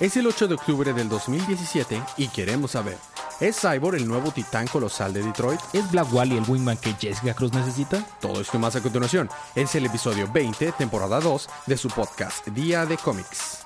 Es 0.00 0.16
el 0.16 0.26
8 0.26 0.48
de 0.48 0.54
octubre 0.54 0.92
del 0.92 1.08
2017 1.08 2.02
y 2.16 2.26
queremos 2.26 2.72
saber, 2.72 2.98
¿es 3.38 3.60
Cyborg 3.60 3.94
el 3.96 4.08
nuevo 4.08 4.32
titán 4.32 4.66
colosal 4.66 5.12
de 5.12 5.22
Detroit? 5.22 5.60
¿Es 5.72 5.88
Black 5.92 6.12
Wally 6.12 6.36
el 6.36 6.50
wingman 6.50 6.76
que 6.78 6.94
Jessica 6.94 7.32
Cruz 7.32 7.52
necesita? 7.52 8.04
Todo 8.20 8.40
esto 8.40 8.56
y 8.56 8.60
más 8.60 8.74
a 8.74 8.82
continuación. 8.82 9.30
Es 9.54 9.72
el 9.76 9.86
episodio 9.86 10.28
20, 10.32 10.72
temporada 10.72 11.20
2 11.20 11.48
de 11.66 11.76
su 11.76 11.88
podcast 11.88 12.44
Día 12.48 12.86
de 12.86 12.96
Cómics. 12.96 13.64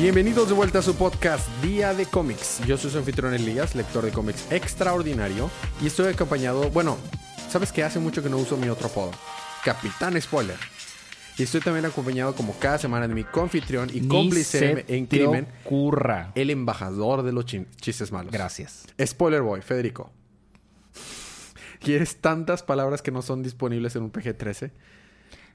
Bienvenidos 0.00 0.48
de 0.48 0.54
vuelta 0.54 0.78
a 0.78 0.82
su 0.82 0.94
podcast 0.94 1.46
Día 1.62 1.92
de 1.92 2.06
Cómics. 2.06 2.62
Yo 2.66 2.78
soy 2.78 2.90
su 2.90 2.96
anfitrión 2.96 3.34
Elías, 3.34 3.74
lector 3.74 4.02
de 4.02 4.10
cómics 4.10 4.50
extraordinario, 4.50 5.50
y 5.82 5.88
estoy 5.88 6.08
acompañado, 6.10 6.70
bueno, 6.70 6.96
sabes 7.50 7.70
que 7.70 7.84
hace 7.84 7.98
mucho 7.98 8.22
que 8.22 8.30
no 8.30 8.38
uso 8.38 8.56
mi 8.56 8.70
otro 8.70 8.86
apodo, 8.86 9.10
Capitán 9.62 10.18
Spoiler. 10.18 10.56
Y 11.36 11.42
estoy 11.42 11.60
también 11.60 11.84
acompañado 11.84 12.34
como 12.34 12.54
cada 12.58 12.78
semana 12.78 13.06
de 13.08 13.14
mi 13.14 13.24
confitrión 13.24 13.90
y 13.92 14.00
Ni 14.00 14.08
cómplice 14.08 14.86
en 14.88 15.04
crimen, 15.04 15.46
ocurra. 15.66 16.32
el 16.34 16.48
embajador 16.48 17.22
de 17.22 17.32
los 17.32 17.44
chistes 17.44 18.10
malos. 18.10 18.32
Gracias. 18.32 18.86
Spoiler 19.04 19.42
Boy, 19.42 19.60
Federico. 19.60 20.10
¿Quieres 21.78 22.22
tantas 22.22 22.62
palabras 22.62 23.02
que 23.02 23.10
no 23.10 23.20
son 23.20 23.42
disponibles 23.42 23.94
en 23.96 24.04
un 24.04 24.12
PG-13? 24.12 24.70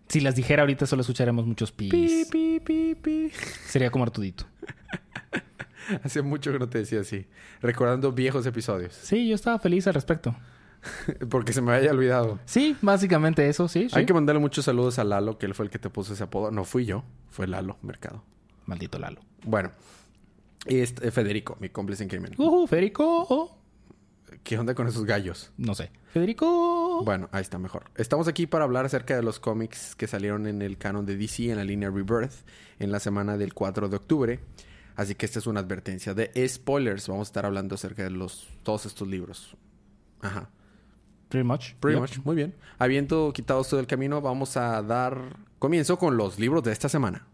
Si 0.07 0.19
las 0.21 0.35
dijera 0.35 0.63
ahorita 0.63 0.85
solo 0.85 1.01
escucharemos 1.01 1.45
muchos 1.45 1.71
pis. 1.71 1.91
Pi, 1.91 2.25
pi, 2.31 2.59
pi, 2.59 2.95
pi. 2.95 3.31
Sería 3.65 3.89
como 3.89 4.03
Artudito. 4.03 4.45
Hace 6.03 6.21
mucho 6.21 6.51
que 6.51 6.59
no 6.59 6.67
te 6.67 6.79
decía 6.79 7.01
así. 7.01 7.27
Recordando 7.61 8.11
viejos 8.11 8.45
episodios. 8.45 8.93
Sí, 8.93 9.27
yo 9.27 9.35
estaba 9.35 9.59
feliz 9.59 9.85
al 9.87 9.93
respecto. 9.93 10.35
Porque 11.29 11.53
se 11.53 11.61
me 11.61 11.73
había 11.73 11.91
olvidado. 11.91 12.39
Sí, 12.45 12.75
básicamente 12.81 13.47
eso, 13.47 13.67
sí. 13.67 13.89
sí. 13.89 13.97
Hay 13.97 14.05
que 14.05 14.13
mandarle 14.13 14.39
muchos 14.39 14.65
saludos 14.65 14.99
a 14.99 15.03
Lalo, 15.03 15.37
que 15.37 15.45
él 15.45 15.53
fue 15.53 15.65
el 15.65 15.71
que 15.71 15.79
te 15.79 15.89
puso 15.89 16.13
ese 16.13 16.23
apodo. 16.23 16.51
No 16.51 16.63
fui 16.63 16.85
yo, 16.85 17.03
fue 17.29 17.47
Lalo 17.47 17.77
Mercado. 17.81 18.23
Maldito 18.65 18.97
Lalo. 18.97 19.21
Bueno, 19.43 19.71
este, 20.65 21.11
Federico, 21.11 21.57
mi 21.59 21.69
cómplice 21.69 22.03
en 22.03 22.09
crimen. 22.09 22.33
Uh, 22.37 22.67
Federico. 22.67 23.25
oh. 23.29 23.64
¿Qué 24.45 24.59
onda 24.59 24.75
con 24.75 24.87
esos 24.87 25.05
gallos? 25.05 25.51
No 25.57 25.73
sé. 25.73 25.89
Federico. 26.13 27.03
Bueno, 27.03 27.29
ahí 27.31 27.41
está 27.41 27.57
mejor. 27.57 27.85
Estamos 27.95 28.27
aquí 28.27 28.45
para 28.45 28.63
hablar 28.63 28.85
acerca 28.85 29.15
de 29.15 29.23
los 29.23 29.39
cómics 29.39 29.95
que 29.95 30.05
salieron 30.05 30.45
en 30.45 30.61
el 30.61 30.77
canon 30.77 31.03
de 31.07 31.17
DC 31.17 31.49
en 31.49 31.57
la 31.57 31.63
línea 31.63 31.89
Rebirth 31.89 32.31
en 32.77 32.91
la 32.91 32.99
semana 32.99 33.37
del 33.37 33.55
4 33.55 33.89
de 33.89 33.95
octubre. 33.97 34.39
Así 34.95 35.15
que 35.15 35.25
esta 35.25 35.39
es 35.39 35.47
una 35.47 35.61
advertencia 35.61 36.13
de 36.13 36.31
spoilers. 36.47 37.07
Vamos 37.07 37.27
a 37.27 37.29
estar 37.29 37.45
hablando 37.47 37.73
acerca 37.73 38.03
de 38.03 38.11
los 38.11 38.47
todos 38.61 38.85
estos 38.85 39.07
libros. 39.07 39.57
Ajá. 40.21 40.47
Pretty 41.29 41.43
much. 41.47 41.73
Pretty 41.79 41.99
Yep. 41.99 42.01
much. 42.01 42.25
Muy 42.25 42.35
bien. 42.35 42.53
Habiendo 42.77 43.33
quitado 43.33 43.61
esto 43.61 43.77
del 43.77 43.87
camino, 43.87 44.21
vamos 44.21 44.57
a 44.57 44.79
dar 44.83 45.37
comienzo 45.57 45.97
con 45.97 46.17
los 46.17 46.37
libros 46.37 46.61
de 46.63 46.71
esta 46.71 46.87
semana. 46.87 47.25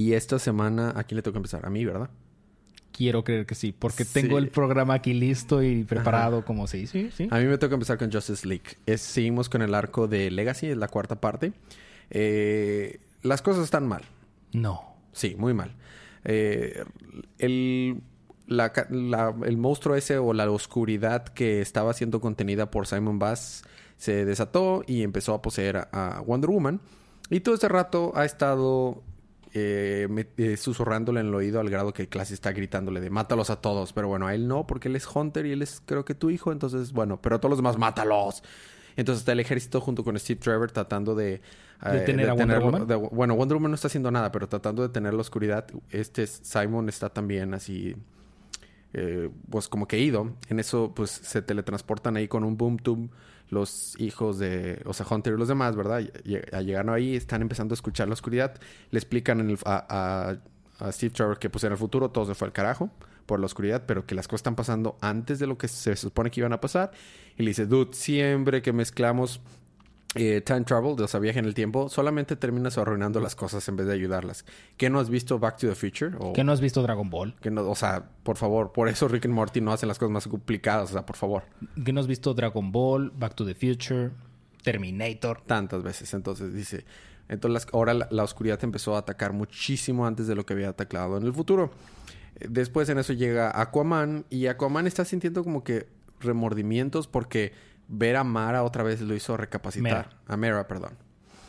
Y 0.00 0.14
esta 0.14 0.38
semana, 0.38 0.94
¿a 0.96 1.04
quién 1.04 1.16
le 1.16 1.22
toca 1.22 1.36
empezar? 1.36 1.66
A 1.66 1.70
mí, 1.70 1.84
¿verdad? 1.84 2.08
Quiero 2.90 3.22
creer 3.22 3.44
que 3.44 3.54
sí, 3.54 3.70
porque 3.72 4.04
Sí. 4.04 4.14
tengo 4.14 4.38
el 4.38 4.48
programa 4.48 4.94
aquí 4.94 5.12
listo 5.12 5.62
y 5.62 5.84
preparado 5.84 6.42
como 6.44 6.66
sí, 6.66 6.86
sí, 6.86 7.10
sí. 7.14 7.28
A 7.30 7.38
mí 7.38 7.44
me 7.44 7.58
toca 7.58 7.74
empezar 7.74 7.98
con 7.98 8.10
Justice 8.10 8.48
League. 8.48 8.64
Es- 8.86 9.02
seguimos 9.02 9.50
con 9.50 9.60
el 9.60 9.74
arco 9.74 10.08
de 10.08 10.30
Legacy, 10.30 10.68
es 10.68 10.76
la 10.78 10.88
cuarta 10.88 11.20
parte. 11.20 11.52
Eh, 12.10 12.98
las 13.22 13.42
cosas 13.42 13.64
están 13.64 13.86
mal. 13.86 14.02
No. 14.52 14.82
Sí, 15.12 15.34
muy 15.38 15.52
mal. 15.52 15.74
Eh, 16.24 16.82
el, 17.38 18.00
la 18.46 18.72
ca- 18.72 18.88
la- 18.90 19.34
el 19.44 19.56
monstruo 19.58 19.96
ese 19.96 20.16
o 20.18 20.32
la 20.32 20.50
oscuridad 20.50 21.24
que 21.24 21.60
estaba 21.60 21.92
siendo 21.92 22.20
contenida 22.22 22.70
por 22.70 22.86
Simon 22.86 23.18
Bass 23.18 23.64
se 23.98 24.24
desató 24.24 24.82
y 24.86 25.02
empezó 25.02 25.34
a 25.34 25.42
poseer 25.42 25.76
a, 25.76 25.88
a 25.92 26.20
Wonder 26.22 26.48
Woman. 26.50 26.80
Y 27.28 27.40
todo 27.40 27.54
este 27.54 27.68
rato 27.68 28.12
ha 28.16 28.24
estado 28.24 29.02
eh, 29.52 30.06
me- 30.10 30.28
eh, 30.36 30.56
susurrándole 30.56 31.20
en 31.20 31.26
el 31.28 31.34
oído 31.34 31.60
al 31.60 31.68
grado 31.70 31.92
que 31.92 32.08
Classy 32.08 32.34
está 32.34 32.52
gritándole 32.52 33.00
de 33.00 33.10
mátalos 33.10 33.50
a 33.50 33.60
todos. 33.60 33.92
Pero 33.92 34.08
bueno, 34.08 34.26
a 34.26 34.34
él 34.34 34.46
no, 34.48 34.66
porque 34.66 34.88
él 34.88 34.96
es 34.96 35.06
Hunter 35.12 35.46
y 35.46 35.52
él 35.52 35.62
es 35.62 35.82
creo 35.86 36.04
que 36.04 36.14
tu 36.14 36.30
hijo. 36.30 36.52
Entonces, 36.52 36.92
bueno, 36.92 37.20
pero 37.20 37.36
a 37.36 37.40
todos 37.40 37.50
los 37.50 37.58
demás, 37.58 37.78
mátalos. 37.78 38.42
Entonces 38.96 39.20
está 39.22 39.32
el 39.32 39.40
ejército 39.40 39.80
junto 39.80 40.02
con 40.04 40.18
Steve 40.18 40.40
Trevor 40.40 40.70
tratando 40.72 41.14
de... 41.14 41.34
eh, 41.34 41.90
¿Detener 41.92 42.28
a 42.30 42.34
Wonder 42.34 42.60
Woman? 42.60 42.86
de- 42.86 42.96
bueno, 42.96 43.34
Wonder 43.36 43.56
Woman 43.56 43.70
no 43.70 43.74
está 43.76 43.86
haciendo 43.88 44.10
nada, 44.10 44.30
pero 44.32 44.48
tratando 44.48 44.82
de 44.82 44.88
detener 44.88 45.14
la 45.14 45.20
oscuridad. 45.20 45.66
Este 45.90 46.24
es- 46.24 46.40
Simon 46.42 46.88
está 46.88 47.08
también 47.08 47.54
así, 47.54 47.94
eh, 48.92 49.30
pues 49.48 49.68
como 49.68 49.86
que 49.86 49.98
ido. 49.98 50.34
En 50.48 50.58
eso, 50.58 50.92
pues 50.94 51.10
se 51.10 51.40
teletransportan 51.42 52.16
ahí 52.16 52.28
con 52.28 52.44
un 52.44 52.56
boom 52.56 52.76
tube 52.78 53.08
los 53.50 53.94
hijos 53.98 54.38
de, 54.38 54.80
o 54.86 54.92
sea, 54.94 55.06
Hunter 55.10 55.34
y 55.34 55.36
los 55.36 55.48
demás, 55.48 55.76
¿verdad? 55.76 56.00
Y- 56.24 56.36
a 56.54 56.62
llegaron 56.62 56.94
ahí, 56.94 57.14
están 57.16 57.42
empezando 57.42 57.72
a 57.72 57.76
escuchar 57.76 58.08
la 58.08 58.14
oscuridad. 58.14 58.54
Le 58.90 58.98
explican 58.98 59.40
en 59.40 59.50
el- 59.50 59.58
a, 59.64 60.38
a- 60.80 60.86
a 60.86 60.92
Steve 60.92 61.10
Trevor 61.12 61.38
que 61.38 61.50
pues 61.50 61.62
en 61.64 61.72
el 61.72 61.78
futuro 61.78 62.10
todo 62.10 62.24
se 62.26 62.34
fue 62.34 62.46
al 62.46 62.52
carajo 62.52 62.90
por 63.26 63.38
la 63.38 63.46
oscuridad, 63.46 63.84
pero 63.86 64.06
que 64.06 64.14
las 64.14 64.26
cosas 64.26 64.40
están 64.40 64.56
pasando 64.56 64.96
antes 65.00 65.38
de 65.38 65.46
lo 65.46 65.58
que 65.58 65.68
se 65.68 65.94
supone 65.96 66.30
que 66.30 66.40
iban 66.40 66.52
a 66.52 66.60
pasar. 66.60 66.90
Y 67.36 67.42
le 67.42 67.50
dice, 67.50 67.66
dude, 67.66 67.92
siempre 67.92 68.62
que 68.62 68.72
mezclamos 68.72 69.40
eh, 70.16 70.40
time 70.40 70.62
travel, 70.62 71.00
o 71.00 71.06
sea, 71.08 71.20
viaje 71.20 71.38
en 71.38 71.44
el 71.44 71.54
tiempo, 71.54 71.88
solamente 71.88 72.34
terminas 72.36 72.76
arruinando 72.78 73.20
las 73.20 73.36
cosas 73.36 73.68
en 73.68 73.76
vez 73.76 73.86
de 73.86 73.92
ayudarlas. 73.94 74.44
¿Qué 74.76 74.90
no 74.90 74.98
has 74.98 75.08
visto 75.08 75.38
Back 75.38 75.58
to 75.58 75.68
the 75.68 75.74
Future? 75.76 76.16
O, 76.18 76.32
¿Que 76.32 76.42
no 76.42 76.50
has 76.52 76.60
visto 76.60 76.82
Dragon 76.82 77.08
Ball? 77.10 77.36
que 77.40 77.50
no, 77.50 77.62
o 77.68 77.74
sea, 77.76 78.10
por 78.24 78.36
favor, 78.36 78.72
por 78.72 78.88
eso 78.88 79.06
Rick 79.06 79.26
y 79.26 79.28
Morty 79.28 79.60
no 79.60 79.72
hacen 79.72 79.88
las 79.88 79.98
cosas 79.98 80.12
más 80.12 80.26
complicadas, 80.26 80.90
o 80.90 80.92
sea, 80.94 81.06
por 81.06 81.16
favor, 81.16 81.44
¿Que 81.84 81.92
no 81.92 82.00
has 82.00 82.06
visto 82.08 82.34
Dragon 82.34 82.72
Ball, 82.72 83.12
Back 83.16 83.34
to 83.34 83.44
the 83.46 83.54
Future, 83.54 84.10
Terminator? 84.62 85.42
tantas 85.46 85.82
veces. 85.82 86.12
Entonces 86.12 86.52
dice, 86.54 86.84
entonces 87.28 87.68
ahora 87.72 87.94
la, 87.94 88.08
la 88.10 88.24
oscuridad 88.24 88.58
empezó 88.64 88.96
a 88.96 88.98
atacar 88.98 89.32
muchísimo 89.32 90.06
antes 90.06 90.26
de 90.26 90.34
lo 90.34 90.44
que 90.44 90.54
había 90.54 90.70
atacado 90.70 91.16
en 91.18 91.22
el 91.24 91.32
futuro. 91.32 91.70
Eh, 92.40 92.46
Después 92.50 92.88
en 92.88 92.98
eso 92.98 93.12
llega 93.12 93.58
Aquaman 93.60 94.24
y 94.28 94.46
Aquaman 94.48 94.86
está 94.88 95.04
sintiendo 95.04 95.44
como 95.44 95.62
que 95.62 95.86
remordimientos 96.18 97.06
porque 97.06 97.52
ver 97.90 98.16
a 98.16 98.24
Mara 98.24 98.62
otra 98.62 98.82
vez 98.82 99.00
lo 99.02 99.14
hizo 99.14 99.36
recapacitar. 99.36 99.82
Mera. 99.82 100.10
A 100.26 100.36
Mera, 100.36 100.66
perdón. 100.68 100.92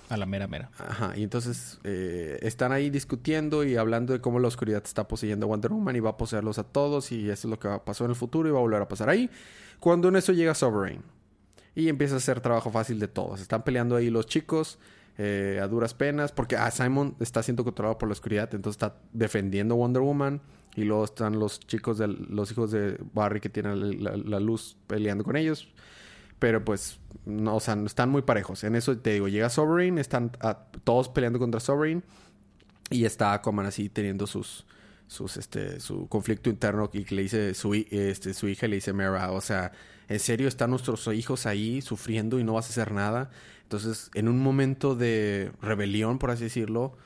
A 0.09 0.17
la 0.17 0.25
mera 0.25 0.45
mera. 0.45 0.69
Ajá, 0.77 1.13
y 1.15 1.23
entonces 1.23 1.79
eh, 1.85 2.37
están 2.41 2.73
ahí 2.73 2.89
discutiendo 2.89 3.63
y 3.63 3.77
hablando 3.77 4.11
de 4.11 4.19
cómo 4.19 4.39
la 4.39 4.49
oscuridad 4.49 4.83
está 4.83 5.07
poseyendo 5.07 5.45
a 5.45 5.47
Wonder 5.47 5.71
Woman 5.71 5.95
y 5.95 6.01
va 6.01 6.09
a 6.09 6.17
poseerlos 6.17 6.59
a 6.59 6.63
todos 6.65 7.13
y 7.13 7.29
eso 7.29 7.47
es 7.47 7.49
lo 7.49 7.57
que 7.57 7.69
va 7.69 7.75
a 7.75 7.85
pasar 7.85 8.05
en 8.05 8.09
el 8.11 8.15
futuro 8.17 8.49
y 8.49 8.51
va 8.51 8.57
a 8.57 8.61
volver 8.61 8.81
a 8.81 8.89
pasar 8.89 9.07
ahí. 9.07 9.29
Cuando 9.79 10.09
en 10.09 10.17
eso 10.17 10.33
llega 10.33 10.53
Sovereign 10.53 11.01
y 11.75 11.87
empieza 11.87 12.15
a 12.15 12.17
hacer 12.17 12.41
trabajo 12.41 12.69
fácil 12.71 12.99
de 12.99 13.07
todos. 13.07 13.39
Están 13.39 13.63
peleando 13.63 13.95
ahí 13.95 14.09
los 14.09 14.25
chicos 14.25 14.79
eh, 15.17 15.61
a 15.63 15.67
duras 15.69 15.93
penas 15.93 16.33
porque 16.33 16.57
ah, 16.57 16.69
Simon 16.71 17.15
está 17.21 17.41
siendo 17.41 17.63
controlado 17.63 17.97
por 17.97 18.09
la 18.09 18.13
oscuridad, 18.13 18.53
entonces 18.53 18.75
está 18.83 18.97
defendiendo 19.13 19.75
a 19.75 19.77
Wonder 19.77 20.01
Woman 20.01 20.41
y 20.75 20.83
luego 20.83 21.05
están 21.05 21.39
los 21.39 21.61
chicos 21.61 21.97
de 21.99 22.09
los 22.09 22.51
hijos 22.51 22.71
de 22.71 22.97
Barry 23.13 23.39
que 23.39 23.47
tienen 23.47 24.03
la, 24.03 24.11
la- 24.11 24.17
la 24.17 24.39
luz 24.41 24.75
peleando 24.87 25.23
con 25.23 25.37
ellos. 25.37 25.69
Pero 26.41 26.65
pues, 26.65 26.99
no, 27.23 27.57
o 27.57 27.59
sea, 27.59 27.77
están 27.85 28.09
muy 28.09 28.23
parejos. 28.23 28.63
En 28.63 28.75
eso 28.75 28.97
te 28.97 29.11
digo, 29.11 29.27
llega 29.27 29.47
Sovereign, 29.51 29.99
están 29.99 30.31
ah, 30.41 30.65
todos 30.83 31.07
peleando 31.07 31.37
contra 31.37 31.59
Sovereign. 31.59 32.03
Y 32.89 33.05
está 33.05 33.33
Aquaman 33.33 33.67
así 33.67 33.89
teniendo 33.89 34.25
sus, 34.25 34.65
sus, 35.05 35.37
este, 35.37 35.79
su 35.79 36.07
conflicto 36.07 36.49
interno 36.49 36.89
y 36.93 37.03
que 37.03 37.13
le 37.13 37.21
dice 37.21 37.53
su, 37.53 37.75
este, 37.75 38.33
su 38.33 38.47
hija 38.47 38.67
le 38.67 38.77
dice 38.77 38.91
Mera, 38.91 39.31
o 39.31 39.39
sea, 39.39 39.71
¿en 40.09 40.19
serio 40.19 40.47
están 40.47 40.71
nuestros 40.71 41.05
hijos 41.09 41.45
ahí 41.45 41.79
sufriendo 41.83 42.39
y 42.39 42.43
no 42.43 42.53
vas 42.53 42.65
a 42.65 42.69
hacer 42.69 42.91
nada? 42.91 43.29
Entonces, 43.61 44.09
en 44.15 44.27
un 44.27 44.39
momento 44.39 44.95
de 44.95 45.51
rebelión, 45.61 46.17
por 46.17 46.31
así 46.31 46.45
decirlo, 46.45 46.97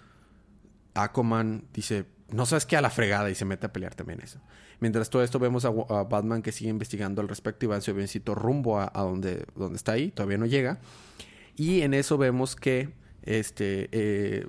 Aquaman 0.94 1.66
dice, 1.74 2.06
no 2.32 2.46
sabes 2.46 2.66
qué 2.66 2.78
a 2.78 2.82
la 2.82 2.90
fregada 2.90 3.30
y 3.30 3.36
se 3.36 3.46
mete 3.46 3.68
a 3.68 3.74
pelear 3.74 3.96
también 3.96 4.20
eso. 4.22 4.40
Mientras 4.80 5.10
todo 5.10 5.24
esto 5.24 5.40
vemos 5.40 5.66
a, 5.66 5.70
Batman 5.70 6.42
que 6.42 6.52
sigue 6.52 6.70
investigando 6.70 7.22
al 7.22 7.28
respecto 7.28 7.66
y 7.66 7.70
va 7.70 7.76
en 7.76 7.82
su 7.82 7.92
avioncito 7.92 8.36
rumbo 8.36 8.80
a, 8.80 8.92
a 8.94 9.04
donde, 9.04 9.46
donde 9.56 9.78
está 9.78 9.94
ahí, 9.94 10.12
todavía 10.12 10.38
no 10.38 10.46
llega. 10.46 10.80
Y 11.56 11.82
en 11.82 11.94
eso 11.94 12.18
vemos 12.18 12.56
que 12.56 12.90
este 13.24 13.90
eh, 13.92 14.48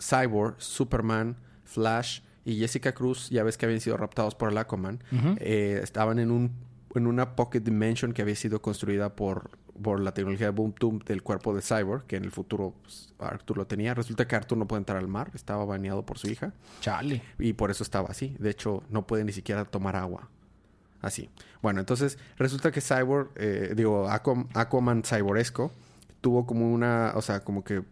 Cyborg, 0.00 0.54
Superman, 0.58 1.36
Flash 1.64 2.20
y 2.44 2.58
Jessica 2.58 2.92
Cruz, 2.92 3.28
ya 3.30 3.42
ves 3.42 3.58
que 3.58 3.66
habían 3.66 3.80
sido 3.80 3.96
raptados 3.96 4.34
por 4.34 4.50
el 4.50 4.58
Aquaman, 4.58 5.02
eh, 5.38 5.80
estaban 5.82 6.18
en 6.18 6.30
un 6.30 6.52
en 6.94 7.06
una 7.06 7.36
Pocket 7.36 7.60
Dimension 7.60 8.12
que 8.12 8.22
había 8.22 8.36
sido 8.36 8.62
construida 8.62 9.14
por, 9.14 9.50
por 9.82 10.00
la 10.00 10.12
tecnología 10.12 10.46
de 10.46 10.52
Boom 10.52 10.72
Tube 10.72 11.04
del 11.04 11.22
cuerpo 11.22 11.54
de 11.54 11.62
Cyborg, 11.62 12.04
que 12.06 12.16
en 12.16 12.24
el 12.24 12.30
futuro 12.30 12.74
pues, 12.82 13.12
Arthur 13.18 13.58
lo 13.58 13.66
tenía. 13.66 13.94
Resulta 13.94 14.26
que 14.26 14.36
Arthur 14.36 14.58
no 14.58 14.66
puede 14.66 14.80
entrar 14.80 14.98
al 14.98 15.08
mar, 15.08 15.30
estaba 15.34 15.64
baneado 15.64 16.04
por 16.04 16.18
su 16.18 16.28
hija. 16.28 16.52
Chale. 16.80 17.22
Y 17.38 17.52
por 17.54 17.70
eso 17.70 17.82
estaba 17.82 18.08
así. 18.10 18.36
De 18.38 18.50
hecho, 18.50 18.82
no 18.90 19.06
puede 19.06 19.24
ni 19.24 19.32
siquiera 19.32 19.64
tomar 19.64 19.96
agua. 19.96 20.28
Así. 21.02 21.28
Bueno, 21.62 21.80
entonces 21.80 22.18
resulta 22.36 22.70
que 22.72 22.80
Cyborg, 22.80 23.30
eh, 23.36 23.74
digo, 23.76 24.08
Aquam- 24.08 24.48
Aquaman 24.54 25.02
cyboresco, 25.04 25.72
tuvo 26.20 26.46
como 26.46 26.72
una, 26.72 27.12
o 27.14 27.22
sea, 27.22 27.40
como 27.40 27.62
que 27.62 27.82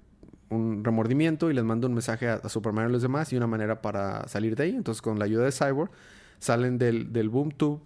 un 0.51 0.85
remordimiento 0.85 1.51
y 1.51 1.55
les 1.55 1.65
manda 1.65 1.87
un 1.87 1.95
mensaje 1.95 2.29
a, 2.29 2.35
a 2.35 2.49
Superman 2.49 2.87
y 2.87 2.89
a 2.89 2.93
los 2.93 3.03
demás 3.03 3.33
y 3.33 3.37
una 3.37 3.47
manera 3.47 3.83
para 3.83 4.27
salir 4.29 4.57
de 4.57 4.65
ahí. 4.65 4.71
Entonces, 4.75 5.03
con 5.03 5.19
la 5.19 5.27
ayuda 5.27 5.45
de 5.45 5.53
Cyborg, 5.53 5.91
salen 6.39 6.79
del, 6.79 7.13
del 7.13 7.29
Boom 7.29 7.51
Tube 7.53 7.81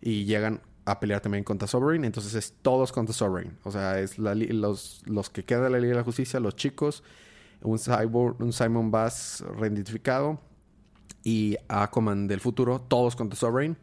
y 0.00 0.24
llegan 0.24 0.60
a 0.86 1.00
pelear 1.00 1.20
también 1.20 1.44
contra 1.44 1.66
Sovereign. 1.68 2.04
Entonces, 2.04 2.34
es 2.34 2.54
todos 2.62 2.92
contra 2.92 3.14
Sovereign. 3.14 3.56
O 3.64 3.70
sea, 3.70 3.98
es 4.00 4.18
la 4.18 4.34
los, 4.34 5.02
los 5.06 5.30
que 5.30 5.44
quedan 5.44 5.64
de 5.64 5.70
la 5.70 5.78
Liga 5.78 5.92
de 5.92 5.98
la 5.98 6.04
Justicia, 6.04 6.40
los 6.40 6.56
chicos, 6.56 7.02
un 7.62 7.78
Cyborg, 7.78 8.40
un 8.42 8.52
Simon 8.52 8.90
Bass 8.90 9.42
reidentificado 9.58 10.40
y 11.22 11.56
Aquaman 11.68 12.26
del 12.26 12.40
futuro, 12.40 12.80
todos 12.80 13.16
contra 13.16 13.38
Sovereign. 13.38 13.76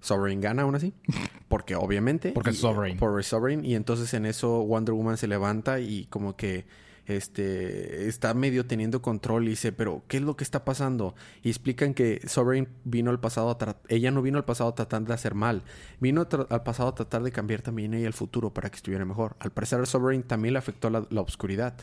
Sovereign 0.00 0.40
gana 0.40 0.62
aún 0.62 0.74
así, 0.74 0.92
porque 1.48 1.74
obviamente... 1.74 2.32
Porque 2.32 2.50
y- 2.50 2.54
Sovereign. 2.54 2.98
Por 2.98 3.22
Sovereign. 3.24 3.64
Y 3.64 3.74
entonces 3.74 4.12
en 4.14 4.26
eso 4.26 4.62
Wonder 4.64 4.94
Woman 4.94 5.16
se 5.16 5.26
levanta 5.26 5.80
y 5.80 6.04
como 6.06 6.36
que 6.36 6.66
este 7.06 8.08
está 8.08 8.32
medio 8.34 8.66
teniendo 8.66 9.02
control 9.02 9.46
y 9.46 9.50
dice, 9.50 9.72
pero 9.72 10.02
¿qué 10.08 10.18
es 10.18 10.22
lo 10.22 10.36
que 10.36 10.44
está 10.44 10.64
pasando? 10.64 11.14
Y 11.42 11.50
explican 11.50 11.94
que 11.94 12.20
Sovereign 12.26 12.68
vino 12.84 13.10
al 13.10 13.20
pasado 13.20 13.50
a 13.50 13.76
ella 13.88 14.10
no 14.10 14.22
vino 14.22 14.38
al 14.38 14.44
pasado 14.44 14.70
a 14.70 14.74
tratar 14.74 15.04
de 15.04 15.12
hacer 15.14 15.34
mal, 15.34 15.62
vino 16.00 16.26
al 16.48 16.62
pasado 16.62 16.88
a 16.88 16.94
tratar 16.94 17.22
de 17.22 17.32
cambiar 17.32 17.62
también 17.62 17.94
ella 17.94 18.06
el 18.06 18.14
futuro 18.14 18.54
para 18.54 18.70
que 18.70 18.76
estuviera 18.76 19.04
mejor. 19.04 19.36
Al 19.38 19.52
parecer 19.52 19.80
a 19.80 19.86
Sovereign 19.86 20.22
también 20.22 20.54
le 20.54 20.58
afectó 20.58 20.90
la, 20.90 21.06
la 21.10 21.20
oscuridad, 21.20 21.74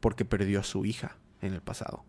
porque 0.00 0.24
perdió 0.24 0.60
a 0.60 0.64
su 0.64 0.84
hija 0.84 1.16
en 1.40 1.54
el 1.54 1.60
pasado. 1.60 2.04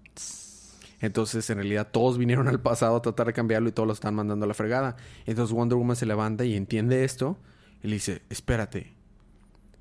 Entonces, 1.03 1.49
en 1.49 1.57
realidad, 1.57 1.89
todos 1.91 2.17
vinieron 2.17 2.47
al 2.47 2.61
pasado 2.61 2.95
a 2.95 3.01
tratar 3.01 3.27
de 3.27 3.33
cambiarlo 3.33 3.67
y 3.67 3.73
todos 3.73 3.87
lo 3.87 3.93
están 3.93 4.15
mandando 4.15 4.45
a 4.45 4.47
la 4.47 4.53
fregada. 4.53 4.95
Entonces, 5.25 5.53
Wonder 5.53 5.77
Woman 5.77 5.97
se 5.97 6.05
levanta 6.05 6.45
y 6.45 6.55
entiende 6.55 7.03
esto 7.03 7.37
y 7.81 7.87
le 7.89 7.95
dice: 7.95 8.21
Espérate, 8.29 8.93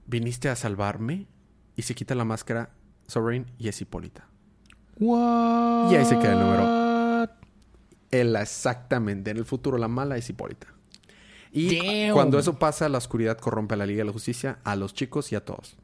¿viniste 0.06 0.48
a 0.48 0.56
salvarme? 0.56 1.28
Y 1.76 1.82
se 1.82 1.94
quita 1.94 2.14
la 2.14 2.24
máscara 2.24 2.70
Sovereign 3.06 3.46
y 3.58 3.68
es 3.68 3.80
Hipólita. 3.80 4.26
What? 4.98 5.90
Y 5.90 5.96
ahí 5.96 6.04
se 6.04 6.18
queda 6.18 6.32
el 6.32 6.38
número. 6.38 7.28
Él, 8.10 8.36
exactamente, 8.36 9.30
en 9.30 9.38
el 9.38 9.44
futuro 9.44 9.78
la 9.78 9.88
mala 9.88 10.16
es 10.16 10.28
Hipólita. 10.28 10.66
Y 11.50 11.76
Damn. 11.78 12.14
cuando 12.14 12.38
eso 12.38 12.58
pasa, 12.58 12.88
la 12.88 12.98
oscuridad 12.98 13.38
corrompe 13.38 13.74
a 13.74 13.76
la 13.76 13.86
Liga 13.86 13.98
de 13.98 14.04
la 14.06 14.12
Justicia, 14.12 14.58
a 14.64 14.76
los 14.76 14.94
chicos 14.94 15.32
y 15.32 15.34
a 15.34 15.44
todos. 15.44 15.76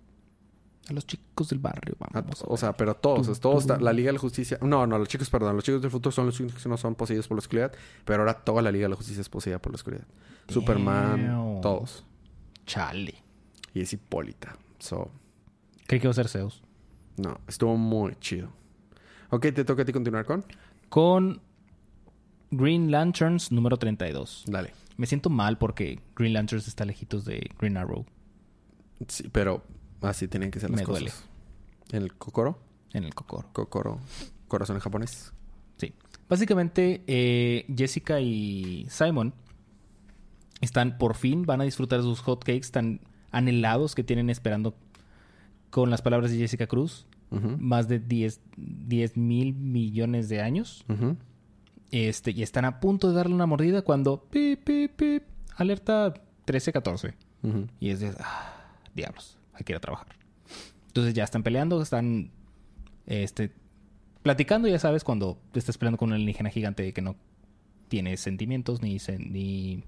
A 0.88 0.94
los 0.94 1.06
chicos 1.06 1.50
del 1.50 1.58
barrio, 1.58 1.94
A 2.00 2.20
vamos. 2.20 2.42
o 2.46 2.56
sea, 2.56 2.72
pero 2.74 2.92
a 2.92 2.94
todos, 2.94 3.38
todos, 3.40 3.66
la 3.66 3.92
Liga 3.92 4.08
de 4.08 4.14
la 4.14 4.18
Justicia. 4.18 4.58
No, 4.62 4.86
no, 4.86 4.98
los 4.98 5.08
chicos, 5.08 5.28
perdón, 5.28 5.56
los 5.56 5.64
chicos 5.64 5.82
del 5.82 5.90
futuro 5.90 6.10
son 6.10 6.26
los 6.26 6.40
únicos 6.40 6.62
que 6.62 6.68
no 6.70 6.78
son 6.78 6.94
poseídos 6.94 7.28
por 7.28 7.36
la 7.36 7.40
oscuridad, 7.40 7.72
pero 8.06 8.22
ahora 8.22 8.32
toda 8.34 8.62
la 8.62 8.70
Liga 8.70 8.84
de 8.84 8.90
la 8.90 8.96
Justicia 8.96 9.20
es 9.20 9.28
poseída 9.28 9.58
por 9.58 9.72
la 9.72 9.76
oscuridad. 9.76 10.06
Superman, 10.48 11.60
todos. 11.60 12.04
Chale. 12.64 13.22
Y 13.74 13.82
es 13.82 13.92
Hipólita. 13.92 14.56
So, 14.78 15.10
Creí 15.88 15.98
que 16.00 16.06
iba 16.06 16.12
a 16.12 16.14
ser 16.14 16.28
Zeus. 16.28 16.62
no, 17.16 17.40
estuvo 17.48 17.76
muy 17.76 18.14
chido. 18.20 18.50
Ok, 19.30 19.42
te 19.52 19.64
toca 19.64 19.82
a 19.82 19.84
ti 19.84 19.92
continuar 19.92 20.24
con. 20.24 20.44
Con 20.88 21.40
Green 22.52 22.90
Lanterns 22.92 23.50
número 23.50 23.76
32. 23.76 24.44
Dale. 24.46 24.72
Me 24.96 25.06
siento 25.06 25.28
mal 25.30 25.58
porque 25.58 26.00
Green 26.16 26.32
Lanterns 26.34 26.68
está 26.68 26.84
lejitos 26.84 27.24
de 27.24 27.50
Green 27.58 27.76
Arrow 27.76 28.04
Sí, 29.06 29.28
pero 29.30 29.62
así 30.00 30.28
tienen 30.28 30.50
que 30.50 30.60
ser 30.60 30.70
las 30.70 30.80
Me 30.80 30.84
cosas. 30.86 31.00
duele. 31.02 31.14
En 31.92 32.02
el 32.04 32.14
Kokoro, 32.14 32.58
en 32.92 33.04
el 33.04 33.14
Kokoro. 33.14 33.48
Kokoro, 33.52 33.98
corazón 34.48 34.76
en 34.76 34.80
japonés. 34.80 35.32
Sí. 35.78 35.92
Básicamente, 36.28 37.02
eh, 37.06 37.64
Jessica 37.76 38.20
y 38.20 38.86
Simon 38.90 39.34
están 40.60 40.98
por 40.98 41.14
fin, 41.14 41.44
van 41.46 41.60
a 41.60 41.64
disfrutar 41.64 41.98
de 42.00 42.04
sus 42.04 42.20
hotcakes 42.20 42.70
tan 42.72 43.00
anhelados 43.30 43.94
que 43.94 44.02
tienen 44.04 44.30
esperando 44.30 44.74
con 45.70 45.90
las 45.90 46.02
palabras 46.02 46.30
de 46.30 46.38
Jessica 46.38 46.66
Cruz. 46.66 47.06
Más 47.58 47.88
de 47.88 47.98
10 47.98 48.40
mil 49.16 49.52
millones 49.54 50.28
de 50.28 50.40
años. 50.40 50.84
Este, 51.90 52.30
y 52.32 52.42
están 52.42 52.64
a 52.64 52.80
punto 52.80 53.08
de 53.08 53.14
darle 53.14 53.34
una 53.34 53.46
mordida 53.46 53.82
cuando 53.82 54.22
pip, 54.24 54.62
pip, 54.64 54.92
pip, 54.96 55.22
alerta 55.56 56.14
13-14. 56.46 57.14
Ujú. 57.42 57.66
Y 57.80 57.90
es 57.90 58.00
de, 58.00 58.12
ah, 58.20 58.52
diablos, 58.94 59.38
hay 59.54 59.64
que 59.64 59.72
ir 59.72 59.76
a 59.76 59.80
trabajar. 59.80 60.08
Entonces 60.88 61.14
ya 61.14 61.24
están 61.24 61.42
peleando, 61.42 61.80
están 61.80 62.30
este, 63.06 63.52
platicando, 64.22 64.68
ya 64.68 64.78
sabes, 64.78 65.04
cuando 65.04 65.38
te 65.52 65.58
estás 65.58 65.78
peleando 65.78 65.98
con 65.98 66.08
un 66.10 66.14
alienígena 66.14 66.50
gigante 66.50 66.92
que 66.92 67.02
no 67.02 67.16
tiene 67.88 68.16
sentimientos 68.16 68.82
ni, 68.82 68.96
sen- 68.96 69.30
ni 69.30 69.84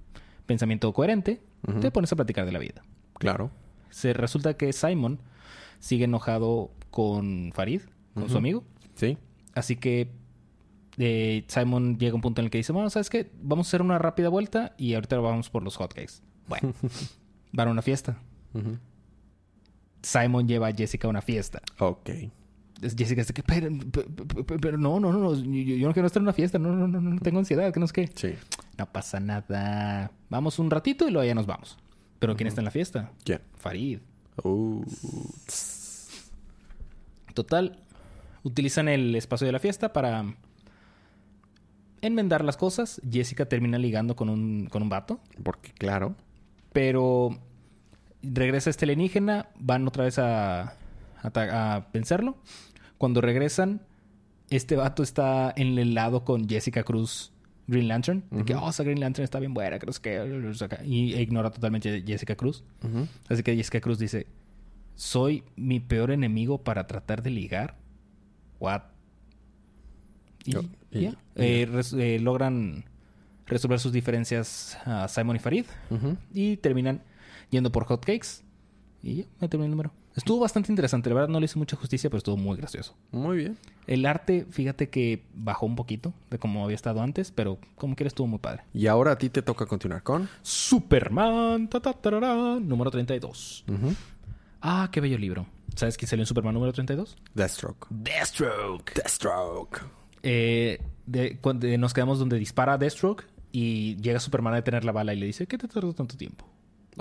pensamiento 0.47 0.93
coherente, 0.93 1.41
te 1.81 1.91
pones 1.91 2.11
a 2.13 2.17
platicar 2.17 2.47
de 2.47 2.53
la 2.53 2.59
vida. 2.59 2.83
Claro. 3.19 3.51
Se 3.91 4.13
resulta 4.13 4.55
que 4.57 4.73
Simon 4.73 5.21
sigue 5.79 6.05
enojado 6.05 6.71
con 6.91 7.53
Farid, 7.55 7.83
con 8.15 8.29
su 8.29 8.39
amigo. 8.39 8.65
Sí. 8.95 9.19
Así 9.55 9.77
que 9.77 10.11
eh, 10.99 11.45
Simon 11.49 11.99
llega 11.99 12.13
a 12.13 12.15
un 12.17 12.21
punto 12.21 12.41
en 12.41 12.47
el 12.47 12.51
que 12.51 12.59
dice, 12.59 12.73
bueno, 12.73 12.91
¿sabes 12.91 13.11
qué? 13.11 13.31
Vamos 13.43 13.67
a 13.67 13.69
hacer 13.71 13.83
una 13.83 13.99
rápida 13.99 14.29
vuelta 14.29 14.75
y 14.79 14.95
ahorita 14.95 15.19
vamos 15.19 15.51
por 15.51 15.63
los 15.63 15.77
hotcakes. 15.77 16.23
Bueno, 16.49 16.73
van 17.53 17.69
a 17.69 17.71
una 17.71 17.83
fiesta. 17.83 18.19
Simon 20.03 20.49
lleva 20.49 20.69
a 20.69 20.73
Jessica 20.75 21.07
a 21.09 21.11
una 21.11 21.23
fiesta. 21.23 21.61
Ok. 21.79 22.11
Es 22.83 22.95
Jessica 22.97 23.21
dice 23.21 23.35
que, 23.35 23.43
pero, 23.43 23.69
pero- 23.93 24.45
pero- 24.59 24.79
no, 24.79 24.99
no, 25.01 25.13
no, 25.13 25.35
yo, 25.35 25.43
yo 25.77 25.87
no 25.87 25.93
quiero 25.93 26.07
estar 26.07 26.21
en 26.21 26.25
una 26.25 26.33
fiesta, 26.33 26.59
no, 26.59 26.75
no, 26.75 26.89
no, 26.89 27.01
no, 27.01 27.21
tengo 27.21 27.39
ansiedad, 27.39 27.73
que 27.73 27.79
no 27.79 27.85
es 27.85 27.93
que. 27.93 28.09
Sí. 28.15 28.35
No 28.79 28.87
pasa 28.91 29.21
nada. 29.21 30.11
Vamos 30.31 30.59
un 30.59 30.71
ratito 30.71 31.07
y 31.07 31.11
luego 31.11 31.27
ya 31.27 31.35
nos 31.35 31.47
vamos. 31.47 31.77
Pero 32.21 32.37
¿quién 32.37 32.47
está 32.47 32.61
en 32.61 32.67
la 32.67 32.71
fiesta? 32.71 33.11
¿Quién? 33.25 33.41
Farid. 33.57 33.99
Uh, 34.45 34.85
Total, 37.35 37.83
utilizan 38.43 38.89
el 38.89 39.15
espacio 39.17 39.47
de 39.47 39.53
la 39.53 39.59
fiesta 39.59 39.93
para 39.93 40.37
enmendar 42.03 42.45
las 42.45 42.57
cosas. 42.57 43.01
Jessica 43.11 43.47
termina 43.47 43.79
ligando 43.79 44.17
con 44.17 44.29
un, 44.29 44.67
con 44.67 44.83
un 44.83 44.89
vato. 44.89 45.21
porque, 45.43 45.73
claro. 45.73 46.15
Pero 46.73 47.39
regresa 48.23 48.71
este 48.71 48.85
alienígena, 48.85 49.49
van 49.59 49.89
otra 49.89 50.05
vez 50.05 50.19
a, 50.19 50.63
a, 50.63 50.75
a 51.23 51.87
vencerlo. 51.93 52.37
Cuando 52.99 53.21
regresan, 53.21 53.83
este 54.51 54.77
vato 54.77 55.03
está 55.03 55.53
en 55.57 55.79
el 55.79 55.95
lado 55.95 56.25
con 56.25 56.49
Jessica 56.49 56.83
Cruz, 56.83 57.33
Green 57.71 57.89
Lantern. 57.89 58.25
De 58.31 58.45
que, 58.45 58.55
oh, 58.55 58.69
esa 58.69 58.83
Green 58.83 59.01
Lantern 59.01 59.25
está 59.25 59.39
bien 59.39 59.55
buena, 59.55 59.79
creo 59.79 59.93
que... 60.01 60.19
Y 60.85 61.15
ignora 61.17 61.51
totalmente 61.51 62.03
Jessica 62.07 62.35
Cruz. 62.37 62.65
Así 63.29 63.43
que 63.43 63.55
Jessica 63.57 63.81
Cruz 63.81 63.99
dice, 63.99 64.27
soy 64.95 65.45
mi 65.57 65.81
peor 65.81 66.11
enemigo 66.11 66.59
para 66.63 66.87
tratar 66.87 67.23
de 67.23 67.31
ligar. 67.31 67.77
What? 68.59 68.83
Y. 70.45 70.53
Eh, 71.37 71.67
res- 71.71 71.93
eh, 71.93 72.19
logran 72.21 72.85
resolver 73.47 73.79
sus 73.81 73.93
diferencias 73.93 74.79
a 74.85 75.07
Simon 75.09 75.37
y 75.37 75.39
Farid 75.39 75.65
y 76.35 76.57
terminan 76.59 77.03
yendo 77.51 77.71
por 77.73 77.85
hotcakes. 77.85 78.43
Y 79.03 79.15
ya, 79.17 79.25
me 79.41 79.49
terminé 79.49 79.67
el 79.67 79.71
número. 79.71 79.93
Estuvo 80.17 80.41
bastante 80.41 80.73
interesante, 80.73 81.09
la 81.09 81.15
verdad 81.15 81.29
no 81.29 81.39
le 81.39 81.45
hice 81.47 81.59
mucha 81.59 81.77
justicia, 81.77 82.11
pero 82.11 82.19
estuvo 82.19 82.37
muy 82.37 82.57
gracioso. 82.57 82.95
Muy 83.13 83.37
bien. 83.39 83.57
El 83.87 84.05
arte, 84.07 84.45
fíjate 84.51 84.89
que 84.91 85.23
bajó 85.35 85.67
un 85.67 85.77
poquito 85.77 86.13
de 86.31 86.39
como 86.39 86.65
había 86.65 86.75
estado 86.75 87.01
antes, 87.01 87.31
pero 87.31 87.59
como 87.77 87.95
quiera 87.95 88.09
estuvo 88.09 88.27
muy 88.27 88.39
padre. 88.41 88.65
Y 88.75 88.87
ahora 88.89 89.13
a 89.13 89.19
ti 89.19 89.31
te 89.31 89.41
toca 89.43 89.67
continuar 89.67 90.03
con. 90.03 90.29
Superman, 90.43 91.69
ta, 91.69 91.81
ta, 91.81 91.93
tarará, 91.93 92.59
número 92.61 92.91
32. 92.91 93.65
Ujú. 93.69 93.95
Ah, 94.61 94.89
qué 94.93 95.01
bello 95.01 95.17
libro. 95.19 95.47
¿Sabes 95.77 95.97
quién 95.97 96.09
salió 96.09 96.23
en 96.23 96.27
Superman 96.27 96.55
número 96.55 96.73
32? 96.73 97.17
Deathstroke. 97.35 97.87
Deathstroke. 97.91 98.93
Deathstroke. 98.95 99.81
Eh, 100.23 100.81
de- 101.07 101.79
nos 101.79 101.95
quedamos 101.95 102.19
donde 102.19 102.39
dispara 102.39 102.77
Deathstroke 102.77 103.25
y 103.53 103.97
llega 103.97 104.21
Superman 104.21 104.53
a 104.55 104.57
detener 104.57 104.85
la 104.85 104.93
bala 104.93 105.15
y 105.15 105.19
le 105.21 105.27
dice, 105.27 105.47
¿qué 105.47 105.57
te 105.57 105.69
tardó 105.69 105.93
tanto 105.93 106.17
tiempo? 106.17 106.45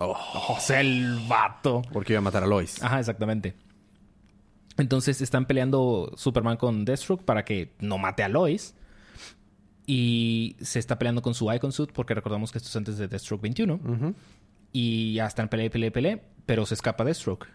Oh, 0.02 0.58
sea, 0.60 0.80
el 0.82 1.20
vato. 1.28 1.82
porque 1.92 2.14
iba 2.14 2.20
a 2.20 2.22
matar 2.22 2.44
a 2.44 2.48
Lois. 2.48 2.82
Ajá, 2.82 3.00
exactamente. 3.00 3.56
Entonces 4.78 5.20
están 5.22 5.46
peleando 5.46 6.14
Superman 6.16 6.56
con 6.56 6.86
Deathstroke 6.86 7.24
para 7.24 7.44
que 7.44 7.74
no 7.80 7.98
mate 7.98 8.24
a 8.24 8.30
Lois. 8.30 8.76
Y 9.86 10.56
se 10.62 10.80
está 10.80 10.98
peleando 11.00 11.22
con 11.22 11.34
su 11.34 11.52
Icon 11.52 11.72
Suit 11.72 11.92
porque 11.92 12.14
recordamos 12.14 12.52
que 12.52 12.60
esto 12.60 12.70
es 12.70 12.76
antes 12.76 12.98
de 12.98 13.08
Deathstroke 13.08 13.42
21. 13.42 13.74
Ujú. 13.74 14.16
Y 14.72 15.16
ya 15.16 15.26
están 15.26 15.50
pelea, 15.50 15.70
pelea, 15.70 15.92
pelea, 15.92 16.22
pero 16.46 16.66
se 16.66 16.76
escapa 16.76 17.04
Deathstroke. 17.04 17.48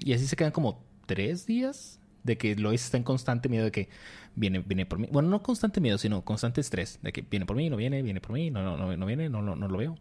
Y 0.00 0.12
así 0.14 0.26
se 0.26 0.36
quedan 0.36 0.52
como 0.52 0.82
tres 1.06 1.44
días 1.44 2.00
de 2.22 2.38
que 2.38 2.54
Lois 2.56 2.84
está 2.84 2.96
en 2.96 3.02
constante 3.02 3.48
miedo 3.48 3.64
de 3.64 3.72
que 3.72 3.88
viene, 4.36 4.60
viene 4.60 4.86
por 4.86 4.98
mí. 4.98 5.08
Bueno, 5.10 5.28
no 5.28 5.42
constante 5.42 5.80
miedo, 5.80 5.98
sino 5.98 6.24
constante 6.24 6.60
estrés. 6.60 7.00
De 7.02 7.12
que 7.12 7.22
viene 7.22 7.46
por 7.46 7.56
mí, 7.56 7.68
no 7.68 7.76
viene, 7.76 8.00
viene 8.02 8.20
por 8.20 8.32
mí, 8.32 8.50
no, 8.50 8.62
no, 8.62 8.76
no, 8.76 8.96
no 8.96 9.06
viene, 9.06 9.28
no, 9.28 9.42
no, 9.42 9.56
no 9.56 9.68
lo 9.68 9.76
veo. 9.78 9.98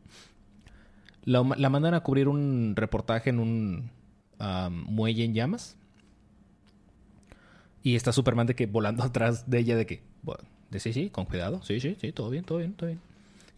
La, 1.24 1.44
la 1.58 1.70
mandan 1.70 1.94
a 1.94 2.02
cubrir 2.02 2.28
un 2.28 2.74
reportaje 2.76 3.30
en 3.30 3.40
un 3.40 3.92
muelle 4.70 5.24
en 5.24 5.34
llamas. 5.34 5.78
Y 7.84 7.96
está 7.96 8.12
Superman 8.12 8.48
de 8.48 8.56
que 8.56 8.66
volando 8.66 9.04
atrás 9.04 9.50
de 9.50 9.60
ella 9.60 9.76
de 9.76 9.86
que, 9.86 10.04
bueno, 10.22 10.44
de 10.70 10.80
sí, 10.80 10.94
sí, 10.94 11.10
con 11.10 11.26
cuidado, 11.26 11.62
sí, 11.64 11.80
sí, 11.80 11.98
sí, 12.00 12.12
todo 12.12 12.30
bien, 12.30 12.44
todo 12.44 12.60
bien, 12.60 12.74
todo 12.74 12.88
bien. 12.88 13.02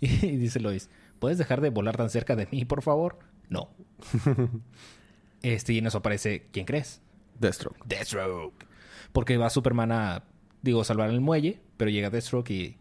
Y, 0.02 0.08
dice 0.08 0.60
Lois, 0.60 0.90
¿puedes 1.20 1.38
dejar 1.38 1.62
de 1.62 1.70
volar 1.70 1.96
tan 1.96 2.10
cerca 2.10 2.36
de 2.36 2.48
mí, 2.52 2.66
por 2.66 2.82
favor? 2.82 3.20
No. 3.50 3.70
Este, 5.42 5.74
y 5.74 5.80
en 5.80 5.88
eso 5.88 5.98
aparece, 5.98 6.48
¿quién 6.54 6.66
crees? 6.66 7.02
Deathstroke. 7.38 7.86
Deathstroke. 7.86 8.66
Porque 9.12 9.36
va 9.36 9.50
Superman 9.50 9.92
a, 9.92 10.24
digo, 10.62 10.86
salvar 10.86 11.10
el 11.10 11.20
muelle, 11.20 11.60
pero 11.76 11.92
llega 11.92 12.10
Deathstroke 12.10 12.50
y 12.52 12.78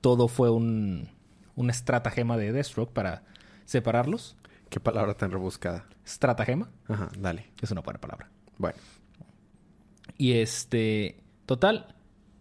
todo 0.00 0.26
fue 0.26 0.50
un, 0.50 1.08
un 1.54 1.70
estratagema 1.70 2.36
de 2.36 2.50
Deathstroke 2.50 2.92
para 2.92 3.22
separarlos. 3.64 4.36
Qué 4.70 4.80
palabra 4.80 5.14
tan 5.14 5.30
rebuscada. 5.30 5.86
Estratagema. 6.04 6.70
Ajá, 6.88 7.08
dale. 7.18 7.46
Es 7.62 7.70
una 7.70 7.80
buena 7.80 8.00
palabra. 8.00 8.28
Bueno. 8.58 8.78
Y 10.18 10.32
este, 10.34 11.20
total, 11.46 11.94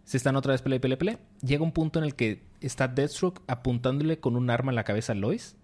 se 0.03 0.18
están 0.18 0.36
otra 0.36 0.51
vez 0.53 0.62
pele, 0.62 0.80
pele, 0.80 0.98
pele. 0.98 1.18
Llega 1.42 1.63
un 1.63 1.72
punto 1.72 2.00
en 2.00 2.06
el 2.06 2.15
que 2.15 2.44
está 2.62 2.88
Deathstroke 2.88 3.42
apuntándole 3.48 4.20
con 4.20 4.36
un 4.36 4.50
arma 4.50 4.72
en 4.72 4.75
la 4.75 4.84
cabeza 4.84 5.13
a 5.13 5.15
Lois, 5.15 5.56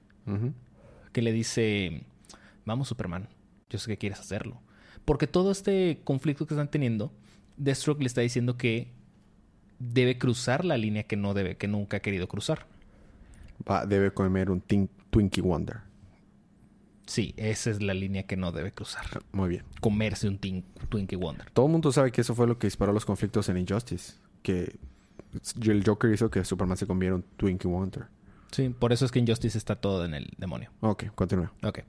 que 1.12 1.22
le 1.22 1.32
dice, 1.32 2.04
vamos 2.66 2.88
Superman, 2.88 3.30
yo 3.70 3.80
sé 3.80 3.88
que 3.90 3.98
quieres 3.98 4.20
hacerlo. 4.20 4.62
Porque 5.06 5.26
todo 5.28 5.52
este 5.52 6.02
conflicto 6.04 6.46
que 6.46 6.54
están 6.54 6.70
teniendo, 6.70 7.12
Deathstroke 7.58 8.02
le 8.02 8.08
está 8.08 8.22
diciendo 8.22 8.58
que 8.58 8.92
debe 9.80 10.18
cruzar 10.18 10.66
la 10.66 10.78
línea 10.78 11.04
que 11.04 11.16
no 11.16 11.34
debe, 11.34 11.58
que 11.58 11.68
nunca 11.68 11.98
ha 11.98 12.02
querido 12.02 12.28
cruzar. 12.28 12.68
Va, 13.70 13.86
debe 13.86 14.12
comer 14.12 14.52
un 14.52 14.62
tin- 14.62 14.90
Twinkie 15.10 15.42
Wonder. 15.42 15.82
Sí, 17.06 17.34
esa 17.38 17.72
es 17.72 17.82
la 17.82 17.94
línea 17.94 18.24
que 18.24 18.38
no 18.38 18.52
debe 18.52 18.72
cruzar. 18.72 19.04
Ah, 19.14 19.20
Muy 19.32 19.50
bien. 19.50 19.64
Comerse 19.82 20.28
un 20.28 20.38
Twinkie 20.38 21.16
Wonder. 21.16 21.50
Todo 21.52 21.66
el 21.66 21.72
mundo 21.72 21.92
sabe 21.92 22.12
que 22.12 22.22
eso 22.22 22.36
fue 22.36 22.46
lo 22.46 22.60
que 22.60 22.68
disparó 22.68 22.94
los 22.94 23.06
conflictos 23.06 23.50
en 23.50 23.58
Injustice. 23.58 24.14
Que 24.44 24.78
el 25.64 25.84
Joker 25.86 26.14
hizo 26.14 26.30
que 26.30 26.46
Superman 26.46 26.78
se 26.78 26.86
conviera 26.86 27.16
en 27.16 27.24
Twinkie 27.38 27.68
Wonder. 27.68 28.08
Sí, 28.52 28.70
por 28.70 28.94
eso 28.94 29.06
es 29.06 29.12
que 29.12 29.20
Injustice 29.20 29.58
está 29.58 29.76
todo 29.76 30.06
en 30.06 30.14
el 30.14 30.30
demonio. 30.38 30.72
Ok, 30.82 31.06
continúa. 31.16 31.52
Ok. 31.64 31.80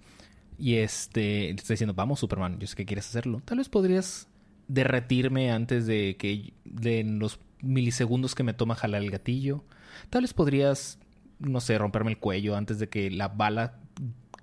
Y 0.59 0.77
este, 0.77 1.51
está 1.51 1.73
diciendo, 1.73 1.95
vamos 1.95 2.21
Superman, 2.21 2.59
yo 2.59 2.67
sé 2.67 2.77
que 2.77 2.85
quieres 2.85 3.07
hacerlo. 3.09 3.41
Tal 3.45 3.59
vez 3.59 3.69
podrías 3.69 4.29
derretirme 4.69 5.51
antes 5.51 5.87
de 5.87 6.17
que, 6.19 6.53
de 6.65 7.03
los 7.05 7.41
milisegundos 7.63 8.35
que 8.35 8.43
me 8.43 8.55
toma 8.55 8.75
jalar 8.75 9.03
el 9.03 9.11
gatillo. 9.11 9.65
Tal 10.11 10.23
vez 10.23 10.33
podrías, 10.33 10.99
no 11.41 11.61
sé, 11.61 11.77
romperme 11.79 12.11
el 12.11 12.19
cuello 12.19 12.57
antes 12.57 12.79
de 12.79 12.89
que 12.89 13.11
la 13.11 13.29
bala 13.29 13.79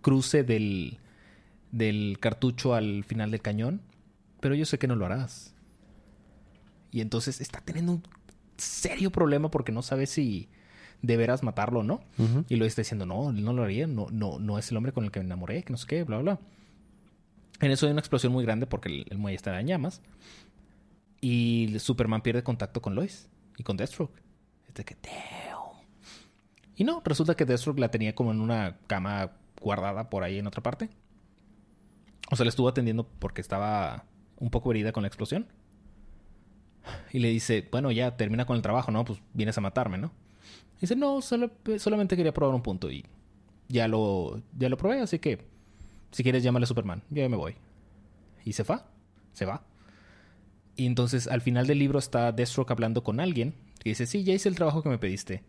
cruce 0.01 0.43
del, 0.43 0.99
del 1.71 2.17
cartucho 2.19 2.73
al 2.73 3.03
final 3.03 3.31
del 3.31 3.41
cañón. 3.41 3.81
Pero 4.39 4.55
yo 4.55 4.65
sé 4.65 4.77
que 4.77 4.87
no 4.87 4.95
lo 4.95 5.05
harás. 5.05 5.55
Y 6.91 7.01
entonces 7.01 7.41
está 7.41 7.61
teniendo 7.61 7.93
un 7.93 8.03
serio 8.57 9.11
problema 9.11 9.49
porque 9.51 9.71
no 9.71 9.81
sabe 9.81 10.05
si 10.05 10.49
deberás 11.01 11.43
matarlo 11.43 11.79
o 11.79 11.83
no. 11.83 12.01
Y 12.49 12.55
lo 12.55 12.65
está 12.65 12.81
diciendo, 12.81 13.05
no, 13.05 13.31
no 13.31 13.53
lo 13.53 13.63
haría, 13.63 13.87
no, 13.87 14.07
no, 14.11 14.39
no 14.39 14.57
es 14.57 14.71
el 14.71 14.77
hombre 14.77 14.91
con 14.91 15.05
el 15.05 15.11
que 15.11 15.19
me 15.19 15.25
enamoré, 15.25 15.63
que 15.63 15.71
no 15.71 15.77
sé 15.77 15.87
qué, 15.87 16.03
bla, 16.03 16.19
bla. 16.19 16.39
En 17.59 17.71
eso 17.71 17.85
hay 17.85 17.91
una 17.91 18.01
explosión 18.01 18.31
muy 18.31 18.43
grande 18.43 18.67
porque 18.67 18.89
el, 18.89 19.05
el 19.09 19.17
muelle 19.17 19.35
está 19.35 19.59
en 19.59 19.67
llamas. 19.67 20.01
Y 21.21 21.75
Superman 21.79 22.21
pierde 22.21 22.43
contacto 22.43 22.81
con 22.81 22.95
Lois 22.95 23.29
y 23.57 23.63
con 23.63 23.77
Deathstroke. 23.77 24.21
Es 24.67 24.75
de 24.75 24.85
que. 24.85 24.95
Y 26.77 26.83
no, 26.85 27.01
resulta 27.03 27.35
que 27.35 27.43
Deathstroke 27.45 27.79
la 27.79 27.89
tenía 27.91 28.15
como 28.15 28.31
en 28.31 28.39
una 28.39 28.77
cama 28.87 29.31
guardada 29.59 30.09
por 30.09 30.23
ahí 30.23 30.37
en 30.37 30.47
otra 30.47 30.63
parte. 30.63 30.89
O 32.31 32.35
sea, 32.35 32.43
le 32.45 32.49
estuvo 32.49 32.67
atendiendo 32.69 33.07
porque 33.19 33.41
estaba 33.41 34.05
un 34.37 34.49
poco 34.51 34.71
herida 34.71 34.91
con 34.91 35.01
la 35.03 35.07
explosión. 35.07 35.47
Y 37.11 37.19
le 37.19 37.29
dice, 37.29 37.67
bueno, 37.71 37.91
ya 37.91 38.15
termina 38.15 38.45
con 38.45 38.55
el 38.55 38.61
trabajo, 38.61 38.91
¿no? 38.91 39.03
Pues 39.03 39.19
vienes 39.33 39.57
a 39.57 39.61
matarme, 39.61 39.97
¿no? 39.97 40.11
Dice, 40.79 40.95
no, 40.95 41.21
solo- 41.21 41.51
solamente 41.79 42.15
quería 42.15 42.33
probar 42.33 42.55
un 42.55 42.61
punto 42.61 42.89
y 42.91 43.03
ya 43.67 43.87
lo, 43.87 44.41
ya 44.57 44.69
lo 44.69 44.77
probé, 44.77 45.01
así 45.01 45.19
que 45.19 45.45
si 46.11 46.23
quieres 46.23 46.43
llámale 46.43 46.63
a 46.63 46.67
Superman, 46.67 47.01
ya 47.09 47.27
me 47.27 47.35
voy. 47.35 47.55
Y 48.45 48.53
se 48.53 48.63
va, 48.63 48.85
se 49.33 49.45
va. 49.45 49.63
Y 50.75 50.85
entonces 50.85 51.27
al 51.27 51.41
final 51.41 51.65
del 51.65 51.79
libro 51.79 51.97
está 51.99 52.31
Deathstroke 52.31 52.71
hablando 52.71 53.03
con 53.03 53.19
alguien 53.19 53.55
que 53.79 53.89
dice, 53.89 54.05
sí, 54.05 54.23
ya 54.23 54.33
hice 54.33 54.47
el 54.47 54.55
trabajo 54.55 54.83
que 54.83 54.89
me 54.89 54.99
pediste. 54.99 55.43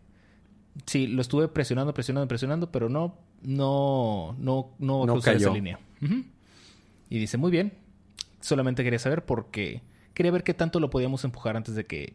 Sí, 0.85 1.07
lo 1.07 1.21
estuve 1.21 1.47
presionando, 1.47 1.93
presionando, 1.93 2.27
presionando, 2.27 2.71
pero 2.71 2.89
no, 2.89 3.17
no, 3.41 4.35
no, 4.39 4.71
no, 4.79 5.05
No 5.05 5.17
esa 5.17 5.51
línea. 5.51 5.79
Y 7.09 7.17
dice, 7.19 7.37
muy 7.37 7.51
bien, 7.51 7.73
solamente 8.39 8.83
quería 8.83 8.99
saber 8.99 9.25
porque 9.25 9.81
quería 10.13 10.31
ver 10.31 10.43
qué 10.43 10.53
tanto 10.53 10.79
lo 10.79 10.89
podíamos 10.89 11.23
empujar 11.23 11.57
antes 11.57 11.75
de 11.75 11.85
que 11.85 12.13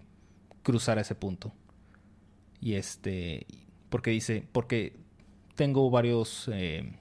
cruzara 0.62 1.00
ese 1.00 1.14
punto. 1.14 1.52
Y 2.60 2.74
este, 2.74 3.46
porque 3.90 4.10
dice, 4.10 4.46
porque 4.52 4.96
tengo 5.56 5.90
varios, 5.90 6.48
eh, 6.52 6.92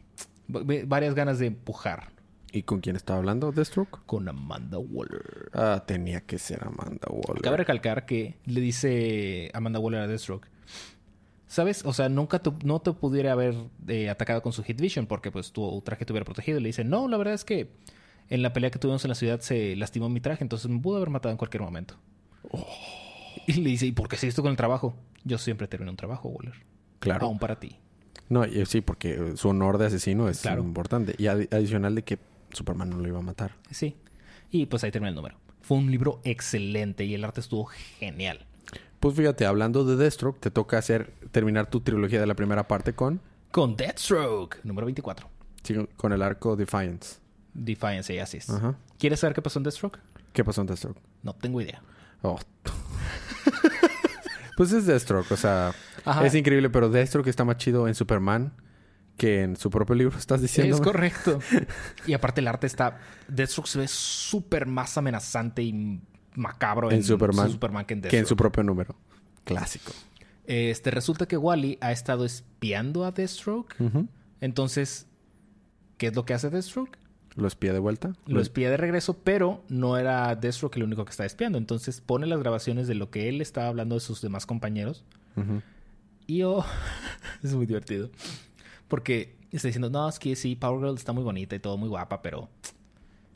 va- 0.53 0.61
varias 0.85 1.15
ganas 1.15 1.39
de 1.39 1.47
empujar 1.47 2.11
¿Y 2.51 2.63
con 2.63 2.81
quién 2.81 2.95
estaba 2.95 3.17
hablando 3.17 3.51
Deathstroke? 3.51 4.01
con 4.05 4.27
Amanda 4.29 4.77
Waller. 4.77 5.49
Ah, 5.53 5.83
tenía 5.87 6.21
que 6.21 6.37
ser 6.37 6.63
Amanda 6.63 7.07
Waller. 7.09 7.41
Cabe 7.41 7.57
recalcar 7.57 8.05
que 8.05 8.37
le 8.45 8.61
dice 8.61 9.49
Amanda 9.55 9.79
Waller 9.79 10.01
a 10.01 10.07
Deathstroke. 10.07 10.47
¿Sabes? 11.47 11.83
O 11.85 11.93
sea, 11.93 12.09
nunca 12.09 12.39
te- 12.39 12.51
no 12.63 12.79
te 12.81 12.93
pudiera 12.93 13.31
haber 13.33 13.55
eh, 13.87 14.09
atacado 14.09 14.41
con 14.41 14.53
su 14.53 14.63
Hit 14.63 14.79
Vision 14.81 15.05
porque 15.05 15.31
pues 15.31 15.51
tu 15.51 15.81
traje 15.81 16.05
te 16.05 16.13
hubiera 16.13 16.25
protegido. 16.25 16.57
Y 16.59 16.63
le 16.63 16.69
dice, 16.69 16.83
no, 16.83 17.07
la 17.07 17.17
verdad 17.17 17.33
es 17.35 17.43
que 17.45 17.69
en 18.29 18.41
la 18.41 18.53
pelea 18.53 18.71
que 18.71 18.79
tuvimos 18.79 19.03
en 19.05 19.09
la 19.09 19.15
ciudad 19.15 19.39
se 19.41 19.75
lastimó 19.75 20.09
mi 20.09 20.19
traje, 20.19 20.43
entonces 20.43 20.69
me 20.71 20.79
pudo 20.79 20.97
haber 20.97 21.09
matado 21.09 21.31
en 21.31 21.37
cualquier 21.37 21.61
momento. 21.61 21.95
Y 23.47 23.53
le 23.53 23.69
dice, 23.69 23.85
¿y 23.85 23.91
por 23.91 24.07
qué 24.07 24.15
se 24.17 24.27
esto 24.27 24.41
con 24.41 24.51
el 24.51 24.57
trabajo? 24.57 24.95
Yo 25.23 25.37
siempre 25.37 25.67
termino 25.67 25.91
un 25.91 25.97
trabajo, 25.97 26.29
Waller. 26.29 26.53
Claro. 26.99 27.25
Aún 27.27 27.39
para 27.39 27.59
ti. 27.59 27.77
No, 28.29 28.45
y- 28.45 28.65
sí, 28.65 28.81
porque 28.81 29.13
eh, 29.13 29.33
su 29.37 29.49
honor 29.49 29.77
de 29.77 29.87
asesino 29.87 30.29
es 30.29 30.41
Claro. 30.41 30.63
importante. 30.63 31.13
Y 31.17 31.23
adi- 31.25 31.53
adicional 31.53 31.93
de 31.95 32.03
que 32.03 32.19
Superman 32.51 32.89
no 32.89 32.97
lo 32.97 33.07
iba 33.07 33.19
a 33.19 33.23
matar. 33.23 33.55
Sí. 33.69 33.95
Y 34.49 34.65
pues 34.67 34.83
ahí 34.83 34.91
termina 34.91 35.09
el 35.09 35.15
número. 35.15 35.37
Fue 35.61 35.77
un 35.77 35.91
libro 35.91 36.21
excelente 36.23 37.03
y 37.05 37.13
el 37.13 37.23
arte 37.23 37.41
estuvo 37.41 37.65
genial. 37.65 38.45
Pues 39.03 39.17
fíjate, 39.17 39.45
hablando 39.45 39.83
de 39.83 39.97
Deathstroke, 39.97 40.39
te 40.39 40.49
toca 40.49 40.77
hacer 40.77 41.11
terminar 41.31 41.69
tu 41.69 41.81
trilogía 41.81 42.21
de 42.21 42.25
la 42.25 42.35
primera 42.35 42.69
parte 42.69 42.93
con, 42.93 43.19
Con 43.51 43.75
Deathstroke, 43.75 44.61
número 44.63 44.85
24. 44.85 45.29
sí, 45.61 45.75
con 45.97 46.13
el 46.13 46.21
arco 46.21 46.55
Defiance. 46.55 47.17
Defiance 47.53 48.21
así 48.21 48.37
es. 48.37 48.49
Ajá. 48.49 48.77
¿Quieres 48.97 49.19
saber 49.19 49.35
qué 49.35 49.41
pasó 49.41 49.59
en 49.59 49.63
Deathstroke? 49.63 49.99
¿Qué 50.31 50.45
pasó 50.45 50.61
en 50.61 50.67
Deathstroke? 50.67 51.01
No 51.21 51.33
tengo 51.33 51.59
idea. 51.59 51.81
Oh. 52.21 52.39
pues 54.55 54.71
es 54.71 54.85
Deathstroke, 54.85 55.29
o 55.33 55.35
sea, 55.35 55.73
Ajá. 56.05 56.25
es 56.25 56.33
increíble, 56.33 56.69
pero 56.69 56.87
Deathstroke 56.87 57.27
está 57.27 57.43
más 57.43 57.57
chido 57.57 57.89
en 57.89 57.95
Superman 57.95 58.53
que 59.17 59.41
en 59.43 59.57
su 59.57 59.69
propio 59.69 59.95
libro, 59.95 60.17
estás 60.17 60.41
diciendo. 60.41 60.77
Es 60.77 60.81
correcto. 60.81 61.39
y 62.07 62.13
aparte 62.13 62.39
el 62.39 62.47
arte 62.47 62.67
está... 62.67 63.01
Deathstroke 63.27 63.67
se 63.67 63.79
ve 63.79 63.87
súper 63.89 64.65
más 64.65 64.97
amenazante 64.97 65.61
y 65.61 65.99
macabro 66.35 66.89
en, 66.89 66.97
En 66.97 67.03
Superman, 67.03 67.47
su 67.47 67.53
Superman 67.53 67.85
que 67.85 67.93
en 67.93 68.01
que 68.01 68.17
en 68.17 68.25
su 68.25 68.35
propio 68.35 68.63
número. 68.63 68.95
Clásico. 69.43 69.91
Este, 70.45 70.91
resulta 70.91 71.27
que 71.27 71.37
Wally 71.37 71.77
ha 71.81 71.91
estado 71.91 72.25
espiando 72.25 73.05
a 73.05 73.11
Deathstroke. 73.11 73.75
Ujú. 73.79 74.07
Entonces, 74.41 75.07
¿qué 75.97 76.07
es 76.07 76.15
lo 76.15 76.25
que 76.25 76.33
hace 76.33 76.49
Deathstroke? 76.49 76.97
Lo 77.35 77.47
espía 77.47 77.73
de 77.73 77.79
vuelta. 77.79 78.13
Lo 78.27 78.41
espía 78.41 78.69
de 78.69 78.77
regreso, 78.77 79.17
pero 79.23 79.63
no 79.67 79.97
era 79.97 80.35
Deathstroke 80.35 80.77
el 80.77 80.83
único 80.83 81.05
que 81.05 81.11
está 81.11 81.25
espiando. 81.25 81.57
Entonces 81.57 82.01
pone 82.01 82.27
las 82.27 82.39
grabaciones 82.39 82.87
de 82.87 82.95
lo 82.95 83.09
que 83.09 83.29
él 83.29 83.41
estaba 83.41 83.67
hablando 83.67 83.95
de 83.95 84.01
sus 84.01 84.21
demás 84.21 84.45
compañeros. 84.45 85.03
Y 86.27 86.43
oh, 86.43 86.63
es 87.43 87.53
muy 87.53 87.65
divertido. 87.65 88.11
Porque 88.87 89.35
está 89.51 89.67
diciendo, 89.67 89.89
no, 89.89 90.07
es 90.07 90.19
que 90.19 90.35
sí, 90.35 90.55
Power 90.55 90.79
Girl 90.79 90.95
está 90.95 91.11
muy 91.11 91.23
bonita 91.23 91.55
y 91.55 91.59
todo 91.59 91.77
muy 91.77 91.89
guapa, 91.89 92.21
pero 92.21 92.49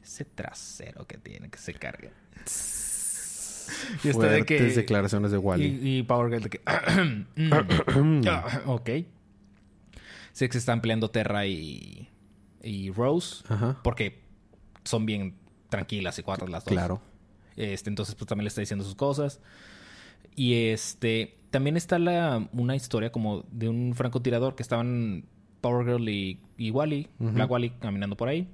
ese 0.04 0.26
trasero 0.26 1.06
que 1.08 1.18
tiene 1.18 1.50
que 1.50 1.58
se 1.58 1.74
cargue. 1.74 2.12
y 4.04 4.10
está 4.10 4.28
de 4.28 4.46
que... 4.46 4.62
Declaraciones 4.62 5.32
de 5.32 5.38
Wally. 5.38 5.80
Y, 5.82 5.98
y 5.98 6.04
Power 6.04 6.30
Girl 6.30 6.44
de 6.44 6.50
que... 6.50 6.62
mm, 7.96 8.22
ok. 8.68 8.90
Sé 10.34 10.48
que 10.48 10.54
se 10.54 10.58
están 10.60 10.82
peleando 10.82 11.10
Terra 11.10 11.46
y, 11.48 12.10
y 12.62 12.92
Rose. 12.92 13.44
Ajá. 13.48 13.80
Porque 13.84 14.22
son 14.84 15.06
bien 15.06 15.36
tranquilas 15.70 16.18
y 16.20 16.24
cuatro 16.24 16.48
las 16.48 16.64
dos. 16.64 16.74
Claro. 16.74 17.02
Este, 17.56 17.90
entonces, 17.90 18.16
pues 18.16 18.28
también 18.28 18.46
le 18.46 18.50
está 18.50 18.62
diciendo 18.62 18.86
sus 18.86 18.96
cosas. 18.96 19.42
Y 20.36 20.70
este, 20.70 21.38
también 21.50 21.78
está 21.78 21.98
la, 21.98 22.48
una 22.54 22.76
historia 22.76 23.12
como 23.12 23.44
de 23.52 23.70
un 23.70 23.96
francotirador 23.96 24.56
que 24.56 24.64
estaban 24.64 25.26
Power 25.62 25.86
Girl 25.86 26.08
y, 26.08 26.40
y 26.58 26.72
Wally. 26.72 27.10
Black 27.18 27.50
Wally 27.50 27.72
caminando 27.72 28.16
por 28.16 28.30
ahí. 28.30 28.48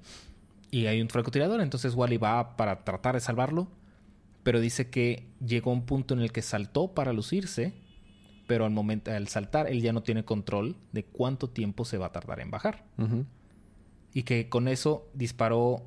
Y 0.72 0.88
hay 0.88 1.02
un 1.02 1.10
francotirador, 1.10 1.62
entonces 1.62 1.94
Wally 1.94 2.18
va 2.18 2.56
para 2.56 2.84
tratar 2.84 3.16
de 3.16 3.22
salvarlo. 3.22 3.68
Pero 4.44 4.60
dice 4.60 4.90
que 4.90 5.28
llegó 5.46 5.72
a 5.72 5.74
un 5.74 5.86
punto 5.86 6.14
en 6.14 6.20
el 6.22 6.32
que 6.32 6.42
saltó 6.42 6.94
para 6.94 7.14
lucirse. 7.14 7.74
Pero 8.46 8.66
al 8.66 8.72
momento, 8.72 9.10
al 9.12 9.30
saltar, 9.30 9.68
él 9.68 9.82
ya 9.82 9.94
no 9.94 10.04
tiene 10.04 10.26
control 10.26 10.76
de 10.92 11.06
cuánto 11.06 11.50
tiempo 11.50 11.86
se 11.86 11.98
va 11.98 12.08
a 12.08 12.12
tardar 12.12 12.42
en 12.42 12.52
bajar. 12.52 12.84
Y 14.14 14.24
que 14.24 14.50
con 14.50 14.68
eso 14.68 15.08
disparó 15.14 15.84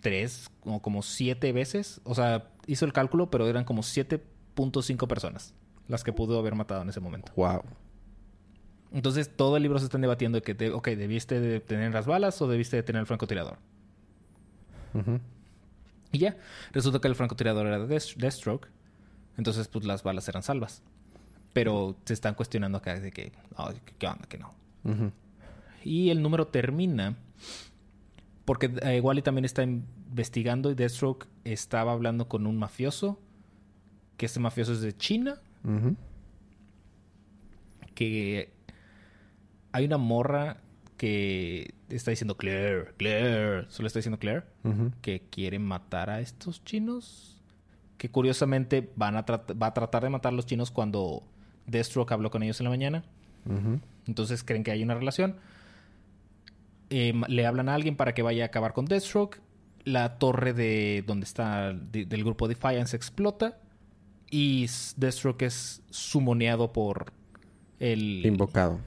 tres 0.00 0.50
o 0.64 0.80
como 0.80 1.02
siete 1.02 1.52
veces. 1.52 2.00
O 2.04 2.14
sea, 2.14 2.48
hizo 2.66 2.86
el 2.86 2.92
cálculo, 2.94 3.30
pero 3.30 3.46
eran 3.48 3.64
como 3.64 3.82
7.5 3.82 5.06
personas 5.06 5.54
las 5.86 6.02
que 6.02 6.12
pudo 6.14 6.38
haber 6.38 6.54
matado 6.54 6.80
en 6.82 6.88
ese 6.88 7.00
momento. 7.00 7.30
Wow. 7.36 7.60
Entonces 8.92 9.28
todo 9.36 9.56
el 9.58 9.62
libro 9.62 9.78
se 9.78 9.84
están 9.84 10.00
debatiendo 10.00 10.36
de 10.38 10.42
que, 10.42 10.54
te- 10.54 10.70
ok, 10.70 10.88
¿debiste 10.88 11.38
de 11.40 11.60
tener 11.60 11.92
las 11.92 12.06
balas 12.06 12.40
o 12.40 12.48
debiste 12.48 12.76
de 12.76 12.82
tener 12.82 13.00
el 13.00 13.06
francotirador? 13.06 13.58
Y 16.14 16.18
ya, 16.18 16.36
resulta 16.72 17.00
que 17.00 17.08
el 17.08 17.14
francotirador 17.14 17.66
era 17.66 17.78
de 17.78 17.86
Death- 17.86 18.16
Deathstroke. 18.16 18.68
Entonces, 19.36 19.68
pues 19.68 19.84
las 19.84 20.02
balas 20.02 20.28
eran 20.28 20.42
salvas. 20.42 20.82
Pero 21.52 21.96
se 22.04 22.14
están 22.14 22.34
cuestionando 22.34 22.78
acá 22.78 22.98
de 22.98 23.10
que, 23.12 23.32
"Ay, 23.56 23.76
¿qué- 23.84 23.94
¿qué 23.98 24.06
onda? 24.06 24.26
Que 24.28 24.38
no. 24.38 24.54
Y 25.84 26.10
el 26.10 26.22
número 26.22 26.46
termina 26.46 27.16
porque 28.44 28.72
eh, 28.82 29.00
Wally 29.00 29.22
también 29.22 29.44
está 29.44 29.62
investigando 29.62 30.70
y 30.70 30.74
Deathstroke 30.74 31.26
estaba 31.44 31.92
hablando 31.92 32.28
con 32.28 32.46
un 32.46 32.58
mafioso, 32.58 33.18
que 34.16 34.26
este 34.26 34.38
mafioso 34.40 34.72
es 34.72 34.80
de 34.82 34.96
China, 34.96 35.40
que 37.94 38.52
hay 39.72 39.84
una 39.86 39.98
morra 39.98 40.58
que 40.96 41.74
está 41.88 42.10
diciendo 42.10 42.36
Claire, 42.36 42.92
Claire, 42.96 43.66
solo 43.68 43.86
está 43.88 43.98
diciendo 43.98 44.18
Claire, 44.18 44.44
que 45.02 45.22
quiere 45.30 45.58
matar 45.58 46.08
a 46.10 46.20
estos 46.20 46.62
chinos, 46.64 47.42
que 47.98 48.10
curiosamente 48.10 48.90
van 48.96 49.16
a 49.16 49.22
va 49.24 49.66
a 49.66 49.74
tratar 49.74 50.02
de 50.04 50.10
matar 50.10 50.32
a 50.32 50.36
los 50.36 50.46
chinos 50.46 50.70
cuando 50.70 51.22
Deathstroke 51.66 52.12
habló 52.12 52.30
con 52.30 52.42
ellos 52.42 52.60
en 52.60 52.64
la 52.64 52.70
mañana. 52.70 53.04
Entonces 54.06 54.42
creen 54.44 54.62
que 54.64 54.70
hay 54.70 54.82
una 54.82 54.94
relación. 54.94 55.36
Eh, 56.90 57.12
ma- 57.12 57.26
le 57.28 57.46
hablan 57.46 57.68
a 57.68 57.74
alguien 57.74 57.96
para 57.96 58.14
que 58.14 58.22
vaya 58.22 58.44
a 58.44 58.46
acabar 58.46 58.72
con 58.72 58.84
Deathstroke. 58.84 59.40
La 59.84 60.18
torre 60.18 60.52
de 60.54 61.02
donde 61.06 61.24
está 61.24 61.72
de- 61.72 62.06
del 62.06 62.24
grupo 62.24 62.48
Defiance 62.48 62.96
explota. 62.96 63.58
Y 64.30 64.66
Deathstroke 64.96 65.42
es 65.42 65.82
sumoneado 65.90 66.72
por 66.72 67.12
el... 67.78 68.24
Invocado. 68.24 68.78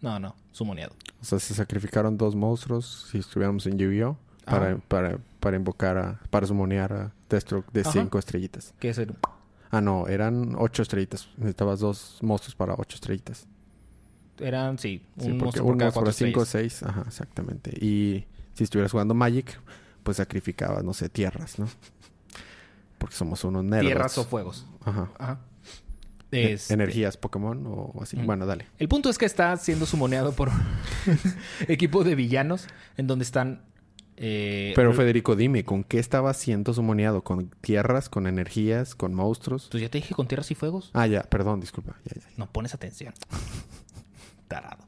No, 0.00 0.18
no, 0.18 0.34
sumoneado. 0.52 0.94
O 1.20 1.24
sea, 1.24 1.38
se 1.38 1.54
sacrificaron 1.54 2.16
dos 2.16 2.34
monstruos 2.36 3.08
si 3.10 3.18
estuviéramos 3.18 3.66
en 3.66 3.78
Yu-Gi-Oh! 3.78 4.16
Para, 4.44 4.78
para, 4.78 5.18
para 5.40 5.56
invocar 5.56 5.98
a... 5.98 6.20
Para 6.30 6.46
sumonear 6.46 6.92
a 6.92 7.12
Deathstroke 7.28 7.70
de 7.72 7.82
Ajá. 7.82 7.92
cinco 7.92 8.18
estrellitas. 8.18 8.72
Que 8.78 8.88
es 8.90 8.98
el... 8.98 9.14
Ah, 9.70 9.82
no. 9.82 10.06
Eran 10.08 10.54
ocho 10.56 10.80
estrellitas. 10.82 11.28
Necesitabas 11.36 11.80
dos 11.80 12.18
monstruos 12.22 12.54
para 12.54 12.74
ocho 12.78 12.94
estrellitas. 12.94 13.46
Eran, 14.38 14.78
sí, 14.78 15.02
un 15.16 15.22
Sí, 15.24 15.32
monstruo 15.32 15.66
por 15.66 15.72
un 15.74 15.78
cada 15.80 15.92
cuatro 15.92 16.12
cinco 16.12 16.44
seis. 16.46 16.82
Ajá, 16.82 17.04
exactamente. 17.06 17.72
Y 17.84 18.24
si 18.54 18.64
estuvieras 18.64 18.92
jugando 18.92 19.12
Magic, 19.12 19.60
pues 20.02 20.16
sacrificabas, 20.16 20.82
no 20.82 20.94
sé, 20.94 21.08
tierras, 21.10 21.58
¿no? 21.58 21.68
Porque 22.98 23.14
somos 23.16 23.44
unos 23.44 23.64
nerds. 23.64 23.84
Tierras 23.86 24.16
o 24.16 24.24
fuegos. 24.24 24.64
Ajá. 24.84 25.10
Ajá. 25.18 25.40
E- 26.30 26.52
Este, 26.52 26.74
Energías 26.74 27.16
Pokémon 27.16 27.64
o 27.66 27.94
así. 28.02 28.16
Bueno, 28.16 28.44
dale. 28.46 28.66
El 28.78 28.88
punto 28.88 29.08
es 29.10 29.18
que 29.18 29.24
está 29.26 29.56
siendo 29.56 29.86
sumoneado 29.86 30.32
por 30.32 30.48
un 30.48 30.54
equipo 31.68 32.04
de 32.04 32.14
villanos 32.14 32.66
en 32.96 33.06
donde 33.06 33.22
están... 33.24 33.62
eh, 34.16 34.72
Pero 34.76 34.92
Federico, 34.92 35.36
dime, 35.36 35.64
¿con 35.64 35.84
qué 35.84 35.98
estaba 35.98 36.34
siendo 36.34 36.74
sumoneado? 36.74 37.22
¿Con 37.24 37.50
tierras, 37.60 38.08
con 38.08 38.26
energías, 38.26 38.94
con 38.94 39.14
monstruos? 39.14 39.68
Pues 39.70 39.82
ya 39.82 39.88
te 39.88 39.98
dije 39.98 40.14
con 40.14 40.26
tierras 40.28 40.50
y 40.50 40.54
fuegos. 40.54 40.90
Ah, 40.94 41.06
ya, 41.06 41.22
perdón, 41.22 41.60
disculpa. 41.60 41.96
Ya, 42.04 42.12
ya, 42.16 42.20
ya. 42.28 42.34
No 42.36 42.50
pones 42.50 42.74
atención. 42.74 43.14
Tarado. 44.48 44.84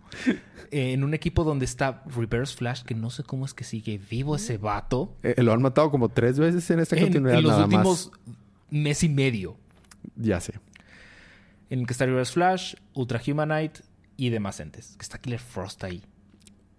Eh, 0.71 0.93
en 0.93 1.05
un 1.05 1.13
equipo 1.15 1.45
donde 1.45 1.65
está 1.65 2.03
Reverse 2.07 2.57
Flash, 2.57 2.83
que 2.83 2.95
no 2.95 3.11
sé 3.11 3.23
cómo 3.25 3.45
es 3.45 3.53
que 3.55 3.65
sigue 3.65 3.99
vivo 3.99 4.37
ese 4.37 4.57
vato. 4.57 5.15
Eh, 5.23 5.35
lo 5.43 5.53
han 5.53 5.61
matado 5.63 5.91
como 5.91 6.09
tres 6.09 6.39
veces 6.39 6.69
en 6.71 6.81
esta 6.81 6.97
continuidad 6.99 7.37
en 7.39 7.43
los 7.43 7.53
nada 7.53 7.65
últimos 7.65 8.11
mes 8.71 9.03
y 9.03 9.09
medio. 9.09 9.53
más. 9.53 9.61
Ya 10.17 10.41
sé. 10.41 10.55
En 11.71 11.81
el 11.81 11.87
que 11.87 11.93
está 11.93 12.05
Reverse 12.05 12.33
Flash, 12.33 12.75
Ultra 12.95 13.21
Humanite 13.27 13.81
y 14.17 14.31
demás 14.31 14.61
entes. 14.61 14.97
Que 14.97 15.03
está 15.03 15.19
Killer 15.19 15.41
Frost 15.41 15.83
ahí. 15.85 16.05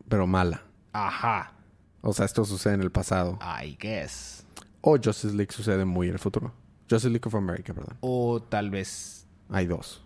Pero 0.08 0.28
mala. 0.28 0.64
Ajá. 0.94 1.54
O 2.02 2.14
sea, 2.14 2.26
esto 2.26 2.44
sucede 2.46 2.74
en 2.76 2.82
el 2.82 2.92
pasado. 2.92 3.40
I 3.42 3.78
guess. 3.80 4.46
O 4.82 4.98
Justice 5.02 5.34
League 5.34 5.52
sucede 5.52 5.86
muy 5.86 6.08
en 6.08 6.14
el 6.14 6.20
futuro. 6.20 6.54
Justice 6.90 7.10
League 7.10 7.26
of 7.26 7.36
America, 7.36 7.74
perdón. 7.74 7.98
O 8.02 8.42
tal 8.42 8.70
vez. 8.70 9.26
Hay 9.50 9.66
dos. 9.66 10.04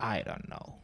I 0.00 0.22
don't 0.26 0.44
know. 0.46 0.78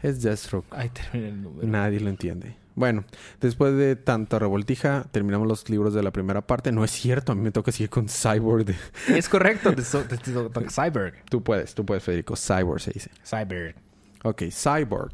Es 0.00 0.22
Deathstroke. 0.22 0.66
Ahí 0.70 0.88
termina 0.90 1.28
el 1.28 1.42
número. 1.42 1.68
Nadie 1.68 2.00
lo 2.00 2.08
entiende. 2.08 2.56
Bueno, 2.78 3.04
después 3.40 3.74
de 3.76 3.96
tanta 3.96 4.38
revoltija, 4.38 5.06
terminamos 5.10 5.48
los 5.48 5.68
libros 5.68 5.94
de 5.94 6.02
la 6.04 6.12
primera 6.12 6.46
parte. 6.46 6.70
No 6.70 6.84
es 6.84 6.92
cierto, 6.92 7.32
a 7.32 7.34
mí 7.34 7.42
me 7.42 7.50
toca 7.50 7.72
seguir 7.72 7.90
con 7.90 8.08
Cyborg. 8.08 8.72
Es 9.08 9.28
correcto. 9.28 9.74
so- 9.82 10.04
Cyborg. 10.70 11.24
Tú 11.28 11.42
puedes, 11.42 11.74
tú 11.74 11.84
puedes, 11.84 12.04
Federico. 12.04 12.36
Cyborg 12.36 12.80
se 12.80 12.92
dice. 12.92 13.10
Cyborg. 13.28 13.74
Ok, 14.22 14.44
Cyborg. 14.52 15.12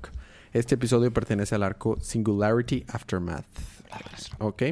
Este 0.53 0.75
episodio 0.75 1.11
pertenece 1.11 1.55
al 1.55 1.63
arco 1.63 1.97
Singularity 2.03 2.85
Aftermath. 2.93 3.47
Ok. 4.41 4.63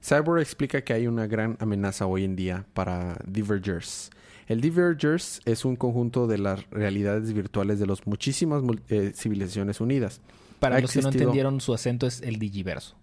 Cyborg 0.00 0.40
explica 0.40 0.82
que 0.82 0.92
hay 0.92 1.08
una 1.08 1.26
gran 1.26 1.56
amenaza 1.58 2.06
hoy 2.06 2.22
en 2.22 2.36
día 2.36 2.64
para 2.72 3.18
Divergers. 3.26 4.10
El 4.46 4.60
Divergers 4.60 5.40
es 5.44 5.64
un 5.64 5.74
conjunto 5.74 6.28
de 6.28 6.38
las 6.38 6.70
realidades 6.70 7.32
virtuales 7.32 7.80
de 7.80 7.86
las 7.86 8.06
muchísimas 8.06 8.62
eh, 8.90 9.10
civilizaciones 9.12 9.80
unidas. 9.80 10.20
Para 10.60 10.76
Ha 10.76 10.80
los 10.80 10.92
que 10.92 11.00
no 11.02 11.08
entendieron, 11.10 11.60
su 11.60 11.72
acento 11.74 12.06
es 12.06 12.20
el 12.22 12.38
digiverso. 12.38 12.96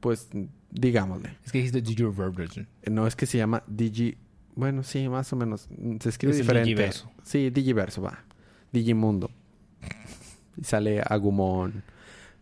Pues 0.00 0.28
digámosle. 0.70 1.36
Es 1.44 1.52
que 1.52 1.58
dijiste 1.58 1.80
digiverso. 1.82 2.66
No 2.90 3.06
es 3.06 3.16
que 3.16 3.26
se 3.26 3.38
llama 3.38 3.62
Digi. 3.66 4.16
Bueno, 4.54 4.82
sí, 4.82 5.08
más 5.08 5.32
o 5.32 5.36
menos. 5.36 5.68
Se 6.00 6.08
escribe 6.08 6.32
Es 6.32 6.38
diferente. 6.38 6.68
Digiverso. 6.68 7.10
Sí, 7.22 7.50
Digiverso, 7.50 8.02
va. 8.02 8.24
Digimundo. 8.72 9.30
Y 10.56 10.64
sale 10.64 11.00
Agumon. 11.04 11.82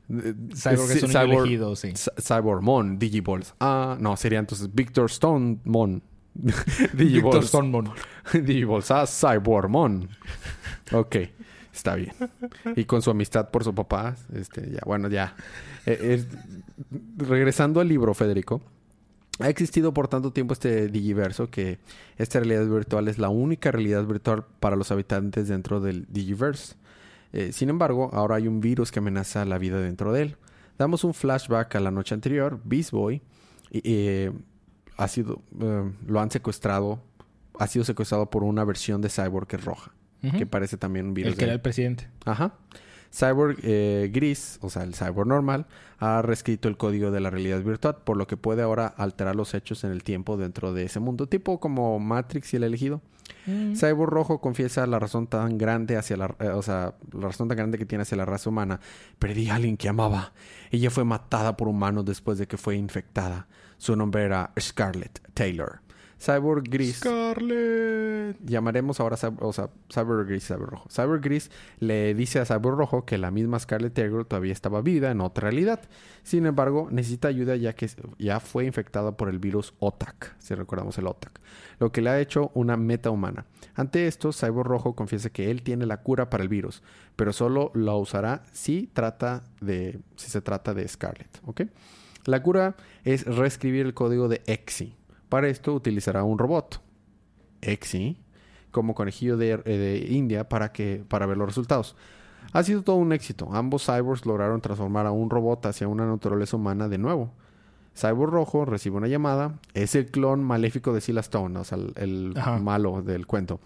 Eh, 0.09 0.35
Cyborg 0.55 0.81
un 0.91 0.97
niño 0.97 1.09
Cyborg- 1.09 1.39
elegido, 1.43 1.77
sí. 1.77 1.93
Cyborgmon, 2.21 2.99
Digiballs. 2.99 3.55
Ah, 3.61 3.97
no, 4.01 4.17
sería 4.17 4.41
entonces 4.41 4.75
Victor 4.75 5.09
Stonemon. 5.11 6.03
Digiballs. 6.95 7.47
Stonemon. 7.49 7.91
Digiballs. 8.33 8.91
Ah, 8.91 9.05
Cyborgmon. 9.07 10.09
Ok, 10.93 11.17
está 11.73 11.95
bien. 11.95 12.13
Y 12.77 12.85
con 12.85 13.03
su 13.03 13.11
amistad 13.11 13.51
por 13.51 13.65
su 13.65 13.75
papá, 13.75 14.17
este, 14.35 14.71
ya, 14.71 14.81
bueno, 14.87 15.09
ya. 15.09 15.35
Eh, 15.87 15.99
es- 16.15 16.27
regresando 17.17 17.81
al 17.81 17.89
libro, 17.89 18.15
Federico. 18.15 18.61
Ha 19.39 19.49
existido 19.49 19.95
por 19.95 20.09
tanto 20.09 20.33
tiempo 20.33 20.53
este 20.53 20.89
Digiverso 20.89 21.51
que 21.51 21.79
esta 22.19 22.41
realidad 22.41 22.67
virtual 22.67 23.09
es 23.09 23.19
la 23.19 23.31
única 23.31 23.71
realidad 23.71 24.05
virtual 24.05 24.45
para 24.61 24.77
los 24.77 24.91
habitantes 24.91 25.49
dentro 25.49 25.81
del 25.81 26.07
Digiverse. 26.11 26.75
Eh, 27.33 27.53
sin 27.53 27.71
embargo, 27.71 28.11
ahora 28.13 28.37
hay 28.37 28.49
un 28.49 28.61
virus 28.61 28.91
que 28.93 28.99
amenaza 28.99 29.45
la 29.47 29.57
vida 29.57 29.81
dentro 29.81 30.13
de 30.13 30.23
él. 30.23 30.37
Damos 30.77 31.05
un 31.05 31.15
flashback 31.15 31.75
a 31.77 31.81
la 31.81 31.91
noche 31.91 32.15
anterior. 32.15 32.61
Beast 32.65 32.91
Boy 32.91 33.23
eh, 33.73 34.31
ha 34.99 35.09
sido, 35.09 35.41
lo 36.07 36.21
han 36.21 36.31
secuestrado, 36.31 37.03
ha 37.59 37.67
sido 37.67 37.85
secuestrado 37.85 38.29
por 38.29 38.43
una 38.45 38.65
versión 38.65 39.01
de 39.01 39.09
Cyborg 39.09 39.47
que 39.47 39.57
es 39.57 39.65
roja, 39.65 39.93
Que 40.37 40.47
parece 40.47 40.77
también 40.77 41.07
un 41.07 41.15
virus. 41.15 41.33
El 41.33 41.35
que 41.37 41.41
de- 41.41 41.45
era 41.47 41.55
el 41.55 41.61
presidente. 41.61 42.09
Ajá. 42.25 42.55
Cyborg 43.13 43.57
eh, 43.65 44.09
gris, 44.13 44.59
o 44.63 44.71
sea, 44.71 44.85
el 44.85 44.95
cyborg 44.95 45.27
normal, 45.27 45.67
ha 45.99 46.23
reescrito 46.23 46.69
el 46.69 46.77
código 46.77 47.11
de 47.11 47.21
la 47.21 47.29
realidad 47.31 47.61
virtual, 47.63 47.97
por 48.05 48.17
lo 48.17 48.27
que 48.27 48.37
puede 48.37 48.63
ahora 48.63 48.87
alterar 48.87 49.35
los 49.35 49.53
hechos 49.55 49.83
en 49.83 49.91
el 49.91 50.05
tiempo 50.05 50.37
dentro 50.37 50.73
de 50.73 50.85
ese 50.85 51.01
mundo, 51.01 51.27
tipo 51.27 51.59
como 51.59 51.99
Matrix 51.99 52.53
y 52.55 52.57
el 52.59 52.65
elegido. 52.65 53.01
Cyborg 53.75 54.11
rojo 54.11 54.41
confiesa 54.41 54.87
la 54.87 54.99
razón 55.01 55.27
tan 55.27 55.59
grande 55.59 55.97
hacia 55.97 56.17
la, 56.17 56.37
eh, 56.39 56.49
o 56.51 56.63
sea, 56.63 56.95
la 57.13 57.27
razón 57.29 57.49
tan 57.49 57.57
grande 57.57 57.79
que 57.79 57.87
tiene 57.87 58.03
hacia 58.03 58.17
la 58.17 58.25
raza 58.25 58.49
humana. 58.51 58.79
Perdí 59.19 59.49
a 59.49 59.57
alguien 59.57 59.77
que 59.77 59.89
amaba. 59.89 60.33
Ella 60.71 60.91
fue 60.91 61.05
matada 61.05 61.57
por 61.57 61.67
humanos 61.67 62.05
después 62.05 62.39
de 62.39 62.47
que 62.47 62.57
fue 62.59 62.77
infectada. 62.77 63.49
Su 63.79 63.97
nombre 63.97 64.23
era 64.23 64.53
Scarlett 64.61 65.21
Taylor. 65.35 65.81
Cyborg 66.21 66.65
gris. 66.69 66.99
Scarlett. 66.99 68.37
Llamaremos 68.45 69.01
ahora, 69.01 69.17
o 69.41 69.53
sea, 69.55 69.71
Cyborg 69.93 70.27
gris, 70.27 70.47
Cyborg 70.47 70.71
rojo. 70.71 70.89
Cyborg 70.91 71.23
gris 71.23 71.51
le 71.79 72.15
dice 72.15 72.41
a 72.41 72.45
Cyborg 72.45 72.77
rojo 72.77 73.07
que 73.07 73.17
la 73.17 73.31
misma 73.31 73.59
Scarlett 73.59 73.95
Taylor 73.95 74.27
todavía 74.27 74.53
estaba 74.53 74.83
viva 74.83 75.11
en 75.11 75.23
otra 75.23 75.49
realidad. 75.49 75.81
Sin 76.23 76.45
embargo, 76.45 76.89
necesita 76.91 77.29
ayuda 77.29 77.57
ya 77.57 77.75
que 77.75 77.89
ya 78.19 78.39
fue 78.39 78.67
infectada 78.67 79.17
por 79.17 79.31
el 79.31 79.39
virus 79.39 79.73
OTAC, 79.79 80.37
si 80.39 80.55
recordamos 80.55 80.99
el 80.99 81.07
OTAC, 81.07 81.41
lo 81.79 81.91
que 81.91 82.03
le 82.03 82.11
ha 82.11 82.21
hecho 82.21 82.51
una 82.53 82.77
meta 82.77 83.11
humana. 83.11 83.47
Ante 83.75 84.07
esto, 84.07 84.31
Cyborg 84.33 84.69
rojo 84.69 84.95
confiesa 84.95 85.31
que 85.31 85.51
él 85.51 85.63
tiene 85.63 85.87
la 85.87 86.03
cura 86.03 86.29
para 86.29 86.43
el 86.43 86.51
virus, 86.51 86.83
pero 87.17 87.33
solo 87.33 87.73
la 87.75 87.95
usará 87.95 88.43
si 88.53 88.91
trata 88.93 89.45
de 89.63 90.01
si 90.17 90.31
se 90.31 90.43
trata 90.43 90.75
de 90.75 90.87
Scarlett, 90.87 91.41
¿ok? 91.47 91.63
La 92.27 92.43
cura 92.43 92.77
es 93.05 93.25
reescribir 93.25 93.87
el 93.87 93.95
código 93.95 94.29
de 94.29 94.43
EXI. 94.47 95.00
Para 95.31 95.49
esto 95.49 95.73
utilizará 95.75 96.23
un 96.25 96.39
robot, 96.39 96.83
EXI, 97.63 98.19
como 98.71 98.95
conejillo 98.95 99.39
de, 99.39 99.53
eh, 99.53 99.63
de 99.65 100.07
India 100.11 100.49
para, 100.49 100.73
que, 100.73 101.03
para 101.09 101.25
ver 101.25 101.39
los 101.39 101.49
resultados. 101.49 101.97
Ha 102.53 102.63
sido 102.63 102.83
todo 102.83 102.97
un 102.97 103.13
éxito. 103.13 103.49
Ambos 103.53 103.87
cyborgs 103.87 104.27
lograron 104.27 104.61
transformar 104.61 105.07
a 105.07 105.13
un 105.13 105.31
robot 105.31 105.65
hacia 105.67 105.89
una 105.89 106.05
naturaleza 106.07 106.57
humana 106.57 106.89
de 106.89 106.99
nuevo. 106.99 107.33
Cyborg 107.97 108.33
Rojo 108.33 108.65
recibe 108.65 108.97
una 108.97 109.09
llamada. 109.09 109.59
Es 109.75 109.95
el 109.95 110.07
clon 110.07 110.43
maléfico 110.43 110.93
de 110.93 111.01
Sila 111.01 111.21
Stone, 111.21 111.59
o 111.59 111.65
sea, 111.65 111.79
el, 111.97 112.35
malo 112.61 113.03
del 113.03 113.27
cuento. 113.27 113.61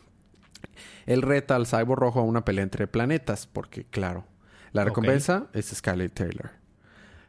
Él 1.06 1.22
reta 1.22 1.56
al 1.56 1.66
Cyborg 1.66 2.00
Rojo 2.00 2.20
a 2.20 2.24
una 2.24 2.44
pelea 2.44 2.64
entre 2.64 2.86
planetas, 2.86 3.46
porque, 3.46 3.84
claro, 3.84 4.24
la 4.72 4.84
recompensa 4.84 5.46
es 5.52 5.66
Scarlett 5.66 6.14
Taylor. 6.14 6.50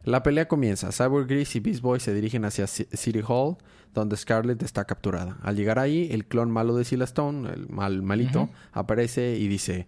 La 0.03 0.23
pelea 0.23 0.47
comienza. 0.47 0.91
Cyborg 0.91 1.27
Gris 1.27 1.55
y 1.55 1.59
Beast 1.59 1.81
Boy 1.81 1.99
se 1.99 2.13
dirigen 2.13 2.45
hacia 2.45 2.67
C- 2.67 2.87
City 2.93 3.21
Hall, 3.27 3.57
donde 4.01 4.17
Scarlet 4.17 4.61
está 4.63 4.85
capturada. 4.85 5.37
Al 5.41 5.55
llegar 5.55 5.79
ahí, 5.79 6.09
el 6.11 6.25
clon 6.25 6.51
malo 6.51 6.75
de 6.75 6.85
Sila 6.85 7.05
Stone, 7.05 7.51
el 7.51 7.67
mal 7.69 8.01
malito, 8.01 8.49
aparece 8.73 9.37
y 9.37 9.47
dice: 9.47 9.87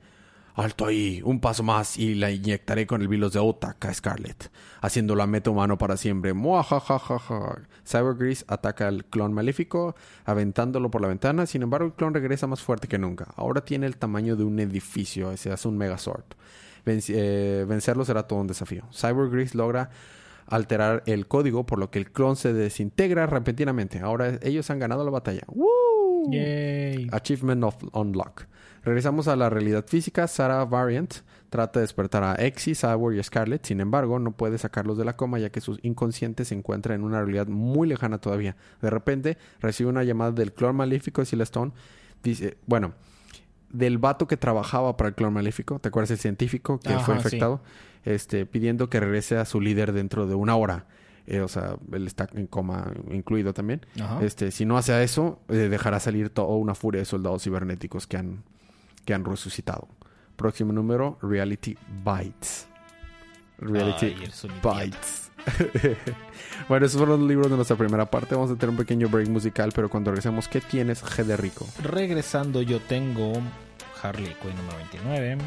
Alto 0.55 0.87
ahí, 0.87 1.21
un 1.23 1.39
paso 1.39 1.61
más 1.61 1.97
y 1.97 2.15
la 2.15 2.31
inyectaré 2.31 2.87
con 2.87 3.01
el 3.03 3.07
virus 3.07 3.33
de 3.33 3.39
Otak 3.39 3.85
a 3.85 3.93
Scarlet, 3.93 4.51
haciéndola 4.81 5.27
meta 5.27 5.51
humano 5.51 5.77
para 5.77 5.97
siempre. 5.97 6.33
Muajajajaja. 6.33 7.61
Cyborg 7.85 8.17
Gris 8.17 8.43
ataca 8.47 8.87
al 8.87 9.05
clon 9.05 9.33
maléfico, 9.33 9.95
aventándolo 10.25 10.89
por 10.89 11.01
la 11.01 11.07
ventana. 11.09 11.45
Sin 11.45 11.61
embargo, 11.61 11.85
el 11.85 11.93
clon 11.93 12.13
regresa 12.13 12.47
más 12.47 12.61
fuerte 12.61 12.87
que 12.87 12.97
nunca. 12.97 13.27
Ahora 13.35 13.61
tiene 13.63 13.85
el 13.85 13.97
tamaño 13.97 14.35
de 14.35 14.43
un 14.43 14.59
edificio, 14.59 15.37
se 15.37 15.51
hace 15.51 15.67
un 15.67 15.77
Megazord. 15.77 16.25
Venci- 16.85 17.13
eh, 17.15 17.65
vencerlo 17.67 18.03
será 18.03 18.23
todo 18.23 18.39
un 18.39 18.47
desafío. 18.47 18.83
Cyborg 18.91 19.29
Gris 19.31 19.53
logra 19.55 19.89
alterar 20.47 21.03
el 21.05 21.27
código, 21.27 21.65
por 21.65 21.79
lo 21.79 21.91
que 21.91 21.99
el 21.99 22.11
clon 22.11 22.35
se 22.35 22.53
desintegra 22.53 23.27
repentinamente. 23.27 23.99
Ahora 23.99 24.39
ellos 24.41 24.69
han 24.69 24.79
ganado 24.79 25.03
la 25.03 25.11
batalla. 25.11 25.41
¡Woo! 25.47 26.31
Yay. 26.31 27.07
Achievement 27.11 27.63
of 27.63 27.75
Unlock. 27.93 28.45
Regresamos 28.83 29.27
a 29.27 29.35
la 29.35 29.49
realidad 29.49 29.85
física. 29.85 30.27
Sarah 30.27 30.63
Variant 30.63 31.13
trata 31.49 31.79
de 31.79 31.83
despertar 31.83 32.23
a 32.23 32.35
Exy, 32.35 32.73
Cyborg 32.73 33.17
y 33.17 33.23
Scarlet. 33.23 33.65
Sin 33.65 33.81
embargo, 33.81 34.19
no 34.19 34.31
puede 34.31 34.57
sacarlos 34.57 34.97
de 34.97 35.05
la 35.05 35.17
coma 35.17 35.39
ya 35.39 35.49
que 35.49 35.59
sus 35.59 35.79
inconscientes 35.83 36.49
se 36.49 36.55
encuentran 36.55 36.99
en 36.99 37.03
una 37.03 37.19
realidad 37.21 37.47
muy 37.47 37.87
lejana 37.87 38.19
todavía. 38.19 38.55
De 38.81 38.89
repente, 38.89 39.37
recibe 39.59 39.89
una 39.89 40.03
llamada 40.03 40.31
del 40.31 40.53
clon 40.53 40.75
maléfico 40.75 41.21
de 41.21 41.25
Silestone. 41.25 41.73
Dice, 42.23 42.57
bueno, 42.65 42.93
del 43.69 43.97
vato 43.97 44.27
que 44.27 44.37
trabajaba 44.37 44.95
para 44.95 45.09
el 45.09 45.15
clon 45.15 45.33
maléfico. 45.33 45.79
¿Te 45.79 45.89
acuerdas 45.89 46.11
el 46.11 46.19
científico 46.19 46.79
que 46.79 46.93
Ajá, 46.93 47.19
fue 47.19 47.29
sí. 47.29 47.39
Este, 48.07 48.45
pidiendo 48.45 48.89
que 48.89 49.01
regrese 49.01 49.37
a 49.37 49.43
su 49.43 49.59
líder 49.59 49.91
dentro 49.91 50.27
de 50.27 50.35
una 50.35 50.55
hora. 50.55 50.85
Eh, 51.25 51.41
o 51.41 51.49
sea, 51.49 51.75
él 51.91 52.07
está 52.07 52.29
en 52.33 52.47
coma 52.47 52.93
incluido 53.11 53.53
también. 53.53 53.85
Ajá. 54.01 54.23
Este, 54.23 54.49
si 54.51 54.65
no 54.65 54.77
hace 54.77 55.03
eso, 55.03 55.41
eh, 55.49 55.67
dejará 55.69 55.99
salir 55.99 56.29
toda 56.29 56.55
una 56.55 56.73
furia 56.73 56.99
de 56.99 57.05
soldados 57.05 57.43
cibernéticos 57.43 58.07
que 58.07 58.15
han, 58.15 58.43
que 59.03 59.13
han 59.13 59.25
resucitado. 59.25 59.89
Próximo 60.37 60.71
número, 60.71 61.17
Reality 61.21 61.77
Bites. 62.05 62.69
Reality 63.57 64.05
Ay. 64.05 64.85
Bites. 64.85 65.31
bueno, 66.69 66.85
esos 66.85 66.97
fueron 66.97 67.19
los 67.19 67.27
libros 67.27 67.49
de 67.49 67.57
nuestra 67.57 67.75
primera 67.75 68.09
parte. 68.09 68.35
Vamos 68.35 68.51
a 68.51 68.55
tener 68.55 68.69
un 68.69 68.77
pequeño 68.77 69.09
break 69.09 69.27
musical, 69.27 69.71
pero 69.75 69.89
cuando 69.89 70.11
regresemos, 70.11 70.47
¿qué 70.47 70.61
tienes, 70.61 71.03
G 71.03 71.25
de 71.25 71.35
Rico? 71.35 71.67
Regresando, 71.83 72.61
yo 72.61 72.79
tengo 72.79 73.33
Harley 74.01 74.33
Quinn 74.41 74.55
número 74.55 74.77
29 74.77 75.37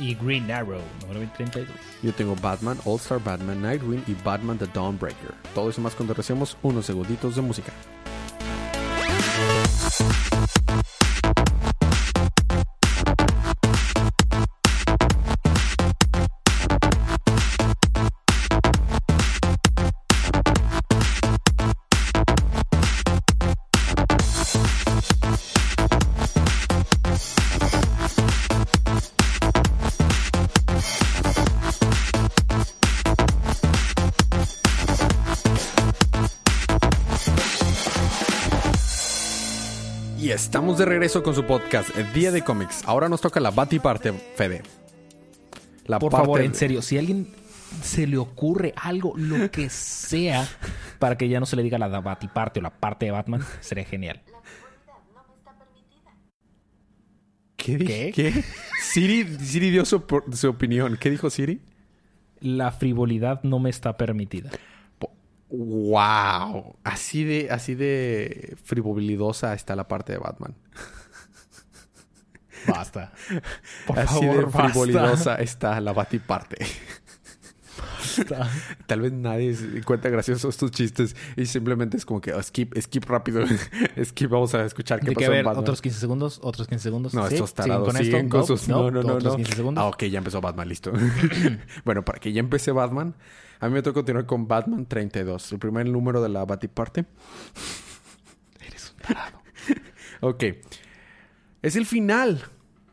y 0.00 0.14
Green 0.14 0.50
Arrow 0.50 0.80
número 1.02 1.30
32. 1.36 1.68
Yo 2.02 2.12
tengo 2.12 2.34
Batman, 2.36 2.78
All 2.84 2.96
Star 2.96 3.22
Batman, 3.22 3.60
Nightwing 3.62 4.02
y 4.06 4.14
Batman 4.24 4.58
The 4.58 4.66
Dawnbreaker. 4.66 5.34
Todo 5.54 5.70
eso 5.70 5.80
más 5.80 5.94
cuando 5.94 6.14
regresemos 6.14 6.56
unos 6.62 6.86
segunditos 6.86 7.36
de 7.36 7.42
música. 7.42 7.72
Y 40.20 40.32
estamos 40.32 40.76
de 40.76 40.84
regreso 40.84 41.22
con 41.22 41.34
su 41.34 41.44
podcast, 41.44 41.96
El 41.96 42.12
Día 42.12 42.30
de 42.30 42.42
Cómics. 42.42 42.82
Ahora 42.84 43.08
nos 43.08 43.22
toca 43.22 43.40
la 43.40 43.50
Bati 43.50 43.78
parte, 43.78 44.12
Fede. 44.12 44.62
La 45.86 45.98
Por 45.98 46.12
parte 46.12 46.26
favor, 46.26 46.42
en 46.42 46.54
serio, 46.54 46.82
si 46.82 46.98
a 46.98 47.00
alguien 47.00 47.28
se 47.82 48.06
le 48.06 48.18
ocurre 48.18 48.74
algo, 48.76 49.14
lo 49.16 49.50
que 49.50 49.70
sea, 49.70 50.46
para 50.98 51.16
que 51.16 51.30
ya 51.30 51.40
no 51.40 51.46
se 51.46 51.56
le 51.56 51.62
diga 51.62 51.78
la 51.78 51.88
Batiparte 51.88 52.60
o 52.60 52.62
la 52.62 52.68
parte 52.68 53.06
de 53.06 53.12
Batman, 53.12 53.42
sería 53.60 53.84
genial. 53.84 54.20
¿Qué? 57.56 57.78
¿Qué? 57.78 58.12
¿Qué? 58.14 58.44
Siri, 58.82 59.24
Siri 59.38 59.70
dio 59.70 59.86
su 59.86 60.04
opinión. 60.46 60.98
¿Qué 61.00 61.08
dijo 61.08 61.30
Siri? 61.30 61.62
La 62.40 62.72
frivolidad 62.72 63.42
no 63.42 63.58
me 63.58 63.70
está 63.70 63.96
permitida. 63.96 64.50
Wow, 65.50 66.76
así 66.84 67.24
de, 67.24 67.48
así 67.50 67.74
de 67.74 68.56
frivolidosa 68.62 69.54
está 69.54 69.74
la 69.76 69.88
parte 69.88 70.12
de 70.12 70.18
Batman. 70.18 70.54
Basta. 72.68 73.12
Por 73.86 73.98
así 73.98 74.14
favor, 74.20 74.36
de 74.36 74.44
basta. 74.44 74.68
frivolidosa 74.68 75.34
está 75.36 75.80
la 75.80 75.92
Batiparte. 75.92 76.56
Basta. 77.78 78.48
Tal 78.86 79.00
vez 79.00 79.12
nadie 79.12 79.54
se 79.54 79.78
encuentra 79.78 80.10
graciosos 80.10 80.54
estos 80.54 80.70
chistes 80.70 81.16
y 81.36 81.46
simplemente 81.46 81.96
es 81.96 82.04
como 82.04 82.20
que 82.20 82.34
oh, 82.34 82.42
skip, 82.42 82.76
skip 82.78 83.04
rápido, 83.06 83.44
skip, 84.04 84.30
vamos 84.30 84.54
a 84.54 84.64
escuchar 84.64 85.00
qué 85.00 85.10
De 85.10 85.16
que 85.16 85.24
a 85.24 85.28
en 85.28 85.32
ver, 85.32 85.44
Batman. 85.44 85.62
otros 85.62 85.80
15 85.80 85.98
segundos, 86.00 86.40
otros 86.42 86.68
15 86.68 86.82
segundos. 86.82 87.14
No, 87.14 87.26
¿Sí? 87.28 87.34
estos 87.34 87.50
¿Siguen 87.50 87.66
tarados 87.68 87.88
con 87.88 87.96
siguen 87.96 88.24
esto? 88.26 88.36
con 88.36 88.46
sus... 88.46 88.68
No, 88.68 88.90
no, 88.90 89.02
no, 89.02 89.14
otros 89.14 89.32
no. 89.32 89.36
15 89.36 89.52
segundos. 89.56 89.82
Ah, 89.82 89.86
ok, 89.88 90.04
ya 90.04 90.18
empezó 90.18 90.40
Batman, 90.40 90.68
listo. 90.68 90.92
bueno, 91.84 92.04
para 92.04 92.18
que 92.18 92.32
ya 92.32 92.40
empecé 92.40 92.72
Batman, 92.72 93.14
a 93.60 93.68
mí 93.68 93.74
me 93.74 93.82
toca 93.82 93.94
continuar 93.94 94.26
con 94.26 94.48
Batman 94.48 94.86
32, 94.86 95.52
el 95.52 95.58
primer 95.58 95.86
número 95.88 96.22
de 96.22 96.28
la 96.28 96.44
Batiparte. 96.44 97.04
Eres 98.66 98.92
un 98.96 99.02
tarado. 99.06 99.40
Ok. 100.22 100.44
Es 101.62 101.76
el 101.76 101.86
final. 101.86 102.42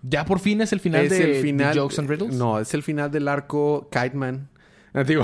Ya 0.02 0.24
por 0.24 0.40
fin 0.40 0.62
es 0.62 0.72
el 0.72 0.80
final 0.80 1.06
es 1.06 1.10
de, 1.10 1.38
el 1.38 1.42
final. 1.42 1.74
de 1.74 1.80
Jokes 1.82 2.00
and 2.00 2.10
Riddles. 2.10 2.36
No, 2.36 2.58
es 2.60 2.74
el 2.74 2.84
final 2.84 3.12
del 3.12 3.28
arco 3.28 3.90
Kite 3.92 4.16
Man. 4.16 4.48
Ah, 4.94 5.04
Digo, 5.04 5.24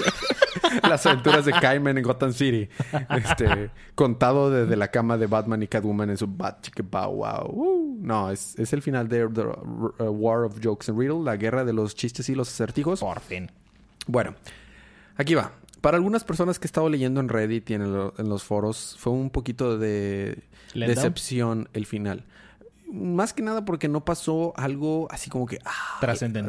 las 0.88 1.04
aventuras 1.04 1.44
de 1.44 1.52
Kite 1.52 1.80
Man 1.80 1.98
en 1.98 2.04
Gotham 2.04 2.32
City. 2.32 2.68
Este, 3.10 3.70
contado 3.94 4.50
desde 4.50 4.76
la 4.76 4.90
cama 4.90 5.18
de 5.18 5.26
Batman 5.26 5.62
y 5.62 5.66
Catwoman 5.68 6.08
en 6.08 6.16
su 6.16 6.26
Bat 6.26 6.68
Bow 6.84 7.14
Wow. 7.16 7.50
Uh, 7.52 7.98
no, 8.00 8.30
es, 8.30 8.58
es 8.58 8.72
el 8.72 8.80
final 8.80 9.08
de 9.08 9.28
The 9.28 10.04
War 10.04 10.44
of 10.44 10.58
Jokes 10.62 10.90
and 10.90 10.98
Riddles, 10.98 11.24
la 11.24 11.36
guerra 11.36 11.64
de 11.64 11.72
los 11.74 11.94
chistes 11.94 12.28
y 12.30 12.34
los 12.34 12.48
acertijos. 12.48 13.00
Por 13.00 13.20
fin. 13.20 13.50
Bueno, 14.10 14.34
aquí 15.16 15.34
va. 15.34 15.52
Para 15.80 15.96
algunas 15.96 16.24
personas 16.24 16.58
que 16.58 16.66
he 16.66 16.68
estado 16.68 16.88
leyendo 16.88 17.20
en 17.20 17.28
Reddit 17.28 17.70
y 17.70 17.74
en, 17.74 17.82
el- 17.82 18.10
en 18.18 18.28
los 18.28 18.42
foros, 18.44 18.96
fue 18.98 19.12
un 19.12 19.30
poquito 19.30 19.78
de 19.78 20.42
decepción 20.94 21.68
el 21.72 21.86
final. 21.86 22.24
Más 22.92 23.32
que 23.32 23.40
nada 23.42 23.64
porque 23.64 23.88
no 23.88 24.04
pasó 24.04 24.52
algo 24.56 25.06
así 25.10 25.30
como 25.30 25.46
que... 25.46 25.58
ah. 25.64 25.98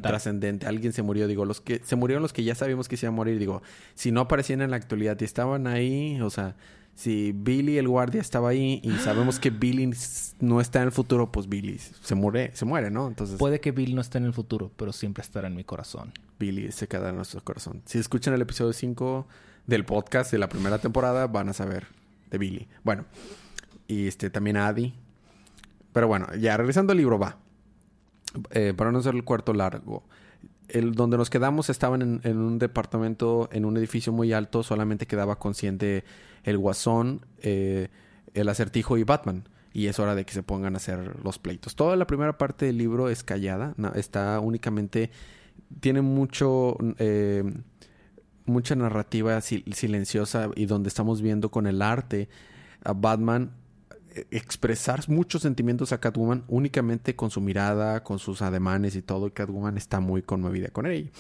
Trascendente. 0.10 0.66
Alguien 0.66 0.92
se 0.92 1.04
murió. 1.04 1.28
Digo, 1.28 1.46
los 1.46 1.62
que... 1.62 1.82
Se 1.84 1.96
murieron 1.96 2.24
los 2.24 2.34
que 2.34 2.44
ya 2.44 2.56
sabíamos 2.56 2.88
que 2.90 2.98
se 2.98 3.06
iban 3.06 3.14
a 3.14 3.18
morir. 3.18 3.38
Digo, 3.38 3.62
si 3.94 4.12
no 4.12 4.22
aparecían 4.22 4.62
en 4.62 4.72
la 4.72 4.78
actualidad 4.78 5.16
y 5.22 5.24
estaban 5.24 5.68
ahí... 5.68 6.20
O 6.22 6.32
sea, 6.32 6.56
si 7.02 7.32
Billy 7.32 7.80
el 7.80 7.88
guardia 7.88 8.22
estaba 8.22 8.50
ahí 8.50 8.80
y 8.84 8.92
sabemos 9.04 9.40
que 9.40 9.50
Billy 9.50 9.92
no 10.40 10.62
está 10.62 10.82
en 10.82 10.86
el 10.86 10.92
futuro, 10.92 11.32
pues 11.32 11.50
Billy 11.50 11.80
se 11.80 12.14
muere, 12.14 12.52
se 12.54 12.64
muere, 12.64 12.92
¿no? 12.92 13.08
Entonces... 13.08 13.40
Puede 13.40 13.60
que 13.60 13.72
Bill 13.72 13.96
no 13.96 14.02
esté 14.02 14.20
en 14.20 14.26
el 14.26 14.34
futuro, 14.34 14.72
pero 14.78 14.94
siempre 14.94 15.24
estará 15.24 15.48
en 15.48 15.56
mi 15.56 15.64
corazón. 15.64 16.14
Billy 16.38 16.72
se 16.72 16.88
queda 16.88 17.10
en 17.10 17.16
nuestro 17.16 17.44
corazón. 17.44 17.82
Si 17.86 17.98
escuchan 17.98 18.36
el 18.36 18.42
episodio 18.42 18.72
5 18.72 19.28
del 19.66 19.84
podcast 19.84 20.32
de 20.32 20.38
la 20.38 20.48
primera 20.48 20.78
temporada, 20.78 21.26
van 21.26 21.50
a 21.50 21.54
saber 21.54 21.88
de 22.30 22.38
Billy. 22.38 22.68
Bueno, 22.84 23.06
y 23.88 24.08
este 24.08 24.30
también 24.30 24.58
a 24.58 24.68
Adi. 24.68 24.94
Pero 25.94 26.08
bueno, 26.08 26.28
ya 26.36 26.56
regresando 26.56 26.92
al 26.92 26.98
libro, 26.98 27.18
va. 27.18 27.38
Eh, 28.52 28.76
para 28.78 28.92
no 28.92 29.00
hacer 29.00 29.16
el 29.16 29.24
cuarto 29.24 29.54
largo. 29.54 30.04
El, 30.72 30.94
donde 30.94 31.18
nos 31.18 31.30
quedamos 31.30 31.70
estaban 31.70 32.02
en, 32.02 32.22
en 32.24 32.38
un 32.38 32.58
departamento, 32.58 33.50
en 33.52 33.66
un 33.66 33.78
edificio 33.78 34.14
muy 34.14 34.34
alto, 34.34 34.64
solamente 34.64 35.06
quedaba 35.06 35.38
consciente 35.38 36.04
el 36.44 36.58
guasón, 36.58 37.26
eh, 37.42 37.90
el 38.34 38.50
acertijo 38.50 38.98
y 38.98 39.04
Batman. 39.04 39.44
Y 39.74 39.88
es 39.88 40.00
hora 40.00 40.16
de 40.16 40.26
que 40.26 40.34
se 40.34 40.44
pongan 40.44 40.74
a 40.74 40.78
hacer 40.78 41.24
los 41.24 41.40
pleitos. 41.40 41.76
Toda 41.76 41.96
la 41.96 42.06
primera 42.06 42.38
parte 42.38 42.66
del 42.66 42.78
libro 42.78 43.10
es 43.10 43.24
callada, 43.24 43.74
está 43.96 44.40
únicamente 44.40 45.12
tiene 45.80 46.02
mucho 46.02 46.76
eh, 46.98 47.44
mucha 48.46 48.76
narrativa 48.76 49.38
sil- 49.40 49.64
silenciosa 49.74 50.50
y 50.56 50.66
donde 50.66 50.90
estamos 50.90 51.22
viendo 51.22 51.50
con 51.50 51.68
el 51.68 51.82
arte 51.82 52.28
a 52.84 52.92
Batman 52.92 53.52
expresar 54.32 55.08
muchos 55.10 55.42
sentimientos 55.42 55.92
a 55.92 56.00
Catwoman 56.00 56.44
únicamente 56.48 57.16
con 57.16 57.32
su 57.32 57.42
mirada, 57.42 58.04
con 58.04 58.20
sus 58.20 58.42
ademanes 58.42 58.96
y 58.96 59.02
todo, 59.02 59.28
y 59.28 59.32
Catwoman 59.32 59.78
está 59.78 60.00
muy 60.00 60.22
conmovida 60.22 60.70
con 60.70 60.92
y 60.92 61.12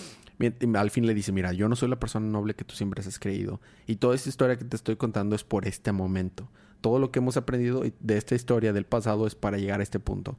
Al 0.75 0.91
fin 0.91 1.05
le 1.05 1.13
dice, 1.13 1.31
mira, 1.31 1.53
yo 1.53 1.69
no 1.69 1.75
soy 1.75 1.89
la 1.89 1.99
persona 1.99 2.27
noble 2.27 2.55
que 2.55 2.65
tú 2.65 2.75
siempre 2.75 3.01
has 3.01 3.19
creído. 3.19 3.61
Y 3.87 3.97
toda 3.97 4.15
esta 4.15 4.29
historia 4.29 4.57
que 4.57 4.65
te 4.65 4.75
estoy 4.75 4.95
contando 4.95 5.35
es 5.35 5.43
por 5.43 5.67
este 5.67 5.91
momento. 5.91 6.49
Todo 6.81 6.99
lo 6.99 7.11
que 7.11 7.19
hemos 7.19 7.37
aprendido 7.37 7.83
de 7.99 8.17
esta 8.17 8.35
historia 8.35 8.73
del 8.73 8.85
pasado 8.85 9.27
es 9.27 9.35
para 9.35 9.57
llegar 9.57 9.79
a 9.79 9.83
este 9.83 9.99
punto. 9.99 10.37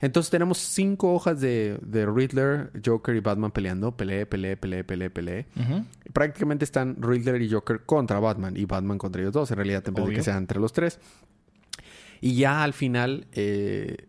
Entonces 0.00 0.30
tenemos 0.30 0.58
cinco 0.58 1.12
hojas 1.12 1.40
de, 1.40 1.78
de 1.82 2.06
Riddler, 2.06 2.70
Joker 2.84 3.16
y 3.16 3.20
Batman 3.20 3.50
peleando. 3.50 3.96
Pelee, 3.96 4.26
pelee, 4.26 4.56
pelee, 4.56 4.84
pelee, 4.84 5.10
pelee. 5.10 5.46
Prácticamente 6.12 6.64
están 6.64 6.96
Riddler 7.00 7.42
y 7.42 7.50
Joker 7.50 7.80
contra 7.84 8.20
Batman 8.20 8.56
y 8.56 8.64
Batman 8.64 8.98
contra 8.98 9.22
ellos 9.22 9.32
dos. 9.32 9.50
En 9.50 9.56
realidad, 9.56 9.82
en 9.86 9.94
vez 9.94 10.06
de 10.06 10.14
que 10.14 10.22
sean 10.22 10.38
entre 10.38 10.60
los 10.60 10.72
tres. 10.72 11.00
Y 12.20 12.34
ya 12.36 12.62
al 12.64 12.72
final, 12.72 13.26
eh, 13.32 14.06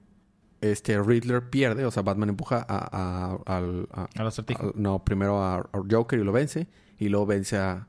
este 0.62 1.02
Riddler 1.02 1.50
pierde. 1.50 1.86
O 1.86 1.92
sea, 1.92 2.04
Batman 2.04 2.30
empuja 2.30 2.66
a, 2.68 2.78
a- 2.92 3.58
al- 3.58 3.88
a- 3.92 4.08
Al 4.18 4.28
acertijo. 4.28 4.70
a- 4.70 4.72
no, 4.76 5.04
primero 5.04 5.42
a, 5.44 5.58
a 5.58 5.68
Joker 5.90 6.20
y 6.20 6.24
lo 6.24 6.32
vence. 6.32 6.68
Y 6.98 7.10
luego 7.10 7.26
vence 7.26 7.58
a, 7.58 7.88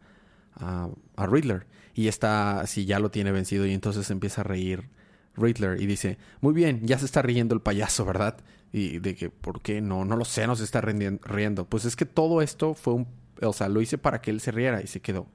a, 0.55 0.89
Riddler. 1.27 1.67
Y 1.95 2.09
está, 2.09 2.61
así 2.61 2.85
ya 2.87 2.99
lo 3.01 3.11
tiene 3.11 3.33
vencido. 3.33 3.67
Y 3.67 3.73
entonces 3.73 4.11
empieza 4.11 4.43
a 4.43 4.45
reír 4.45 4.89
Riddler 5.37 5.81
y 5.81 5.87
dice, 5.87 6.19
muy 6.41 6.53
bien, 6.55 6.87
ya 6.87 6.99
se 6.99 7.05
está 7.07 7.23
riendo 7.23 7.55
el 7.55 7.61
payaso, 7.61 8.05
¿verdad? 8.05 8.37
Y 8.73 8.99
de 9.01 9.17
que, 9.17 9.31
¿por 9.31 9.63
qué? 9.63 9.81
No, 9.81 10.05
no 10.05 10.17
lo 10.17 10.25
sé, 10.25 10.47
no 10.47 10.55
se 10.55 10.65
está 10.65 10.81
riendo. 10.81 11.65
Pues 11.67 11.85
es 11.85 11.97
que 11.97 12.07
todo 12.07 12.41
esto 12.43 12.75
fue 12.75 12.95
un, 12.95 13.09
o 13.43 13.53
sea, 13.53 13.69
lo 13.69 13.81
hice 13.81 13.99
para 13.99 14.21
que 14.21 14.31
él 14.31 14.41
se 14.41 14.53
riera 14.53 14.81
y 14.83 14.87
se 14.87 15.01
quedó, 15.01 15.27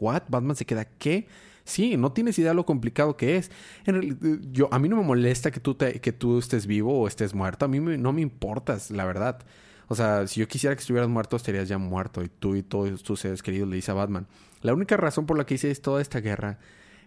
¿what? 0.00 0.22
Batman 0.28 0.56
se 0.56 0.64
queda, 0.64 0.86
¿qué? 0.86 1.26
Sí, 1.68 1.96
no 1.98 2.12
tienes 2.12 2.38
idea 2.38 2.54
lo 2.54 2.64
complicado 2.64 3.16
que 3.16 3.36
es. 3.36 3.50
En 3.84 3.94
realidad, 3.94 4.16
yo, 4.50 4.68
a 4.72 4.78
mí 4.78 4.88
no 4.88 4.96
me 4.96 5.02
molesta 5.02 5.50
que 5.50 5.60
tú, 5.60 5.74
te- 5.74 6.00
que 6.00 6.12
tú 6.12 6.38
estés 6.38 6.66
vivo 6.66 6.98
o 7.00 7.06
estés 7.06 7.34
muerto. 7.34 7.66
A 7.66 7.68
mí 7.68 7.78
me- 7.78 7.98
no 7.98 8.12
me 8.14 8.22
importas, 8.22 8.90
la 8.90 9.04
verdad. 9.04 9.40
O 9.88 9.94
sea, 9.94 10.26
si 10.26 10.40
yo 10.40 10.48
quisiera 10.48 10.74
que 10.74 10.80
estuvieras 10.80 11.08
muerto, 11.10 11.36
estarías 11.36 11.68
ya 11.68 11.76
muerto. 11.78 12.22
Y 12.22 12.28
tú 12.30 12.56
y 12.56 12.62
todos 12.62 13.02
tus 13.02 13.20
seres 13.20 13.42
queridos 13.42 13.68
le 13.68 13.76
dice 13.76 13.90
a 13.90 13.94
Batman. 13.94 14.26
La 14.62 14.72
única 14.72 14.96
razón 14.96 15.26
por 15.26 15.36
la 15.36 15.44
que 15.46 15.54
hice 15.54 15.74
toda 15.76 16.00
esta 16.00 16.20
guerra 16.20 16.58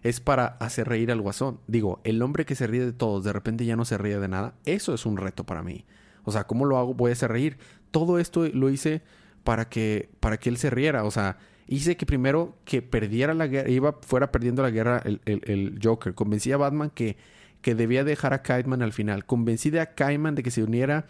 es 0.04 0.20
para 0.20 0.46
hacer 0.46 0.88
reír 0.88 1.10
al 1.12 1.20
guasón. 1.20 1.58
Digo, 1.66 2.00
el 2.04 2.22
hombre 2.22 2.44
que 2.44 2.54
se 2.54 2.66
ríe 2.68 2.84
de 2.84 2.92
todos, 2.92 3.24
de 3.24 3.32
repente 3.32 3.64
ya 3.64 3.74
no 3.76 3.84
se 3.84 3.98
ríe 3.98 4.18
de 4.18 4.28
nada. 4.28 4.54
Eso 4.64 4.94
es 4.94 5.06
un 5.06 5.16
reto 5.16 5.44
para 5.44 5.62
mí. 5.62 5.84
O 6.24 6.30
sea, 6.32 6.44
¿cómo 6.44 6.64
lo 6.66 6.78
hago? 6.78 6.94
Voy 6.94 7.10
a 7.10 7.14
hacer 7.14 7.30
reír. 7.32 7.58
Todo 7.90 8.18
esto 8.20 8.46
lo 8.48 8.70
hice 8.70 9.02
para 9.44 9.68
que, 9.68 10.08
para 10.20 10.38
que 10.38 10.48
él 10.50 10.56
se 10.56 10.70
riera. 10.70 11.04
O 11.04 11.10
sea, 11.10 11.38
hice 11.74 11.96
que 11.96 12.06
primero 12.06 12.56
que 12.64 12.82
perdiera 12.82 13.34
la 13.34 13.46
guerra, 13.46 13.70
iba, 13.70 13.96
fuera 14.02 14.30
perdiendo 14.32 14.62
la 14.62 14.70
guerra 14.70 15.00
el, 15.04 15.20
el- 15.24 15.78
Joker. 15.82 16.14
Convencí 16.14 16.52
a 16.52 16.56
Batman 16.56 16.90
que, 16.90 17.16
que 17.60 17.74
debía 17.74 18.04
dejar 18.04 18.34
a 18.34 18.42
Kiteman 18.42 18.82
al 18.82 18.92
final. 18.92 19.24
Convencí 19.24 19.76
a 19.78 19.94
Kiteman 19.94 20.34
de 20.34 20.42
que 20.42 20.50
se 20.50 20.62
uniera 20.62 21.06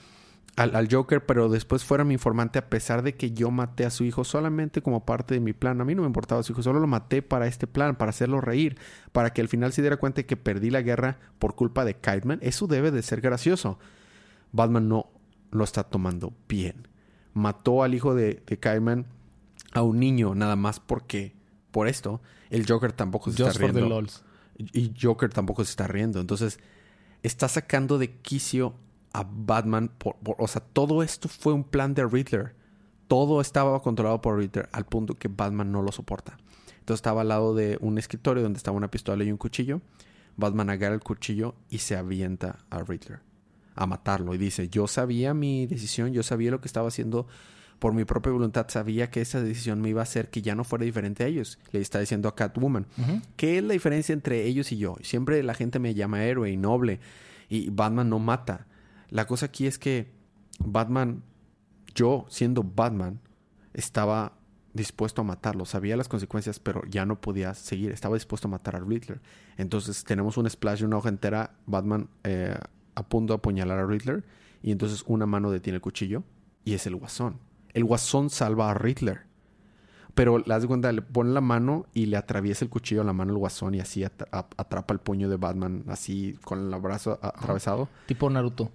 al, 0.56 0.76
al 0.76 0.88
Joker, 0.92 1.24
pero 1.24 1.48
después 1.48 1.82
fuera 1.82 2.04
mi 2.04 2.14
informante 2.14 2.58
a 2.58 2.68
pesar 2.68 3.02
de 3.02 3.14
que 3.14 3.32
yo 3.32 3.50
maté 3.50 3.86
a 3.86 3.90
su 3.90 4.04
hijo 4.04 4.22
solamente 4.24 4.82
como 4.82 5.04
parte 5.06 5.34
de 5.34 5.40
mi 5.40 5.52
plan. 5.54 5.80
A 5.80 5.84
mí 5.84 5.94
no 5.94 6.02
me 6.02 6.06
importaba 6.08 6.42
su 6.42 6.52
hijo, 6.52 6.62
solo 6.62 6.78
lo 6.78 6.86
maté 6.86 7.22
para 7.22 7.46
este 7.46 7.66
plan, 7.66 7.96
para 7.96 8.10
hacerlo 8.10 8.40
reír, 8.40 8.76
para 9.12 9.30
que 9.32 9.40
al 9.40 9.48
final 9.48 9.72
se 9.72 9.80
diera 9.82 9.96
cuenta 9.96 10.16
de 10.16 10.26
que 10.26 10.36
perdí 10.36 10.70
la 10.70 10.82
guerra 10.82 11.18
por 11.38 11.54
culpa 11.54 11.84
de 11.84 11.94
Kiteman. 11.94 12.38
Eso 12.42 12.66
debe 12.66 12.90
de 12.90 13.02
ser 13.02 13.20
gracioso. 13.20 13.78
Batman 14.52 14.88
no 14.88 15.06
lo 15.50 15.64
está 15.64 15.84
tomando 15.84 16.32
bien. 16.48 16.88
Mató 17.34 17.82
al 17.82 17.94
hijo 17.94 18.14
de, 18.14 18.42
de 18.46 18.58
a 19.72 19.82
un 19.82 19.98
niño 20.00 20.34
nada 20.34 20.56
más 20.56 20.80
porque 20.80 21.34
por 21.70 21.88
esto 21.88 22.20
el 22.50 22.66
Joker 22.68 22.92
tampoco 22.92 23.30
se 23.30 23.36
Just 23.42 23.56
está 23.56 23.60
for 23.66 23.72
the 23.72 23.78
riendo 23.80 23.94
lols. 24.00 24.22
y 24.58 24.92
Joker 25.00 25.30
tampoco 25.30 25.64
se 25.64 25.70
está 25.70 25.86
riendo. 25.86 26.20
Entonces, 26.20 26.58
está 27.22 27.48
sacando 27.48 27.98
de 27.98 28.16
quicio 28.18 28.74
a 29.12 29.24
Batman. 29.28 29.88
Por, 29.96 30.16
por- 30.16 30.36
o 30.38 30.46
sea, 30.48 30.60
todo 30.62 31.02
esto 31.02 31.28
fue 31.28 31.52
un 31.54 31.64
plan 31.64 31.94
de 31.94 32.06
Riddler. 32.06 32.54
Todo 33.08 33.40
estaba 33.40 33.80
controlado 33.80 34.20
por 34.20 34.38
Riddler 34.38 34.68
al 34.72 34.84
punto 34.86 35.18
que 35.18 35.28
Batman 35.28 35.72
no 35.72 35.82
lo 35.82 35.92
soporta. 35.92 36.36
Entonces 36.80 36.96
estaba 36.98 37.22
al 37.22 37.28
lado 37.28 37.54
de 37.54 37.78
un 37.80 37.96
escritorio 37.98 38.42
donde 38.42 38.56
estaba 38.58 38.76
una 38.76 38.90
pistola 38.90 39.24
y 39.24 39.30
un 39.30 39.38
cuchillo. 39.38 39.80
Batman 40.36 40.68
agarra 40.70 40.94
el 40.94 41.00
cuchillo 41.00 41.54
y 41.70 41.78
se 41.78 41.96
avienta 41.96 42.58
a 42.70 42.80
Riddler 42.80 43.20
a 43.74 43.86
matarlo. 43.86 44.34
Y 44.34 44.38
dice, 44.38 44.68
yo 44.68 44.86
sabía 44.86 45.32
mi 45.32 45.66
decisión, 45.66 46.12
yo 46.12 46.22
sabía 46.22 46.50
lo 46.50 46.60
que 46.60 46.68
estaba 46.68 46.88
haciendo 46.88 47.26
por 47.82 47.94
mi 47.94 48.04
propia 48.04 48.30
voluntad, 48.30 48.66
sabía 48.68 49.10
que 49.10 49.20
esa 49.20 49.42
decisión 49.42 49.80
me 49.80 49.88
iba 49.88 50.02
a 50.02 50.04
hacer 50.04 50.30
que 50.30 50.40
ya 50.40 50.54
no 50.54 50.62
fuera 50.62 50.84
diferente 50.84 51.24
a 51.24 51.26
ellos. 51.26 51.58
Le 51.72 51.80
está 51.80 51.98
diciendo 51.98 52.28
a 52.28 52.36
Catwoman. 52.36 52.86
¿Qué 53.34 53.58
es 53.58 53.64
la 53.64 53.72
diferencia 53.72 54.12
entre 54.12 54.44
ellos 54.44 54.70
y 54.70 54.78
yo? 54.78 54.94
Siempre 55.02 55.42
la 55.42 55.52
gente 55.52 55.80
me 55.80 55.92
llama 55.92 56.22
héroe 56.22 56.48
y 56.48 56.56
noble 56.56 57.00
y 57.48 57.70
Batman 57.70 58.08
no 58.08 58.20
mata. 58.20 58.68
La 59.10 59.26
cosa 59.26 59.46
aquí 59.46 59.66
es 59.66 59.80
que 59.80 60.12
Batman, 60.60 61.24
yo 61.92 62.24
siendo 62.28 62.62
Batman, 62.62 63.18
estaba 63.74 64.34
dispuesto 64.74 65.22
a 65.22 65.24
matarlo. 65.24 65.64
Sabía 65.64 65.96
las 65.96 66.06
consecuencias, 66.06 66.60
pero 66.60 66.84
ya 66.88 67.04
no 67.04 67.20
podía 67.20 67.52
seguir. 67.54 67.90
Estaba 67.90 68.14
dispuesto 68.14 68.46
a 68.46 68.52
matar 68.52 68.76
a 68.76 68.78
Riddler. 68.78 69.20
Entonces 69.56 70.04
tenemos 70.04 70.36
un 70.36 70.48
splash 70.48 70.78
de 70.78 70.86
una 70.86 70.98
hoja 70.98 71.08
entera, 71.08 71.56
Batman 71.66 72.08
eh, 72.22 72.56
a 72.94 73.02
punto 73.08 73.32
de 73.32 73.38
apuñalar 73.38 73.80
a 73.80 73.86
Riddler 73.86 74.22
y 74.62 74.70
entonces 74.70 75.02
una 75.08 75.26
mano 75.26 75.50
detiene 75.50 75.74
el 75.78 75.82
cuchillo 75.82 76.22
y 76.64 76.74
es 76.74 76.86
el 76.86 76.94
guasón. 76.94 77.40
El 77.74 77.84
guasón 77.84 78.30
salva 78.30 78.70
a 78.70 78.74
Riddler. 78.74 79.22
Pero 80.14 80.38
le 80.38 80.44
das 80.46 80.66
cuenta, 80.66 80.92
le 80.92 81.00
pone 81.00 81.32
la 81.32 81.40
mano 81.40 81.86
y 81.94 82.06
le 82.06 82.18
atraviesa 82.18 82.64
el 82.64 82.70
cuchillo 82.70 83.00
a 83.00 83.04
la 83.04 83.14
mano 83.14 83.32
al 83.32 83.38
guasón 83.38 83.74
y 83.74 83.80
así 83.80 84.04
atrapa 84.04 84.92
el 84.92 85.00
puño 85.00 85.28
de 85.30 85.36
Batman 85.36 85.84
así 85.88 86.36
con 86.44 86.72
el 86.72 86.80
brazo 86.80 87.18
atravesado, 87.22 87.88
Tipo 88.06 88.28
Naruto. 88.28 88.70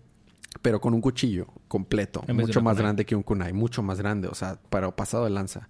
pero 0.63 0.81
con 0.81 0.95
un 0.95 1.01
cuchillo 1.01 1.45
completo, 1.67 2.23
de 2.25 2.33
mucho 2.33 2.59
más 2.63 2.73
kunai. 2.73 2.83
grande 2.83 3.05
que 3.05 3.15
un 3.15 3.21
kunai, 3.21 3.53
mucho 3.53 3.83
más 3.83 3.99
grande, 3.99 4.27
o 4.27 4.33
sea, 4.33 4.59
para 4.69 4.95
pasado 4.95 5.25
de 5.25 5.29
lanza. 5.29 5.69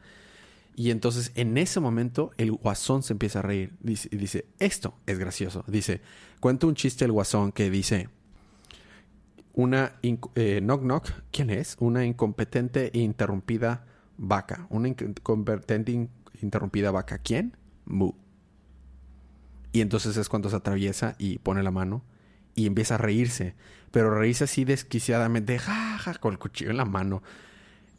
Y 0.78 0.92
entonces 0.92 1.34
en 1.36 1.58
ese 1.58 1.82
momento 1.82 2.32
el 2.38 2.54
guasón 2.54 3.04
se 3.04 3.12
empieza 3.12 3.40
a 3.40 3.42
reír 3.42 3.74
dice, 3.82 4.08
y 4.10 4.16
dice, 4.16 4.46
esto 4.60 4.94
es 5.06 5.20
gracioso. 5.20 5.66
Dice, 5.68 6.02
cuenta 6.40 6.66
un 6.66 6.76
chiste 6.76 7.04
el 7.04 7.12
guasón 7.12 7.52
que 7.52 7.70
dice, 7.70 8.10
una 9.58 9.94
eh, 10.04 10.60
knock 10.62 10.82
knock, 10.84 11.10
¿quién 11.32 11.50
es? 11.50 11.78
Una 11.80 12.06
incompetente 12.06 12.92
e 12.94 13.00
interrumpida 13.00 13.86
vaca. 14.16 14.68
Una 14.70 14.88
inc- 14.88 15.02
incompetente 15.02 15.92
e 15.92 15.96
in- 15.96 16.10
interrumpida 16.44 16.92
vaca. 16.92 17.18
¿Quién? 17.18 17.58
Mu. 17.86 18.12
Y 19.72 19.82
entonces 19.82 20.16
es 20.16 20.30
cuando 20.30 20.52
se 20.52 20.56
atraviesa 20.58 21.16
y 21.18 21.40
pone 21.40 21.64
la 21.64 21.72
mano 21.72 22.04
y 22.54 22.68
empieza 22.68 22.96
a 22.96 22.98
reírse. 23.00 23.56
Pero 23.90 24.14
reírse 24.14 24.44
así 24.44 24.64
desquiciadamente, 24.64 25.58
ja, 25.58 25.98
ja, 25.98 26.14
con 26.16 26.34
el 26.34 26.40
cuchillo 26.40 26.70
en 26.70 26.78
la 26.78 26.86
mano. 26.86 27.24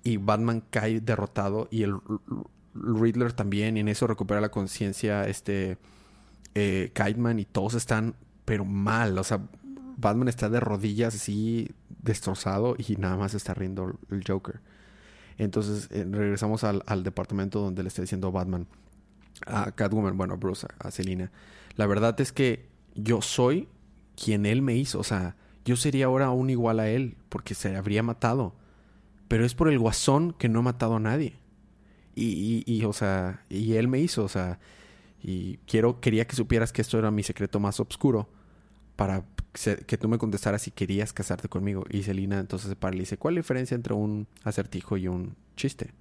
Y 0.04 0.16
Batman 0.16 0.62
cae 0.70 1.00
derrotado 1.00 1.66
y 1.72 1.82
el 1.82 1.96
Riddler 2.72 3.32
también. 3.32 3.76
Y 3.76 3.80
en 3.80 3.88
eso 3.88 4.06
recupera 4.06 4.40
la 4.40 4.50
conciencia 4.50 5.26
este 5.26 5.76
eh, 6.54 6.92
y 7.36 7.44
todos 7.46 7.74
están, 7.74 8.14
pero 8.44 8.64
mal. 8.64 9.18
O 9.18 9.24
sea, 9.24 9.40
Batman 9.98 10.28
está 10.28 10.48
de 10.48 10.60
rodillas 10.60 11.16
así 11.16 11.72
destrozado 11.88 12.76
y 12.78 12.94
nada 12.96 13.16
más 13.16 13.34
está 13.34 13.52
riendo 13.52 13.98
el 14.10 14.22
Joker. 14.26 14.60
Entonces 15.38 15.88
eh, 15.90 16.06
regresamos 16.08 16.62
al, 16.62 17.02
departamento 17.02 17.60
donde 17.60 17.82
le 17.82 17.88
está 17.88 18.02
diciendo 18.02 18.30
Batman 18.30 18.68
a 19.46 19.72
Catwoman, 19.72 20.16
bueno, 20.16 20.34
a 20.34 20.36
Bruce, 20.36 20.66
a, 20.66 20.88
a 20.88 20.90
Selina. 20.92 21.32
La 21.74 21.86
verdad 21.86 22.18
es 22.20 22.32
que 22.32 22.68
yo 22.94 23.22
soy 23.22 23.68
quien 24.16 24.46
él 24.46 24.62
me 24.62 24.76
hizo. 24.76 25.00
O 25.00 25.04
sea, 25.04 25.34
yo 25.64 25.74
sería 25.74 26.06
ahora 26.06 26.26
aún 26.26 26.48
igual 26.48 26.78
a 26.78 26.88
él 26.88 27.16
porque 27.28 27.54
se 27.54 27.76
habría 27.76 28.04
matado. 28.04 28.54
Pero 29.26 29.44
es 29.44 29.54
por 29.54 29.68
el 29.68 29.80
guasón 29.80 30.32
que 30.32 30.48
no 30.48 30.60
ha 30.60 30.62
matado 30.62 30.96
a 30.96 31.00
nadie. 31.00 31.34
Y, 32.14 32.64
y, 32.66 32.72
y, 32.72 32.84
o 32.84 32.92
sea, 32.92 33.42
y 33.48 33.74
él 33.74 33.88
me 33.88 33.98
hizo, 33.98 34.24
o 34.24 34.28
sea, 34.28 34.58
y 35.22 35.58
quiero, 35.66 36.00
quería 36.00 36.26
que 36.26 36.36
supieras 36.36 36.72
que 36.72 36.82
esto 36.82 36.98
era 36.98 37.10
mi 37.10 37.22
secreto 37.24 37.58
más 37.60 37.78
oscuro 37.80 38.28
para 38.98 39.22
que 39.86 39.96
tú 39.96 40.08
me 40.08 40.18
contestaras 40.18 40.62
si 40.62 40.72
querías 40.72 41.12
casarte 41.12 41.48
conmigo. 41.48 41.84
Y 41.88 42.02
Selina 42.02 42.40
entonces 42.40 42.68
se 42.68 42.74
para 42.74 42.96
y 42.96 42.98
le 42.98 43.02
dice, 43.02 43.16
¿cuál 43.16 43.34
es 43.34 43.36
la 43.36 43.42
diferencia 43.42 43.76
entre 43.76 43.94
un 43.94 44.26
acertijo 44.42 44.96
y 44.96 45.06
un 45.06 45.36
chiste? 45.54 45.92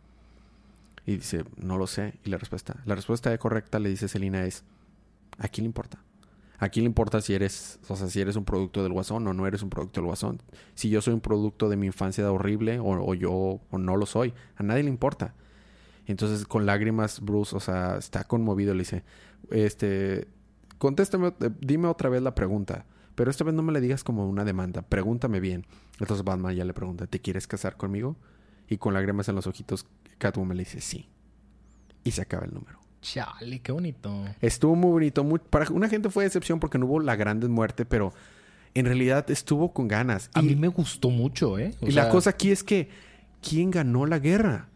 Y 1.05 1.17
dice, 1.17 1.45
no 1.57 1.77
lo 1.77 1.85
sé. 1.85 2.15
Y 2.25 2.31
la 2.31 2.39
respuesta, 2.39 2.75
la 2.85 2.95
respuesta 2.95 3.37
correcta 3.37 3.77
le 3.77 3.89
dice 3.89 4.07
Selina 4.07 4.45
es, 4.45 4.63
¿a 5.37 5.47
quién 5.47 5.65
le 5.65 5.67
importa? 5.67 5.99
¿A 6.57 6.69
quién 6.69 6.85
le 6.85 6.87
importa 6.87 7.21
si 7.21 7.35
eres, 7.35 7.79
o 7.87 7.95
sea, 7.95 8.07
si 8.07 8.19
eres 8.19 8.35
un 8.35 8.45
producto 8.45 8.81
del 8.81 8.93
guasón 8.93 9.27
o 9.27 9.33
no 9.33 9.45
eres 9.45 9.61
un 9.61 9.69
producto 9.69 10.01
del 10.01 10.07
guasón? 10.07 10.41
Si 10.73 10.89
yo 10.89 10.99
soy 11.03 11.13
un 11.13 11.21
producto 11.21 11.69
de 11.69 11.77
mi 11.77 11.85
infancia 11.85 12.31
horrible 12.31 12.79
o, 12.79 12.87
o 12.87 13.13
yo 13.13 13.61
o 13.69 13.77
no 13.77 13.95
lo 13.95 14.07
soy, 14.07 14.33
a 14.55 14.63
nadie 14.63 14.81
le 14.81 14.89
importa. 14.89 15.35
Entonces, 16.07 16.47
con 16.47 16.65
lágrimas, 16.65 17.21
Bruce, 17.21 17.55
o 17.55 17.59
sea, 17.59 17.97
está 17.97 18.23
conmovido. 18.23 18.73
Le 18.73 18.79
dice, 18.79 19.03
este, 19.51 20.27
contéstame, 20.77 21.27
eh, 21.39 21.49
dime 21.61 21.87
otra 21.87 22.09
vez 22.09 22.21
la 22.21 22.35
pregunta. 22.35 22.85
Pero 23.15 23.31
esta 23.31 23.43
vez 23.43 23.55
no 23.55 23.63
me 23.63 23.73
le 23.73 23.81
digas 23.81 24.03
como 24.03 24.27
una 24.29 24.43
demanda. 24.45 24.83
Pregúntame 24.83 25.39
bien. 25.39 25.65
Entonces 25.99 26.23
Batman 26.23 26.55
ya 26.55 26.65
le 26.65 26.73
pregunta, 26.73 27.07
¿te 27.07 27.19
quieres 27.19 27.47
casar 27.47 27.75
conmigo? 27.75 28.15
Y 28.69 28.77
con 28.77 28.93
lágrimas 28.93 29.27
en 29.29 29.35
los 29.35 29.47
ojitos, 29.47 29.87
Catwoman 30.19 30.55
le 30.55 30.63
dice, 30.63 30.81
sí. 30.81 31.07
Y 32.03 32.11
se 32.11 32.21
acaba 32.21 32.45
el 32.45 32.53
número. 32.53 32.79
Chale, 33.01 33.59
qué 33.59 33.71
bonito. 33.71 34.23
Estuvo 34.41 34.75
muy 34.75 34.91
bonito. 34.91 35.23
muy- 35.23 35.39
para 35.39 35.67
una 35.71 35.89
gente 35.89 36.09
fue 36.09 36.25
decepción 36.25 36.59
porque 36.59 36.77
no 36.77 36.85
hubo 36.85 36.99
la 36.99 37.15
grande 37.15 37.47
muerte, 37.47 37.85
pero 37.85 38.13
en 38.75 38.85
realidad 38.85 39.29
estuvo 39.31 39.73
con 39.73 39.87
ganas. 39.87 40.29
A 40.35 40.41
y 40.41 40.47
mí 40.49 40.55
me 40.55 40.67
gustó 40.67 41.09
mucho, 41.09 41.57
¿eh? 41.57 41.73
O 41.81 41.87
y 41.87 41.91
sea, 41.93 42.03
la 42.05 42.09
cosa 42.09 42.31
aquí 42.31 42.51
es 42.51 42.63
que, 42.63 42.89
¿quién 43.41 43.71
ganó 43.71 44.05
la 44.05 44.19
guerra? 44.19 44.69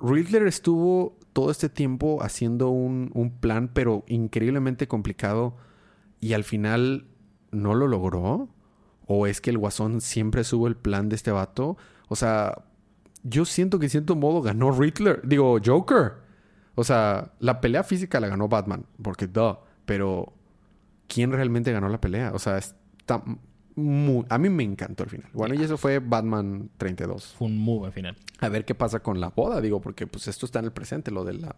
Riddler 0.00 0.46
estuvo 0.46 1.16
todo 1.32 1.50
este 1.50 1.68
tiempo 1.68 2.22
haciendo 2.22 2.70
un, 2.70 3.10
un 3.14 3.30
plan, 3.30 3.70
pero 3.72 4.04
increíblemente 4.06 4.88
complicado, 4.88 5.56
y 6.20 6.34
al 6.34 6.44
final 6.44 7.06
no 7.50 7.74
lo 7.74 7.88
logró. 7.88 8.48
¿O 9.06 9.26
es 9.26 9.40
que 9.40 9.50
el 9.50 9.58
Guasón 9.58 10.00
siempre 10.00 10.44
sube 10.44 10.68
el 10.68 10.76
plan 10.76 11.08
de 11.08 11.16
este 11.16 11.32
vato? 11.32 11.76
O 12.08 12.14
sea, 12.14 12.62
yo 13.24 13.44
siento 13.44 13.78
que 13.78 13.86
en 13.86 13.90
cierto 13.90 14.14
modo 14.14 14.40
ganó 14.40 14.70
Riddler. 14.70 15.20
Digo, 15.24 15.58
Joker. 15.64 16.12
O 16.76 16.84
sea, 16.84 17.32
la 17.40 17.60
pelea 17.60 17.82
física 17.82 18.20
la 18.20 18.28
ganó 18.28 18.48
Batman. 18.48 18.86
Porque, 19.02 19.26
duh. 19.26 19.56
Pero, 19.84 20.32
¿quién 21.08 21.32
realmente 21.32 21.72
ganó 21.72 21.88
la 21.88 22.00
pelea? 22.00 22.32
O 22.34 22.38
sea, 22.38 22.58
está 22.58 23.24
muy... 23.80 24.24
A 24.28 24.38
mí 24.38 24.48
me 24.48 24.62
encantó 24.62 25.04
el 25.04 25.10
final. 25.10 25.28
Bueno, 25.32 25.54
y 25.54 25.62
eso 25.62 25.76
fue 25.76 25.98
Batman 25.98 26.70
32. 26.78 27.34
Fue 27.38 27.48
un 27.48 27.58
muy 27.58 27.78
buen 27.78 27.92
final. 27.92 28.16
A 28.38 28.48
ver 28.48 28.64
qué 28.64 28.74
pasa 28.74 29.00
con 29.00 29.20
la 29.20 29.28
boda, 29.30 29.60
digo, 29.60 29.80
porque 29.80 30.06
pues 30.06 30.28
esto 30.28 30.46
está 30.46 30.58
en 30.60 30.66
el 30.66 30.72
presente, 30.72 31.10
lo 31.10 31.24
de 31.24 31.34
la, 31.34 31.56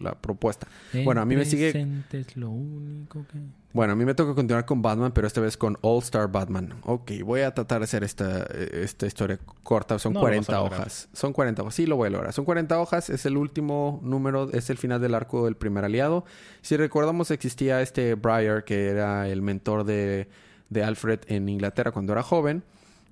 la 0.00 0.12
propuesta. 0.12 0.66
bueno, 1.04 1.20
a 1.20 1.24
mí 1.24 1.36
me 1.36 1.44
sigue... 1.44 1.68
es 2.12 2.36
lo 2.36 2.50
único 2.50 3.24
que... 3.30 3.38
Bueno, 3.72 3.92
a 3.92 3.96
mí 3.96 4.04
me 4.04 4.14
toca 4.14 4.34
continuar 4.34 4.64
con 4.64 4.80
Batman, 4.82 5.12
pero 5.12 5.26
esta 5.26 5.40
vez 5.40 5.56
con 5.56 5.76
All 5.82 6.02
Star 6.02 6.30
Batman. 6.32 6.74
Ok, 6.84 7.12
voy 7.22 7.42
a 7.42 7.52
tratar 7.54 7.80
de 7.80 7.84
hacer 7.84 8.02
esta, 8.02 8.42
esta 8.44 9.06
historia 9.06 9.38
corta. 9.62 9.98
Son 9.98 10.14
No 10.14 10.20
lo 10.20 10.24
vas 10.24 10.30
40 10.30 10.52
a 10.52 10.60
lograr. 10.60 10.80
hojas. 10.80 11.08
Son 11.12 11.32
40 11.32 11.62
hojas. 11.62 11.74
Sí, 11.74 11.86
lo 11.86 11.96
voy 11.96 12.08
a 12.08 12.10
lograr. 12.10 12.32
Son 12.32 12.44
40 12.44 12.78
hojas. 12.80 13.10
Es 13.10 13.26
el 13.26 13.36
último 13.36 14.00
número. 14.02 14.50
Es 14.52 14.70
el 14.70 14.78
final 14.78 15.00
del 15.00 15.14
arco 15.14 15.44
del 15.44 15.54
primer 15.54 15.84
aliado. 15.84 16.24
Si 16.62 16.76
recordamos, 16.76 17.30
existía 17.30 17.82
este 17.82 18.14
Briar, 18.14 18.64
que 18.64 18.88
era 18.88 19.28
el 19.28 19.42
mentor 19.42 19.84
de, 19.84 20.28
de 20.70 20.84
Alfred 20.84 21.20
en 21.28 21.48
Inglaterra 21.48 21.92
cuando 21.92 22.12
era 22.12 22.22
joven. 22.22 22.62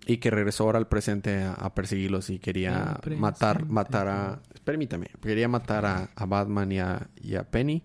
Y 0.09 0.19
que 0.19 0.31
regresó 0.31 0.65
ahora 0.65 0.79
al 0.79 0.87
presente 0.87 1.43
a, 1.43 1.55
a 1.55 1.75
perseguirlos 1.75 2.31
y 2.31 2.39
quería 2.39 3.01
matar, 3.19 3.67
matar 3.67 4.07
a... 4.07 4.41
Permítame. 4.63 5.09
Quería 5.21 5.49
matar 5.49 5.85
a, 5.85 6.11
a 6.15 6.27
Batman 6.27 6.71
y 6.71 6.79
a, 6.79 7.09
y 7.21 7.35
a 7.35 7.43
Penny. 7.43 7.83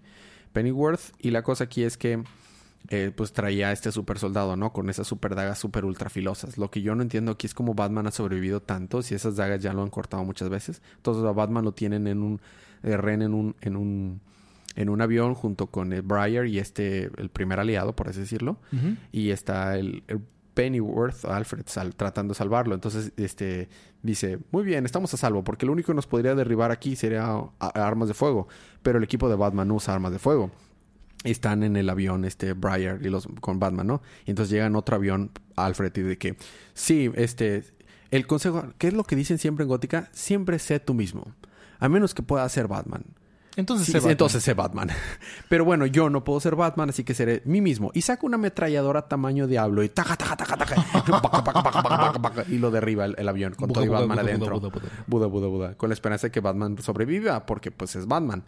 Pennyworth. 0.54 1.14
Y 1.20 1.32
la 1.32 1.42
cosa 1.42 1.64
aquí 1.64 1.84
es 1.84 1.98
que 1.98 2.24
eh, 2.90 3.12
pues 3.16 3.34
traía 3.34 3.70
a 3.70 3.72
este 3.72 3.92
super 3.92 4.20
soldado, 4.20 4.56
¿no? 4.56 4.72
Con 4.72 4.90
esas 4.90 5.08
super 5.08 5.34
dagas 5.34 5.58
super 5.58 5.84
ultra 5.84 6.10
filosas. 6.12 6.60
Lo 6.60 6.70
que 6.70 6.82
yo 6.82 6.94
no 6.94 7.02
entiendo 7.02 7.32
aquí 7.32 7.48
es 7.48 7.54
cómo 7.54 7.74
Batman 7.74 8.06
ha 8.06 8.12
sobrevivido 8.12 8.62
tanto 8.62 9.02
si 9.02 9.16
esas 9.16 9.36
dagas 9.36 9.62
ya 9.62 9.74
lo 9.74 9.82
han 9.82 9.90
cortado 9.90 10.24
muchas 10.24 10.50
veces. 10.50 10.82
Entonces 10.98 11.24
a 11.24 11.32
Batman 11.32 11.66
lo 11.66 11.72
tienen 11.72 12.06
en 12.06 12.22
un 12.22 12.42
eh, 12.84 12.98
ren 12.98 13.22
en 13.22 13.34
un 13.34 13.56
en 13.62 13.76
un 13.76 14.22
en 14.76 14.90
un 14.90 15.02
avión 15.02 15.34
junto 15.34 15.68
con 15.68 15.92
el 15.94 16.02
Briar 16.02 16.48
y 16.48 16.60
este 16.60 17.12
el 17.18 17.30
primer 17.30 17.60
aliado, 17.60 17.96
por 17.96 18.10
así 18.10 18.20
decirlo, 18.22 18.58
y 19.12 19.30
está 19.32 19.78
el, 19.78 20.04
el 20.08 20.22
Pennyworth 20.54 21.26
Alfred 21.26 21.64
sal- 21.68 21.96
tratando 21.96 22.34
de 22.34 22.38
salvarlo. 22.38 22.76
Entonces, 22.76 23.12
este 23.18 23.70
dice, 24.04 24.38
muy 24.52 24.64
bien, 24.64 24.86
estamos 24.86 25.14
a 25.14 25.18
salvo, 25.18 25.44
porque 25.44 25.66
lo 25.66 25.72
único 25.72 25.88
que 25.88 25.96
nos 25.96 26.08
podría 26.08 26.36
derribar 26.36 26.72
aquí 26.72 26.96
sería 26.96 27.24
a- 27.26 27.50
armas 27.88 28.08
de 28.10 28.14
fuego. 28.14 28.48
Pero 28.84 28.98
el 28.98 29.04
equipo 29.04 29.30
de 29.30 29.36
Batman 29.36 29.68
no 29.70 29.76
usa 29.76 29.94
armas 29.94 30.12
de 30.12 30.20
fuego 30.20 30.52
están 31.24 31.62
en 31.64 31.76
el 31.76 31.88
avión, 31.90 32.26
este, 32.26 32.54
Briar 32.54 33.00
y 33.06 33.10
los 33.10 33.28
con 33.42 33.60
Batman, 33.60 33.86
¿no? 33.88 34.02
Y 34.26 34.32
entonces 34.32 34.52
llega 34.52 34.66
en 34.66 34.76
otro 34.76 34.96
avión 34.96 35.30
Alfred 35.56 35.96
y 35.96 36.02
de 36.02 36.18
que, 36.18 36.36
sí, 36.74 37.12
este, 37.16 37.64
el 38.10 38.26
consejo, 38.26 38.64
¿qué 38.80 38.88
es 38.88 38.94
lo 38.96 39.04
que 39.04 39.16
dicen 39.16 39.38
siempre 39.38 39.62
en 39.64 39.70
Gótica? 39.70 40.10
Siempre 40.14 40.58
sé 40.58 40.80
tú 40.80 40.96
mismo, 40.96 41.32
a 41.80 41.90
menos 41.90 42.16
que 42.16 42.24
pueda 42.24 42.48
ser 42.50 42.68
Batman. 42.68 43.04
Entonces, 43.58 43.86
Sí, 43.88 43.92
sí, 43.92 44.00
va- 44.06 44.12
entonces 44.12 44.42
sé 44.44 44.54
Batman. 44.54 44.90
Pero 45.50 45.66
bueno, 45.66 45.86
yo 45.86 46.10
no 46.10 46.24
puedo 46.24 46.40
ser 46.40 46.56
Batman, 46.56 46.90
así 46.90 47.04
que 47.04 47.14
seré 47.14 47.42
mí 47.46 47.60
mismo. 47.62 47.92
Y 47.94 48.02
saca 48.02 48.26
una 48.26 48.36
ametralladora 48.36 49.08
tamaño 49.10 49.46
diablo 49.48 49.84
y 49.84 49.90
taca, 49.90 50.16
taca, 50.16 50.36
taca, 50.38 50.56
taca. 50.58 52.46
Y 52.50 52.58
lo 52.58 52.72
derriba 52.72 53.06
el, 53.06 53.16
el 53.18 53.28
avión 53.28 53.54
con 53.54 53.68
Buda, 53.68 53.74
todo 53.82 53.86
y 53.86 53.88
Batman 53.90 54.10
Buda, 54.18 54.22
adentro. 54.22 54.60
Buda, 55.08 55.28
Buda, 55.28 55.48
Buda. 55.48 55.74
Con 55.76 55.90
la 55.90 55.94
esperanza 55.94 56.28
de 56.28 56.32
que 56.32 56.40
Batman 56.40 56.78
sobreviva, 56.82 57.46
porque 57.46 57.72
pues 57.72 57.96
es 57.96 58.08
Batman. 58.08 58.44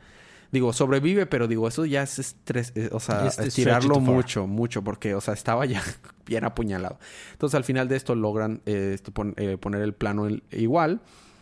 Digo, 0.52 0.72
sobrevive, 0.72 1.26
pero 1.26 1.48
digo, 1.48 1.68
eso 1.68 1.84
ya 1.86 2.04
es 2.04 2.20
estrés, 2.20 2.74
eh, 2.76 2.90
o 2.92 3.00
sea, 3.00 3.26
Es- 3.28 3.40
es 3.40 3.48
estirarlo 3.48 4.00
mucho, 4.00 4.46
mucho, 4.46 4.84
porque, 4.84 5.16
o 5.16 5.22
sea, 5.22 5.34
estaba 5.34 5.66
ya 5.66 5.82
bien 6.28 6.46
apuñalado. 6.46 7.00
Entonces, 7.32 7.56
al 7.56 7.64
final 7.64 7.88
de 7.88 7.96
esto 7.96 8.14
logran 8.16 8.62
eh, 8.68 8.92
esto 8.94 9.12
pon- 9.12 9.34
eh, 9.38 9.58
poner 9.58 9.82
el 9.82 9.94
plano 9.94 10.28
el- 10.28 10.44
igual. 10.52 11.02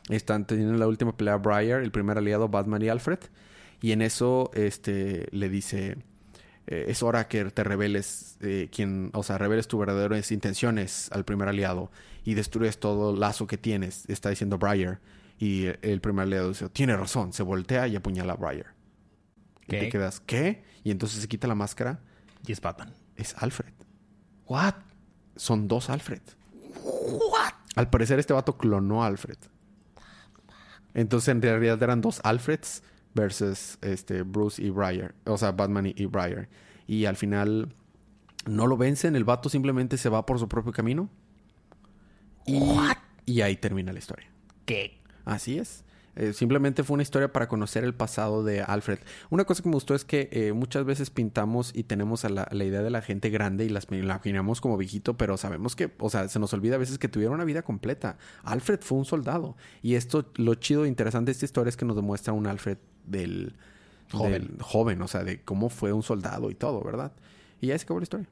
Están 0.10 0.46
teniendo 0.48 0.74
la 0.78 0.88
última 0.88 1.16
pelea 1.16 1.36
Briar, 1.38 1.82
el 1.82 1.92
primer 1.92 2.18
aliado 2.18 2.48
Batman 2.50 2.82
y 2.82 2.90
Alfred. 2.90 3.20
Y 3.82 3.92
en 3.92 4.02
eso, 4.02 4.52
este, 4.54 5.28
le 5.32 5.50
dice, 5.50 5.98
eh, 6.68 6.86
es 6.88 7.02
hora 7.02 7.28
que 7.28 7.46
te 7.46 7.64
reveles, 7.64 8.38
eh, 8.42 8.70
quien, 8.72 9.10
o 9.14 9.24
sea, 9.24 9.38
reveles 9.38 9.68
tus 9.68 9.80
verdaderas 9.80 10.32
intenciones 10.32 11.10
al 11.12 11.26
primer 11.26 11.48
aliado 11.48 11.92
y 12.24 12.36
destruyes 12.36 12.80
todo 12.80 13.14
el 13.14 13.20
lazo 13.20 13.48
que 13.48 13.58
tienes, 13.58 14.06
está 14.08 14.30
diciendo 14.30 14.58
Briar. 14.58 15.00
Y 15.40 15.66
el 15.82 16.02
primer 16.02 16.28
aliado 16.28 16.50
dice, 16.50 16.70
tiene 16.70 16.96
razón, 16.96 17.34
se 17.34 17.42
voltea 17.42 17.88
y 17.88 17.96
apuñala 17.96 18.34
a 18.34 18.36
Briar. 18.36 18.76
Y 19.64 19.72
¿Qué? 19.72 19.80
te 19.80 19.90
quedas, 19.90 20.20
¿qué? 20.20 20.64
Y 20.84 20.92
entonces 20.92 21.20
se 21.22 21.28
quita 21.28 21.48
la 21.48 21.56
máscara, 21.56 22.00
Y 22.46 22.52
es 22.52 22.62
Batman. 22.62 22.94
es 23.16 23.36
Alfred. 23.38 23.74
What? 24.46 24.76
Son 25.36 25.68
dos 25.68 25.90
Alfred. 25.90 26.22
Al 27.76 27.90
parecer 27.90 28.20
este 28.20 28.34
vato 28.34 28.58
clonó 28.58 29.04
a 29.04 29.08
Alfred. 29.08 29.38
Entonces 30.94 31.30
en 31.30 31.42
realidad 31.42 31.82
eran 31.82 32.02
dos 32.02 32.20
Alfreds 32.24 32.84
versus 33.14 33.78
este 33.82 34.24
Bruce 34.24 34.62
y 34.62 34.70
Briar. 34.70 35.16
O 35.26 35.38
sea, 35.38 35.52
Batman 35.52 35.88
y, 35.88 35.94
y 35.96 36.06
Briar. 36.06 36.50
Y 36.88 37.06
al 37.06 37.16
final 37.16 37.74
no 38.46 38.68
lo 38.68 38.78
vencen. 38.78 39.16
El 39.16 39.24
vato 39.24 39.50
simplemente 39.50 39.98
se 39.98 40.10
va 40.10 40.26
por 40.26 40.40
su 40.40 40.48
propio 40.48 40.72
camino. 40.72 41.10
Y, 42.46 42.62
y 43.26 43.42
ahí 43.42 43.56
termina 43.56 43.94
la 43.94 44.00
historia. 44.00 44.28
¿Qué? 44.66 45.00
Así 45.26 45.58
es. 45.58 45.84
Eh, 46.16 46.34
simplemente 46.34 46.84
fue 46.84 46.96
una 46.96 47.04
historia 47.04 47.32
para 47.32 47.48
conocer 47.48 47.84
el 47.84 47.94
pasado 47.94 48.44
de 48.44 48.62
Alfred. 48.62 49.00
Una 49.30 49.46
cosa 49.46 49.64
que 49.64 49.70
me 49.70 49.76
gustó 49.76 49.96
es 49.96 50.04
que 50.04 50.28
eh, 50.32 50.52
muchas 50.52 50.84
veces 50.84 51.10
pintamos 51.10 51.72
y 51.74 51.84
tenemos 51.84 52.26
a 52.26 52.30
la, 52.30 52.48
la 52.52 52.66
idea 52.66 52.82
de 52.82 52.90
la 52.90 53.02
gente 53.02 53.30
grande 53.30 53.66
y 53.66 53.70
las 53.70 53.90
la 53.90 53.98
imaginamos 53.98 54.60
como 54.60 54.78
viejito, 54.78 55.16
pero 55.16 55.38
sabemos 55.38 55.76
que, 55.76 55.92
o 56.00 56.10
sea, 56.10 56.28
se 56.28 56.40
nos 56.40 56.54
olvida 56.54 56.76
a 56.76 56.80
veces 56.80 56.98
que 56.98 57.08
tuvieron 57.08 57.36
una 57.36 57.46
vida 57.46 57.62
completa. 57.62 58.18
Alfred 58.44 58.82
fue 58.82 58.98
un 58.98 59.06
soldado. 59.06 59.56
Y 59.82 59.96
esto, 59.96 60.30
lo 60.36 60.56
chido 60.56 60.84
e 60.86 60.90
interesante 60.90 61.28
de 61.28 61.34
esta 61.34 61.46
historia 61.46 61.70
es 61.70 61.78
que 61.78 61.86
nos 61.86 61.96
demuestra 61.96 62.34
un 62.34 62.46
Alfred 62.46 62.78
del 63.06 63.54
Joven. 64.12 64.32
del 64.32 64.62
joven, 64.62 65.02
o 65.02 65.08
sea, 65.08 65.24
de 65.24 65.42
cómo 65.42 65.70
fue 65.70 65.94
un 65.94 66.04
soldado 66.04 66.52
y 66.52 66.56
todo, 66.56 66.84
¿verdad? 66.84 67.14
Y 67.62 67.68
ya 67.68 67.78
se 67.78 67.84
acabó 67.84 68.00
la 68.00 68.04
historia. 68.04 68.28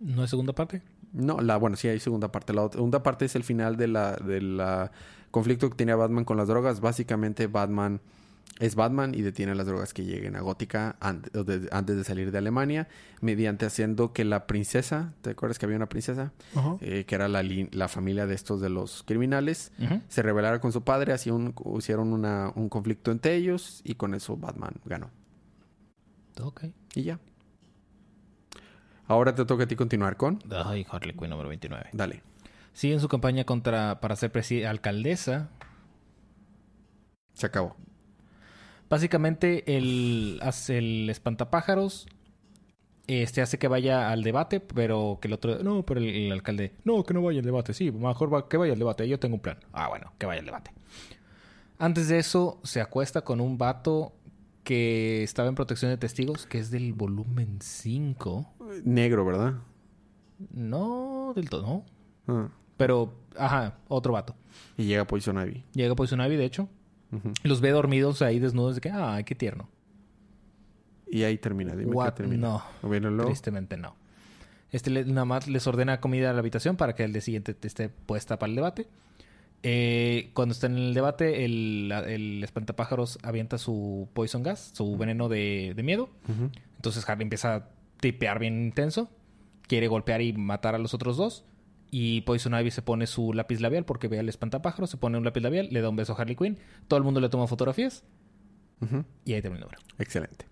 ¿No 0.00 0.22
es 0.22 0.30
segunda 0.30 0.52
parte? 0.52 0.82
No, 1.12 1.40
la, 1.40 1.56
bueno, 1.56 1.76
sí 1.76 1.88
hay 1.88 2.00
segunda 2.00 2.30
parte. 2.30 2.52
La 2.52 2.68
segunda 2.70 3.02
parte 3.02 3.24
es 3.24 3.36
el 3.36 3.44
final 3.44 3.76
de 3.76 3.88
la, 3.88 4.16
de 4.16 4.42
la 4.42 4.90
conflicto 5.30 5.70
que 5.70 5.76
tenía 5.76 5.96
Batman 5.96 6.24
con 6.24 6.36
las 6.36 6.48
drogas. 6.48 6.80
Básicamente 6.80 7.46
Batman 7.46 8.00
es 8.60 8.76
Batman 8.76 9.14
y 9.14 9.22
detiene 9.22 9.54
las 9.56 9.66
drogas 9.66 9.92
que 9.92 10.04
lleguen 10.04 10.36
a 10.36 10.40
Gótica 10.40 10.96
de- 11.32 11.68
antes 11.72 11.96
de 11.96 12.04
salir 12.04 12.30
de 12.30 12.38
Alemania, 12.38 12.86
mediante 13.20 13.66
haciendo 13.66 14.12
que 14.12 14.24
la 14.24 14.46
princesa, 14.46 15.12
¿te 15.22 15.30
acuerdas 15.30 15.58
que 15.58 15.66
había 15.66 15.76
una 15.76 15.88
princesa? 15.88 16.32
Eh, 16.80 17.04
que 17.04 17.14
era 17.16 17.26
la, 17.28 17.42
la 17.42 17.88
familia 17.88 18.26
de 18.26 18.34
estos 18.34 18.60
de 18.60 18.68
los 18.70 19.02
criminales, 19.02 19.72
se 20.08 20.22
rebelara 20.22 20.60
con 20.60 20.70
su 20.72 20.84
padre, 20.84 21.12
así 21.12 21.30
un, 21.30 21.52
hicieron 21.78 22.12
una- 22.12 22.52
un 22.54 22.68
conflicto 22.68 23.10
entre 23.10 23.34
ellos 23.34 23.80
y 23.84 23.96
con 23.96 24.14
eso 24.14 24.36
Batman 24.36 24.74
ganó. 24.84 25.10
Ok. 26.40 26.64
Y 26.94 27.02
ya. 27.02 27.18
Ahora 29.06 29.34
te 29.34 29.44
toca 29.44 29.64
a 29.64 29.66
ti 29.66 29.76
continuar 29.76 30.16
con. 30.16 30.38
Ay, 30.64 30.86
Harley 30.90 31.14
Quinn 31.14 31.30
número 31.30 31.48
29. 31.48 31.90
Dale. 31.92 32.22
Sigue 32.72 32.94
en 32.94 33.00
su 33.00 33.08
campaña 33.08 33.44
contra 33.44 34.00
para 34.00 34.16
ser 34.16 34.32
alcaldesa. 34.64 35.50
Se 37.34 37.46
acabó. 37.46 37.76
Básicamente, 38.94 39.76
el, 39.76 40.38
hace 40.40 40.78
el 40.78 41.10
espantapájaros 41.10 42.06
este 43.08 43.42
hace 43.42 43.58
que 43.58 43.66
vaya 43.66 44.12
al 44.12 44.22
debate, 44.22 44.60
pero 44.60 45.18
que 45.20 45.26
el 45.26 45.34
otro... 45.34 45.58
No, 45.64 45.84
pero 45.84 45.98
el, 45.98 46.06
el 46.08 46.30
alcalde... 46.32 46.74
No, 46.84 47.02
que 47.02 47.12
no 47.12 47.20
vaya 47.22 47.40
al 47.40 47.44
debate. 47.44 47.74
Sí, 47.74 47.90
mejor 47.90 48.32
va- 48.32 48.48
que 48.48 48.56
vaya 48.56 48.72
al 48.72 48.78
debate. 48.78 49.08
Yo 49.08 49.18
tengo 49.18 49.34
un 49.34 49.40
plan. 49.40 49.58
Ah, 49.72 49.88
bueno, 49.88 50.12
que 50.16 50.26
vaya 50.26 50.38
al 50.38 50.46
debate. 50.46 50.70
Antes 51.76 52.06
de 52.06 52.18
eso, 52.20 52.60
se 52.62 52.80
acuesta 52.80 53.22
con 53.22 53.40
un 53.40 53.58
vato 53.58 54.12
que 54.62 55.24
estaba 55.24 55.48
en 55.48 55.56
protección 55.56 55.90
de 55.90 55.96
testigos, 55.98 56.46
que 56.46 56.58
es 56.58 56.70
del 56.70 56.92
volumen 56.92 57.58
5. 57.60 58.54
Negro, 58.84 59.24
¿verdad? 59.26 59.54
No, 60.52 61.32
del 61.34 61.50
todo, 61.50 61.62
no. 61.62 61.84
Ah. 62.32 62.48
Pero, 62.76 63.12
ajá, 63.36 63.76
otro 63.88 64.12
vato. 64.12 64.36
Y 64.78 64.84
llega 64.84 65.04
Poison 65.04 65.36
Ivy. 65.36 65.64
Llega 65.74 65.96
Poison 65.96 66.20
Ivy, 66.20 66.36
de 66.36 66.44
hecho. 66.44 66.68
Los 67.42 67.60
ve 67.60 67.70
dormidos 67.70 68.22
ahí 68.22 68.38
desnudos 68.38 68.74
de 68.76 68.80
que, 68.80 68.90
ay, 68.90 69.24
qué 69.24 69.34
tierno. 69.34 69.68
Y 71.10 71.22
ahí 71.22 71.38
termina. 71.38 71.74
Dime 71.76 71.92
What? 71.92 72.06
qué 72.06 72.12
termina. 72.22 72.48
No. 72.48 72.62
Tristemente 73.26 73.76
no. 73.76 73.94
Este 74.72 74.90
le- 74.90 75.04
nada 75.04 75.24
más 75.24 75.46
les 75.46 75.66
ordena 75.66 76.00
comida 76.00 76.30
a 76.30 76.32
la 76.32 76.40
habitación 76.40 76.76
para 76.76 76.94
que 76.94 77.04
el 77.04 77.12
día 77.12 77.20
siguiente 77.22 77.56
esté 77.62 77.88
puesta 77.88 78.38
para 78.38 78.50
el 78.50 78.56
debate. 78.56 78.88
Eh, 79.62 80.30
cuando 80.34 80.52
está 80.52 80.66
en 80.66 80.76
el 80.76 80.94
debate, 80.94 81.44
el, 81.44 81.90
el 82.06 82.42
espantapájaros 82.44 83.18
avienta 83.22 83.56
su 83.56 84.08
poison 84.12 84.42
gas, 84.42 84.72
su 84.74 84.96
veneno 84.96 85.28
de, 85.28 85.72
de 85.76 85.82
miedo. 85.82 86.10
Entonces 86.76 87.08
Harry 87.08 87.22
empieza 87.22 87.54
a 87.54 87.68
tipear 88.00 88.38
bien 88.40 88.62
intenso. 88.64 89.08
Quiere 89.66 89.86
golpear 89.88 90.20
y 90.20 90.32
matar 90.34 90.74
a 90.74 90.78
los 90.78 90.92
otros 90.92 91.16
dos. 91.16 91.44
Y 91.96 92.22
Poison 92.22 92.54
Ivy 92.58 92.72
se 92.72 92.82
pone 92.82 93.06
su 93.06 93.32
lápiz 93.32 93.60
labial 93.60 93.84
porque 93.84 94.08
ve 94.08 94.18
al 94.18 94.28
espantapájaro, 94.28 94.88
se 94.88 94.96
pone 94.96 95.16
un 95.16 95.22
lápiz 95.22 95.42
labial, 95.42 95.68
le 95.70 95.80
da 95.80 95.88
un 95.90 95.94
beso 95.94 96.12
a 96.12 96.16
Harley 96.16 96.34
Quinn. 96.34 96.58
Todo 96.88 96.98
el 96.98 97.04
mundo 97.04 97.20
le 97.20 97.28
toma 97.28 97.46
fotografías 97.46 98.02
y 99.24 99.32
ahí 99.32 99.40
termina 99.40 99.64
el 99.64 99.70
número. 99.70 99.78
Excelente. 99.98 100.44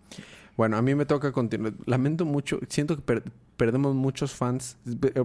Bueno, 0.57 0.77
a 0.77 0.83
mí 0.83 0.95
me 0.95 1.05
toca 1.05 1.33
continuar. 1.33 1.73
Lamento 1.85 2.25
mucho. 2.25 2.61
Siento 2.69 2.95
que 2.95 3.03
per- 3.03 3.25
perdemos 3.57 3.93
muchos 3.97 4.33
fans, 4.33 4.77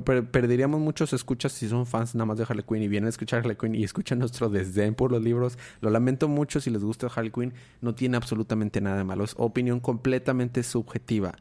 per- 0.03 0.25
perderíamos 0.31 0.79
muchos 0.79 1.13
escuchas 1.13 1.51
si 1.51 1.69
son 1.69 1.85
fans 1.85 2.15
nada 2.15 2.25
más 2.25 2.37
de 2.39 2.45
Harley 2.49 2.65
Quinn 2.67 2.81
y 2.81 2.87
vienen 2.87 3.05
a 3.05 3.09
escuchar 3.09 3.41
Harley 3.41 3.55
Quinn 3.55 3.75
y 3.75 3.83
escuchan 3.83 4.17
nuestro 4.17 4.49
desdén 4.49 4.95
por 4.95 5.11
los 5.11 5.21
libros. 5.21 5.59
Lo 5.81 5.91
lamento 5.91 6.27
mucho 6.27 6.59
si 6.59 6.71
les 6.71 6.83
gusta 6.83 7.07
Harley 7.15 7.31
Quinn, 7.31 7.53
no 7.81 7.93
tiene 7.93 8.17
absolutamente 8.17 8.81
nada 8.81 8.97
de 8.97 9.03
malo, 9.03 9.23
es 9.23 9.35
opinión 9.37 9.79
completamente 9.81 10.63
subjetiva. 10.63 11.35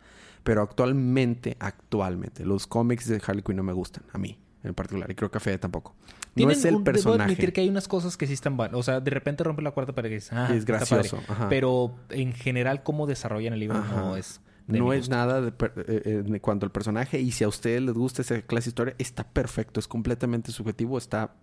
Pero 0.44 0.60
actualmente, 0.60 1.56
actualmente, 1.60 2.44
los 2.44 2.66
cómics 2.66 3.08
de 3.08 3.22
Harley 3.26 3.42
Quinn 3.42 3.56
no 3.56 3.62
me 3.62 3.72
gustan, 3.72 4.04
a 4.12 4.18
mí 4.18 4.36
en 4.66 4.74
particular, 4.74 5.10
y 5.10 5.14
creo 5.14 5.30
que 5.30 5.38
a 5.38 5.40
Fede 5.40 5.58
tampoco. 5.58 5.94
No 6.34 6.50
es 6.50 6.64
el 6.64 6.74
un- 6.76 6.84
Debo 6.84 6.92
personaje. 6.92 7.22
admitir 7.24 7.52
que 7.52 7.60
hay 7.62 7.68
unas 7.68 7.88
cosas 7.88 8.16
que 8.16 8.26
sí 8.26 8.32
están. 8.34 8.56
O 8.74 8.82
sea, 8.82 9.00
de 9.00 9.10
repente 9.10 9.42
rompe 9.44 9.62
la 9.62 9.70
cuarta 9.70 9.94
pared 9.94 10.10
y 10.10 10.14
dices, 10.14 10.32
ah, 10.32 10.48
Es 10.50 10.58
está 10.58 10.72
gracioso, 10.74 11.18
padre. 11.26 11.46
Pero 11.48 11.94
en 12.10 12.32
general, 12.34 12.82
cómo 12.82 13.06
desarrollan 13.06 13.54
el 13.54 13.60
libro 13.60 13.78
Ajá. 13.78 13.96
no 13.96 14.16
es. 14.16 14.40
No 14.66 14.92
es 14.92 15.08
nada 15.08 15.40
de 15.40 15.48
eh, 15.48 15.52
eh, 15.86 16.24
en 16.26 16.38
cuanto 16.40 16.66
al 16.66 16.72
personaje. 16.72 17.20
Y 17.20 17.30
si 17.30 17.44
a 17.44 17.48
ustedes 17.48 17.80
les 17.80 17.94
gusta 17.94 18.22
esa 18.22 18.42
clase 18.42 18.64
de 18.64 18.70
historia, 18.70 18.94
está 18.98 19.22
perfecto. 19.24 19.78
Es 19.78 19.86
completamente 19.86 20.50
subjetivo. 20.50 20.98
Está 20.98 21.34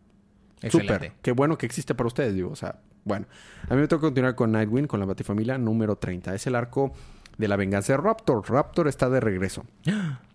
súper. 0.70 1.14
Qué 1.22 1.32
bueno 1.32 1.58
que 1.58 1.66
existe 1.66 1.96
para 1.96 2.08
ustedes, 2.08 2.34
digo. 2.36 2.52
O 2.52 2.56
sea, 2.58 2.82
bueno. 3.06 3.26
A 3.70 3.76
mí 3.76 3.82
me 3.82 3.88
toca 3.88 4.02
continuar 4.02 4.36
con 4.36 4.52
Nightwing, 4.52 4.88
con 4.88 5.00
la 5.00 5.06
Batifamilia 5.06 5.58
número 5.58 5.96
30. 5.96 6.36
Es 6.36 6.48
el 6.48 6.56
arco 6.56 6.92
de 7.38 7.48
la 7.48 7.56
venganza 7.56 7.94
de 7.94 7.98
Raptor. 7.98 8.50
Raptor 8.50 8.90
está 8.90 9.10
de 9.10 9.20
regreso. 9.22 9.64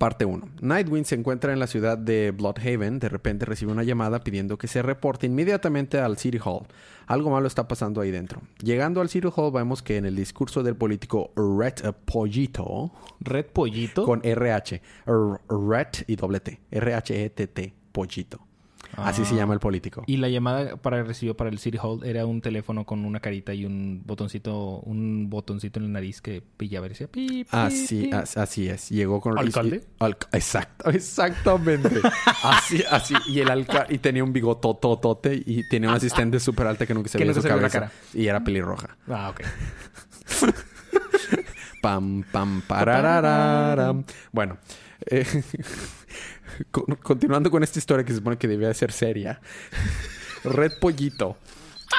Parte 0.00 0.24
1. 0.24 0.48
Nightwing 0.62 1.04
se 1.04 1.14
encuentra 1.14 1.52
en 1.52 1.58
la 1.58 1.66
ciudad 1.66 1.98
de 1.98 2.30
Bloodhaven. 2.30 3.00
De 3.00 3.10
repente 3.10 3.44
recibe 3.44 3.70
una 3.72 3.82
llamada 3.82 4.20
pidiendo 4.20 4.56
que 4.56 4.66
se 4.66 4.80
reporte 4.80 5.26
inmediatamente 5.26 5.98
al 5.98 6.16
City 6.16 6.38
Hall. 6.42 6.62
Algo 7.06 7.28
malo 7.28 7.46
está 7.46 7.68
pasando 7.68 8.00
ahí 8.00 8.10
dentro. 8.10 8.40
Llegando 8.62 9.02
al 9.02 9.10
City 9.10 9.28
Hall 9.36 9.52
vemos 9.52 9.82
que 9.82 9.98
en 9.98 10.06
el 10.06 10.16
discurso 10.16 10.62
del 10.62 10.74
político 10.74 11.32
Red 11.36 11.92
Pollito, 12.06 12.92
Red 13.20 13.48
Pollito. 13.52 14.06
con 14.06 14.22
RH, 14.24 14.80
R- 15.06 15.38
Red 15.50 15.88
y 16.06 16.16
doble 16.16 16.40
T, 16.40 16.58
R-H-E-T-T, 16.70 17.74
Pollito. 17.92 18.40
Así 18.96 19.24
se 19.24 19.34
Ah. 19.34 19.38
llama 19.38 19.54
el 19.54 19.60
político. 19.60 20.02
Y 20.06 20.16
la 20.18 20.28
llamada 20.28 20.76
para 20.76 21.02
recibió 21.02 21.36
para 21.36 21.48
el 21.50 21.58
City 21.58 21.78
Hall 21.82 22.04
era 22.04 22.26
un 22.26 22.40
teléfono 22.40 22.84
con 22.84 23.04
una 23.04 23.20
carita 23.20 23.54
y 23.54 23.64
un 23.64 24.02
botoncito, 24.04 24.80
un 24.80 25.30
botoncito 25.30 25.78
en 25.78 25.86
la 25.86 25.90
nariz 26.00 26.20
que 26.20 26.42
pillaba 26.56 26.86
y 26.86 26.88
decía 26.90 27.06
pi, 27.08 27.26
pi, 27.44 27.46
Así, 27.50 28.02
pi. 28.06 28.12
as- 28.12 28.36
así 28.36 28.68
es. 28.68 28.88
Llegó 28.90 29.20
con 29.20 29.38
¿Alcalde? 29.38 29.84
y- 30.00 30.36
exacto, 30.36 30.90
exactamente. 30.90 32.00
así, 32.42 32.82
así. 32.90 33.14
Y 33.28 33.40
el 33.40 33.50
alcalde 33.50 33.94
y 33.94 33.98
tenía 33.98 34.24
un 34.24 34.32
bigotototote 34.32 35.42
y 35.46 35.68
tenía 35.68 35.88
un 35.90 35.94
asistente 35.96 36.40
súper 36.40 36.66
alta 36.66 36.86
que 36.86 36.94
nunca 36.94 37.08
se 37.08 37.18
veía 37.18 37.32
su 37.34 37.42
se 37.42 37.48
la 37.48 37.54
cabeza. 37.56 37.92
Y 38.14 38.26
era 38.26 38.42
pelirroja. 38.42 38.96
Ah, 39.08 39.30
ok. 39.30 39.40
Pam, 41.82 42.24
pam, 42.30 42.60
pararararam. 42.66 44.04
Bueno, 44.32 44.58
eh, 45.06 45.24
con- 46.70 46.96
continuando 47.02 47.50
con 47.50 47.62
esta 47.62 47.78
historia 47.78 48.04
que 48.04 48.12
se 48.12 48.18
supone 48.18 48.36
que 48.38 48.48
debía 48.48 48.68
de 48.68 48.74
ser 48.74 48.92
seria. 48.92 49.40
Red 50.44 50.72
Pollito, 50.80 51.36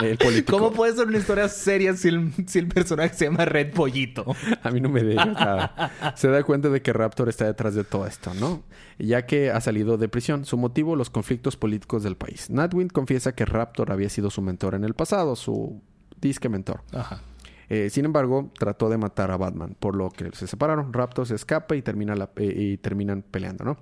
el 0.01 0.17
político. 0.17 0.57
¿Cómo 0.57 0.71
puede 0.71 0.95
ser 0.95 1.07
una 1.07 1.17
historia 1.17 1.47
seria 1.47 1.93
si 1.95 2.07
el, 2.07 2.31
si 2.47 2.59
el 2.59 2.67
personaje 2.67 3.13
se 3.15 3.25
llama 3.25 3.45
Red 3.45 3.73
Pollito? 3.73 4.25
A 4.63 4.71
mí 4.71 4.81
no 4.81 4.89
me 4.89 5.03
digas 5.03 5.27
nada. 5.27 5.91
Se 6.15 6.27
da 6.27 6.43
cuenta 6.43 6.69
de 6.69 6.81
que 6.81 6.91
Raptor 6.93 7.29
está 7.29 7.45
detrás 7.45 7.75
de 7.75 7.83
todo 7.83 8.07
esto, 8.07 8.33
¿no? 8.33 8.63
Ya 8.97 9.25
que 9.25 9.51
ha 9.51 9.61
salido 9.61 9.97
de 9.97 10.07
prisión. 10.09 10.45
Su 10.45 10.57
motivo, 10.57 10.95
los 10.95 11.09
conflictos 11.09 11.55
políticos 11.55 12.03
del 12.03 12.15
país. 12.17 12.49
Nightwing 12.49 12.87
confiesa 12.89 13.33
que 13.35 13.45
Raptor 13.45 13.91
había 13.91 14.09
sido 14.09 14.29
su 14.31 14.41
mentor 14.41 14.73
en 14.75 14.83
el 14.85 14.93
pasado, 14.95 15.35
su 15.35 15.81
disque 16.19 16.49
mentor. 16.49 16.81
Ajá. 16.93 17.21
Eh, 17.69 17.89
sin 17.89 18.03
embargo, 18.05 18.51
trató 18.59 18.89
de 18.89 18.97
matar 18.97 19.31
a 19.31 19.37
Batman, 19.37 19.75
por 19.79 19.95
lo 19.95 20.09
que 20.09 20.29
se 20.33 20.45
separaron. 20.47 20.91
Raptor 20.93 21.25
se 21.27 21.35
escapa 21.35 21.75
y, 21.75 21.81
termina 21.81 22.15
la- 22.15 22.29
eh, 22.35 22.53
y 22.73 22.77
terminan 22.77 23.21
peleando, 23.21 23.63
¿no? 23.63 23.77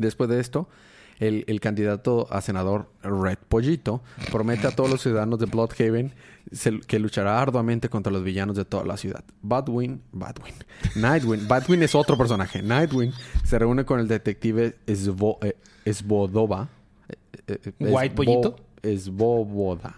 Después 0.00 0.28
de 0.30 0.40
esto, 0.40 0.68
el, 1.18 1.44
el 1.48 1.60
candidato 1.60 2.26
a 2.30 2.40
senador 2.40 2.90
Red 3.02 3.38
Pollito 3.48 4.02
promete 4.32 4.66
a 4.66 4.70
todos 4.70 4.88
los 4.90 5.02
ciudadanos 5.02 5.38
de 5.38 5.46
Bloodhaven 5.46 6.12
se- 6.50 6.80
que 6.80 6.98
luchará 6.98 7.40
arduamente 7.42 7.88
contra 7.90 8.10
los 8.10 8.24
villanos 8.24 8.56
de 8.56 8.64
toda 8.64 8.84
la 8.84 8.96
ciudad. 8.96 9.22
Batwing, 9.42 10.00
Batwing, 10.12 10.54
Nightwing, 10.96 11.46
es 11.82 11.94
otro 11.94 12.16
personaje. 12.16 12.62
Nightwing 12.62 13.12
se 13.44 13.58
reúne 13.58 13.84
con 13.84 14.00
el 14.00 14.08
detective 14.08 14.76
Svo- 14.86 15.36
eh, 15.44 15.56
eh, 17.46 17.58
eh, 17.64 17.72
¿White 17.78 18.14
Pollito? 18.14 18.56
Svoboda. 18.98 19.94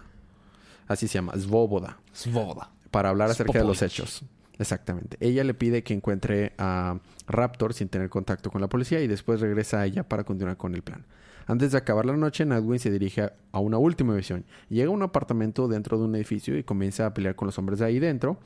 Así 0.87 1.07
se 1.07 1.13
llama, 1.15 1.33
Svoboda 1.37 1.97
Svoboda. 2.11 2.69
para 2.91 3.09
hablar 3.09 3.29
acerca 3.31 3.59
de 3.59 3.65
los 3.65 3.81
hechos. 3.81 4.23
Exactamente. 4.59 5.17
Ella 5.19 5.43
le 5.45 5.53
pide 5.53 5.83
que 5.83 5.93
encuentre 5.93 6.53
a 6.57 6.97
Raptor 7.27 7.73
sin 7.73 7.89
tener 7.89 8.09
contacto 8.09 8.49
con 8.51 8.61
la 8.61 8.67
policía 8.69 9.01
y 9.01 9.07
después 9.07 9.39
regresa 9.39 9.79
a 9.81 9.85
ella 9.85 10.07
para 10.07 10.23
continuar 10.23 10.57
con 10.57 10.75
el 10.75 10.81
plan. 10.81 11.05
Antes 11.45 11.71
de 11.73 11.77
acabar 11.77 12.05
la 12.05 12.15
noche, 12.17 12.45
Nightwing 12.45 12.79
se 12.79 12.91
dirige 12.91 13.31
a- 13.51 13.59
una 13.59 13.77
última 13.77 14.13
misión. 14.13 14.45
Llega 14.69 14.87
a 14.89 14.93
un 14.93 15.01
apartamento 15.03 15.67
dentro 15.67 15.97
de 15.97 16.05
un 16.05 16.15
edificio 16.15 16.57
y 16.57 16.63
comienza 16.63 17.05
a 17.05 17.13
pelear 17.13 17.35
con 17.35 17.45
los 17.47 17.57
hombres 17.57 17.79
de 17.79 17.85
ahí 17.85 17.99
dentro. 17.99 18.39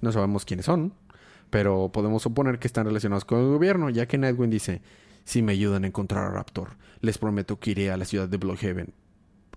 No 0.00 0.12
sabemos 0.12 0.44
quiénes 0.44 0.66
son, 0.66 0.92
pero 1.50 1.90
podemos 1.92 2.22
suponer 2.22 2.58
que 2.58 2.66
están 2.66 2.86
relacionados 2.86 3.24
con 3.24 3.38
el 3.40 3.46
gobierno, 3.46 3.88
ya 3.90 4.06
que 4.06 4.18
Nightwing 4.18 4.50
dice, 4.50 4.82
si 5.24 5.40
me 5.42 5.52
ayudan 5.52 5.84
a 5.84 5.86
encontrar 5.86 6.24
a 6.26 6.30
Raptor, 6.30 6.76
les 7.00 7.16
prometo 7.18 7.58
que 7.58 7.70
iré 7.72 7.90
a 7.90 7.96
la 7.96 8.04
ciudad 8.04 8.28
de 8.28 8.36
Bloodhaven 8.36 8.92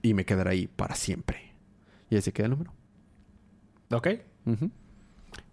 y 0.01 0.13
me 0.13 0.23
quedaré 0.25 0.51
ahí 0.51 0.67
para 0.67 0.95
siempre. 0.95 1.53
Y 2.09 2.15
ahí 2.15 2.21
se 2.21 2.31
queda 2.33 2.45
el 2.45 2.51
número. 2.51 2.71
Ok. 3.91 4.07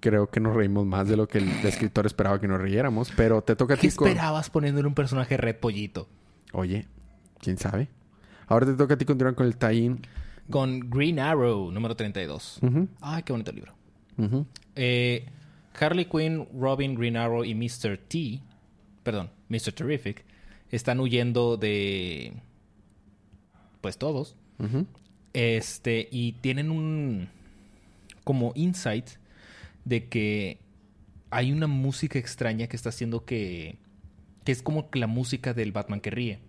Creo 0.02 0.28
que 0.28 0.40
nos 0.40 0.56
reímos 0.56 0.84
más 0.84 1.06
de 1.06 1.16
lo 1.16 1.28
que 1.28 1.38
el 1.38 1.48
escritor 1.64 2.06
esperaba 2.06 2.40
que 2.40 2.48
nos 2.48 2.60
riéramos, 2.60 3.12
pero 3.16 3.40
te 3.42 3.54
toca 3.54 3.74
a 3.74 3.76
¿Qué 3.76 3.88
ti 3.88 3.94
con... 3.94 4.08
esperabas 4.08 4.50
poniéndole 4.50 4.88
un 4.88 4.94
personaje 4.94 5.36
Red 5.36 5.60
Pollito? 5.60 6.08
Oye, 6.52 6.88
¿quién 7.38 7.56
sabe? 7.56 7.88
Ahora 8.48 8.66
te 8.66 8.74
toca 8.74 8.94
a 8.94 8.98
ti 8.98 9.04
continuar 9.04 9.36
con 9.36 9.46
el 9.46 9.56
tie-in. 9.56 10.00
Con 10.50 10.90
Green 10.90 11.20
Arrow, 11.20 11.70
número 11.70 11.94
32. 11.94 12.58
Ujú, 12.62 12.88
Ay, 13.00 13.22
qué 13.22 13.32
bonito 13.32 13.52
libro. 13.52 13.74
Eh, 14.74 15.24
Harley 15.80 16.06
Quinn, 16.06 16.48
Robin, 16.52 16.96
Green 16.96 17.16
Arrow 17.16 17.44
y 17.44 17.54
Mr. 17.54 17.96
T, 17.96 18.40
perdón, 19.04 19.30
Mr. 19.48 19.72
Terrific, 19.72 20.24
están 20.72 20.98
huyendo 20.98 21.56
de. 21.56 22.32
Pues 23.80 23.98
todos. 23.98 24.34
Este, 25.32 26.08
y 26.10 26.32
tienen 26.32 26.72
un. 26.72 27.28
como 28.24 28.52
insight 28.56 29.06
de 29.84 30.08
que 30.08 30.60
hay 31.30 31.52
una 31.52 31.66
música 31.66 32.18
extraña 32.18 32.66
que 32.66 32.76
está 32.76 32.90
haciendo 32.90 33.24
que. 33.24 33.78
que 34.44 34.52
es 34.52 34.62
como 34.62 34.90
que 34.90 34.98
la 34.98 35.06
música 35.06 35.54
del 35.54 35.72
Batman 35.72 36.00
que 36.00 36.10
ríe. 36.10 36.40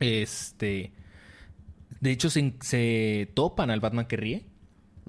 Este. 0.00 0.92
De 2.00 2.10
hecho, 2.10 2.28
se, 2.28 2.54
se 2.60 3.30
topan 3.34 3.70
al 3.70 3.80
Batman 3.80 4.06
que 4.06 4.16
ríe. 4.16 4.46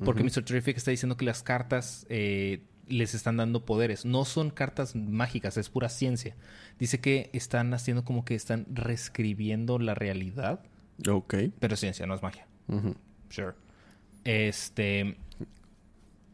Porque 0.03 0.24
Mr. 0.24 0.43
Terrific 0.43 0.76
está 0.76 0.91
diciendo 0.91 1.16
que 1.16 1.24
las 1.24 1.41
cartas 1.41 2.05
eh, 2.09 2.63
les 2.88 3.13
están 3.13 3.38
dando 3.38 3.66
poderes. 3.66 4.05
No 4.05 4.26
son 4.26 4.49
cartas 4.49 4.95
mágicas, 4.95 5.57
es 5.57 5.70
pura 5.70 5.89
ciencia. 5.89 6.36
Dice 6.80 6.99
que 6.99 7.30
están 7.34 7.74
haciendo 7.74 8.03
como 8.03 8.26
que 8.26 8.36
están 8.36 8.66
reescribiendo 8.70 9.80
la 9.80 9.95
realidad. 9.95 10.59
Ok. 11.09 11.36
Pero 11.59 11.74
es 11.74 11.80
ciencia, 11.80 12.05
no 12.05 12.16
es 12.16 12.22
magia. 12.22 12.47
Sure. 13.30 13.53
Este. 14.24 15.18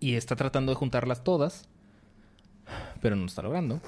Y 0.02 0.16
está 0.16 0.36
tratando 0.36 0.74
de 0.74 0.76
juntarlas 0.76 1.24
todas. 1.24 1.70
Pero 3.02 3.16
no 3.16 3.22
lo 3.22 3.28
está 3.28 3.42
logrando. 3.42 3.80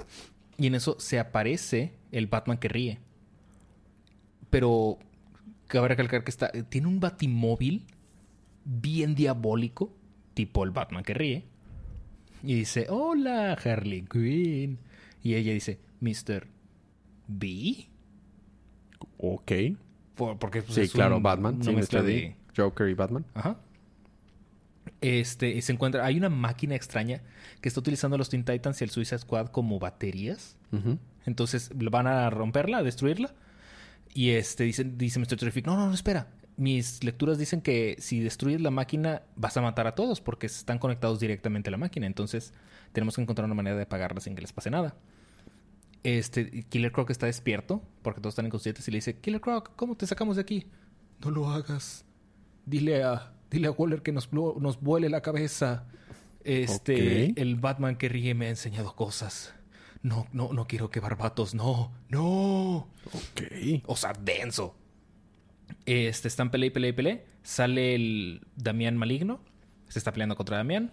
Y 0.58 0.68
en 0.68 0.76
eso 0.76 0.96
se 1.00 1.20
aparece 1.20 1.94
el 2.12 2.28
Batman 2.28 2.58
que 2.58 2.70
ríe. 2.70 3.00
Pero 4.50 5.00
cabe 5.68 5.90
recalcar 5.90 6.24
que 6.24 6.32
está. 6.32 6.52
Tiene 6.70 6.88
un 6.88 7.00
batimóvil 7.00 7.86
bien 8.64 9.16
diabólico. 9.16 9.92
Tipo 10.34 10.64
el 10.64 10.72
Batman 10.72 11.04
que 11.04 11.14
ríe. 11.14 11.44
Y 12.44 12.54
dice: 12.56 12.88
Hola, 12.90 13.54
Harley 13.54 14.04
Quinn. 14.04 14.78
Y 15.24 15.34
ella 15.36 15.54
dice: 15.54 15.80
Mr. 16.02 16.48
B. 17.28 17.88
Ok. 19.18 19.52
Por- 20.16 20.38
porque 20.38 20.62
pues, 20.62 20.76
Sí, 20.76 20.82
es 20.82 20.92
claro, 20.92 21.18
un- 21.18 21.24
Batman. 21.24 21.56
una 21.56 21.64
Sí, 21.66 21.72
mezcla 21.76 22.02
Mr. 22.02 22.06
De- 22.06 22.36
Joker 22.56 22.88
y 22.90 22.94
Batman. 22.94 23.26
Ajá. 23.34 23.58
Este, 25.02 25.62
se 25.62 25.72
encuentra. 25.72 26.06
Hay 26.06 26.18
una 26.18 26.30
máquina 26.30 26.76
extraña 26.76 27.22
que 27.62 27.68
está 27.68 27.80
utilizando 27.80 28.18
los 28.18 28.30
Teen 28.30 28.44
Titans 28.44 28.82
y 28.82 28.84
el 28.84 28.90
Suicide 28.90 29.20
Squad 29.20 29.48
como 29.48 29.80
baterías. 29.80 30.58
Entonces 31.26 31.72
van 31.74 32.08
a 32.08 32.30
romperla, 32.30 32.80
a 32.80 32.84
destruirla. 32.84 33.34
Y 34.14 34.32
este 34.32 34.64
dice, 34.64 34.84
dice 34.84 35.20
Mr. 35.20 35.38
Terrific: 35.38 35.66
No, 35.66 35.76
no, 35.76 35.88
no, 35.88 35.94
espera. 35.94 36.28
Mis 36.56 37.04
lecturas 37.04 37.38
dicen 37.38 37.62
que 37.62 37.96
si 38.00 38.20
destruyes 38.20 38.62
la 38.62 38.70
máquina 38.70 39.24
vas 39.36 39.58
a 39.58 39.62
matar 39.62 39.88
a 39.88 39.96
todos 39.96 40.22
porque 40.22 40.46
están 40.46 40.78
conectados 40.78 41.20
directamente 41.20 41.70
a 41.70 41.72
la 41.72 41.78
máquina. 41.78 42.06
Entonces 42.06 42.54
tenemos 42.92 43.16
que 43.16 43.22
encontrar 43.22 43.46
una 43.46 43.56
manera 43.56 43.76
de 43.76 43.84
apagarla 43.84 44.22
sin 44.22 44.36
que 44.36 44.42
les 44.42 44.54
pase 44.54 44.70
nada. 44.70 44.96
Este, 46.04 46.64
Killer 46.64 46.92
Croc 46.92 47.10
está 47.10 47.26
despierto 47.26 47.82
porque 48.02 48.20
todos 48.20 48.34
están 48.34 48.46
inconscientes 48.46 48.88
y 48.88 48.92
le 48.92 48.98
dice: 48.98 49.18
Killer 49.18 49.42
Croc, 49.42 49.72
¿cómo 49.76 49.96
te 49.96 50.06
sacamos 50.06 50.36
de 50.36 50.42
aquí? 50.44 50.68
No 51.24 51.32
lo 51.32 51.50
hagas. 51.50 52.06
Dile 52.66 53.04
a, 53.04 53.34
dile 53.54 53.68
a 53.68 53.72
Waller 53.72 54.02
que 54.02 54.12
nos, 54.12 54.34
nos 54.34 54.82
vuele 54.82 55.10
la 55.10 55.22
cabeza. 55.22 55.86
Este, 56.44 57.40
el 57.42 57.56
Batman 57.56 57.96
que 57.96 58.10
ríe 58.10 58.34
me 58.34 58.48
ha 58.48 58.50
enseñado 58.50 58.96
cosas. 58.96 59.54
no, 60.02 60.28
no, 60.34 60.52
no 60.52 60.68
quiero 60.68 60.90
que 60.90 61.00
Barbatos, 61.00 61.54
no, 61.56 61.94
no. 62.10 62.88
Ok. 63.06 63.42
O 63.86 63.96
sea, 63.96 64.12
denso. 64.14 64.76
Este, 65.86 66.28
están 66.28 66.52
pelea 66.52 66.68
y 66.68 66.72
pelea 66.72 66.90
y 66.90 66.94
pelea. 66.94 67.22
Sale 67.44 67.96
el 67.96 68.42
Damián 68.58 68.98
maligno. 68.98 69.40
Se 69.88 70.00
está 70.00 70.12
peleando 70.12 70.36
contra 70.36 70.58
Damián. 70.58 70.92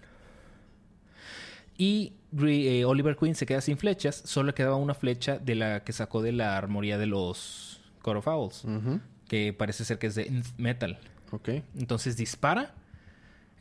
Y 1.76 2.12
eh, 2.42 2.84
Oliver 2.84 3.16
Queen 3.16 3.34
se 3.34 3.46
queda 3.46 3.60
sin 3.60 3.78
flechas. 3.78 4.22
Solo 4.24 4.54
quedaba 4.54 4.76
una 4.76 4.94
flecha 4.94 5.38
de 5.38 5.54
la 5.54 5.82
que 5.82 5.92
sacó 5.92 6.22
de 6.22 6.32
la 6.32 6.56
armoría 6.56 6.98
de 6.98 7.06
los 7.06 7.80
Court 8.02 8.18
of 8.18 8.28
Owls. 8.28 8.64
Que 9.26 9.52
parece 9.52 9.84
ser 9.84 9.98
que 9.98 10.08
es 10.08 10.14
de 10.14 10.42
Metal. 10.58 10.98
Ok. 11.30 11.48
Entonces 11.78 12.16
dispara. 12.16 12.74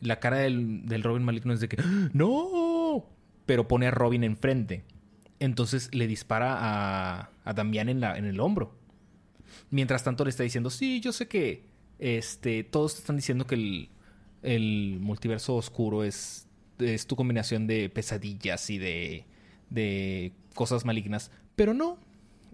La 0.00 0.18
cara 0.18 0.38
del, 0.38 0.86
del 0.86 1.02
Robin 1.02 1.22
maligno 1.22 1.52
es 1.52 1.60
de 1.60 1.68
que 1.68 1.76
¡Ah! 1.80 2.08
¡No! 2.12 3.06
Pero 3.46 3.68
pone 3.68 3.86
a 3.86 3.90
Robin 3.90 4.24
enfrente. 4.24 4.84
Entonces 5.38 5.94
le 5.94 6.06
dispara 6.06 6.56
a, 6.58 7.30
a 7.44 7.52
Damián 7.54 7.88
en, 7.88 8.00
la, 8.00 8.16
en 8.16 8.24
el 8.24 8.40
hombro. 8.40 8.78
Mientras 9.70 10.04
tanto 10.04 10.24
le 10.24 10.30
está 10.30 10.42
diciendo, 10.42 10.70
sí, 10.70 11.00
yo 11.00 11.12
sé 11.12 11.28
que 11.28 11.64
este, 11.98 12.64
todos 12.64 12.98
están 12.98 13.16
diciendo 13.16 13.46
que 13.46 13.56
el, 13.56 13.88
el 14.42 14.98
multiverso 15.00 15.56
oscuro 15.56 16.04
es, 16.04 16.46
es 16.78 17.06
tu 17.06 17.16
combinación 17.16 17.66
de 17.66 17.88
pesadillas 17.90 18.70
y 18.70 18.78
de, 18.78 19.26
de 19.70 20.32
cosas 20.54 20.84
malignas. 20.84 21.30
Pero 21.56 21.74
no. 21.74 21.98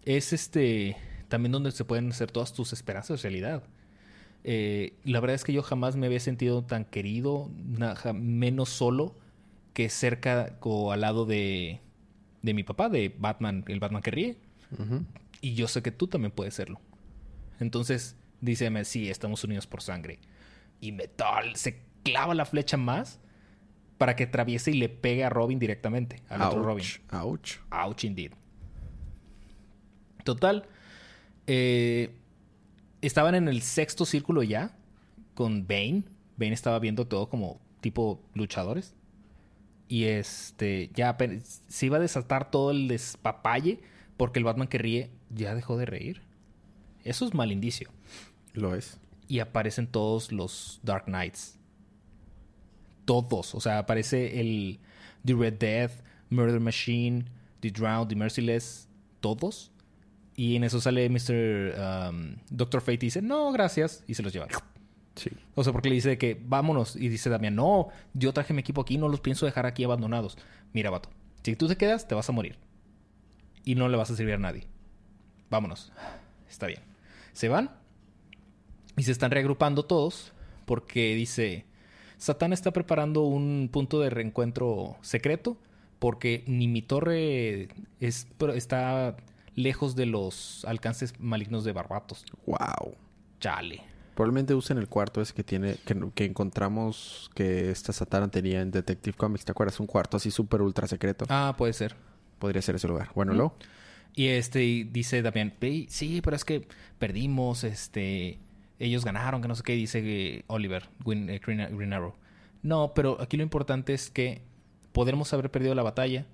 Es 0.04 0.32
este 0.32 0.96
también 1.28 1.52
donde 1.52 1.72
se 1.72 1.84
pueden 1.84 2.10
hacer 2.10 2.30
todas 2.30 2.52
tus 2.52 2.72
esperanzas 2.72 3.22
realidad. 3.22 3.64
Eh, 4.44 4.92
la 5.04 5.20
verdad 5.20 5.34
es 5.34 5.44
que 5.44 5.52
yo 5.52 5.62
jamás 5.62 5.96
me 5.96 6.06
había 6.06 6.20
sentido 6.20 6.62
tan 6.64 6.84
querido, 6.84 7.50
na- 7.64 7.96
menos 8.14 8.68
solo 8.68 9.14
que 9.72 9.88
cerca 9.88 10.56
o 10.60 10.92
al 10.92 11.00
lado 11.00 11.26
de, 11.26 11.80
de 12.42 12.54
mi 12.54 12.62
papá, 12.62 12.88
de 12.88 13.14
Batman, 13.18 13.64
el 13.68 13.80
Batman 13.80 14.02
que 14.02 14.10
ríe. 14.10 14.36
Y 15.40 15.54
yo 15.54 15.68
sé 15.68 15.82
que 15.82 15.90
tú 15.90 16.06
también 16.06 16.30
puedes 16.32 16.54
serlo. 16.54 16.80
Entonces, 17.60 18.16
díceme, 18.40 18.84
sí, 18.84 19.10
estamos 19.10 19.42
unidos 19.44 19.66
por 19.66 19.82
sangre. 19.82 20.18
Y 20.80 20.92
Metal 20.92 21.56
se 21.56 21.82
clava 22.04 22.34
la 22.34 22.44
flecha 22.44 22.76
más 22.76 23.18
para 23.98 24.14
que 24.14 24.24
atraviese 24.24 24.70
y 24.70 24.74
le 24.74 24.88
pegue 24.88 25.24
a 25.24 25.28
Robin 25.30 25.58
directamente, 25.58 26.22
al 26.28 26.42
otro 26.42 26.62
Robin. 26.62 26.84
Ouch. 27.12 27.56
Ouch 27.70 28.04
indeed. 28.04 28.32
Total. 30.24 30.64
eh, 31.46 32.10
estaban 33.06 33.34
en 33.34 33.48
el 33.48 33.62
sexto 33.62 34.04
círculo 34.04 34.42
ya. 34.42 34.76
Con 35.34 35.66
Bane. 35.66 36.04
Bane 36.36 36.52
estaba 36.52 36.78
viendo 36.78 37.06
todo 37.06 37.28
como 37.28 37.60
tipo 37.80 38.20
luchadores. 38.34 38.94
Y 39.88 40.04
este. 40.04 40.90
Ya 40.94 41.16
se 41.68 41.86
iba 41.86 41.98
a 41.98 42.00
desatar 42.00 42.50
todo 42.50 42.70
el 42.70 42.88
despapalle. 42.88 43.80
Porque 44.16 44.38
el 44.38 44.44
Batman 44.44 44.68
que 44.68 44.78
ríe 44.78 45.10
ya 45.30 45.54
dejó 45.54 45.76
de 45.76 45.86
reír. 45.86 46.22
Eso 47.04 47.26
es 47.26 47.34
mal 47.34 47.52
indicio. 47.52 47.90
Lo 48.54 48.74
es. 48.74 48.98
Y 49.28 49.40
aparecen 49.40 49.86
todos 49.86 50.32
los 50.32 50.80
Dark 50.82 51.04
Knights. 51.04 51.58
Todos. 53.04 53.54
O 53.54 53.60
sea, 53.60 53.78
aparece 53.78 54.40
el 54.40 54.80
The 55.24 55.34
Red 55.34 55.54
Death, 55.54 55.92
Murder 56.30 56.60
Machine, 56.60 57.26
The 57.60 57.70
Drowned, 57.70 58.08
The 58.08 58.16
Merciless. 58.16 58.88
Todos. 59.20 59.70
Y 60.36 60.56
en 60.56 60.64
eso 60.64 60.80
sale 60.80 61.08
Mr. 61.08 62.10
um, 62.10 62.36
Doctor 62.50 62.82
Fate 62.82 62.94
y 62.94 62.98
dice, 62.98 63.22
no, 63.22 63.50
gracias. 63.52 64.04
Y 64.06 64.14
se 64.14 64.22
los 64.22 64.32
lleva. 64.32 64.48
Sí. 65.14 65.30
O 65.54 65.64
sea, 65.64 65.72
porque 65.72 65.88
le 65.88 65.94
dice 65.94 66.18
que 66.18 66.38
vámonos. 66.40 66.94
Y 66.94 67.08
dice 67.08 67.30
Damián, 67.30 67.54
no, 67.54 67.88
yo 68.12 68.34
traje 68.34 68.52
mi 68.52 68.60
equipo 68.60 68.82
aquí, 68.82 68.98
no 68.98 69.08
los 69.08 69.20
pienso 69.20 69.46
dejar 69.46 69.64
aquí 69.64 69.82
abandonados. 69.82 70.36
Mira, 70.74 70.90
vato, 70.90 71.08
si 71.42 71.56
tú 71.56 71.68
te 71.68 71.76
quedas, 71.76 72.06
te 72.06 72.14
vas 72.14 72.28
a 72.28 72.32
morir. 72.32 72.58
Y 73.64 73.74
no 73.74 73.88
le 73.88 73.96
vas 73.96 74.10
a 74.10 74.16
servir 74.16 74.34
a 74.34 74.38
nadie. 74.38 74.66
Vámonos. 75.48 75.90
Está 76.48 76.66
bien. 76.66 76.80
Se 77.32 77.48
van 77.48 77.70
y 78.96 79.02
se 79.04 79.12
están 79.12 79.30
reagrupando 79.30 79.84
todos 79.84 80.32
porque 80.64 81.14
dice, 81.14 81.64
Satán 82.18 82.52
está 82.52 82.72
preparando 82.72 83.22
un 83.22 83.68
punto 83.72 84.00
de 84.00 84.10
reencuentro 84.10 84.96
secreto 85.00 85.56
porque 85.98 86.44
ni 86.46 86.68
mi 86.68 86.82
torre 86.82 87.68
es, 88.00 88.26
está 88.54 89.16
lejos 89.56 89.96
de 89.96 90.06
los 90.06 90.64
alcances 90.66 91.18
malignos 91.18 91.64
de 91.64 91.72
Barbatos. 91.72 92.24
Wow. 92.46 92.94
Chale. 93.40 93.82
Probablemente 94.14 94.54
usen 94.54 94.78
el 94.78 94.88
cuarto 94.88 95.20
ese 95.20 95.34
que 95.34 95.42
tiene, 95.44 95.74
que, 95.84 95.94
que 96.14 96.24
encontramos 96.24 97.30
que 97.34 97.70
esta 97.70 97.92
Satana 97.92 98.28
tenía 98.28 98.62
en 98.62 98.70
Detective 98.70 99.16
Comics. 99.16 99.44
¿Te 99.44 99.52
acuerdas? 99.52 99.78
Un 99.80 99.86
cuarto 99.86 100.16
así 100.16 100.30
súper 100.30 100.62
ultra 100.62 100.86
secreto. 100.86 101.26
Ah, 101.28 101.54
puede 101.58 101.72
ser. 101.72 101.96
Podría 102.38 102.62
ser 102.62 102.76
ese 102.76 102.88
lugar. 102.88 103.10
Bueno, 103.14 103.34
luego. 103.34 103.56
Y 104.14 104.28
este 104.28 104.64
y 104.64 104.84
dice 104.84 105.20
Damián, 105.20 105.52
"Ey, 105.60 105.86
sí, 105.90 106.22
pero 106.22 106.36
es 106.36 106.44
que 106.46 106.66
perdimos, 106.98 107.64
este, 107.64 108.38
ellos 108.78 109.04
ganaron, 109.04 109.42
que 109.42 109.48
no 109.48 109.54
sé 109.54 109.62
qué, 109.62 109.72
dice 109.74 110.00
eh, 110.04 110.44
Oliver, 110.46 110.88
Green, 111.04 111.28
eh, 111.28 111.38
Green- 111.44 111.76
Green 111.76 111.92
Arrow. 111.92 112.14
No, 112.62 112.92
pero 112.94 113.20
aquí 113.20 113.36
lo 113.36 113.42
importante 113.42 113.92
es 113.92 114.08
que 114.08 114.40
podremos 114.92 115.30
haber 115.34 115.50
perdido 115.50 115.74
la 115.74 115.82
batalla, 115.82 116.26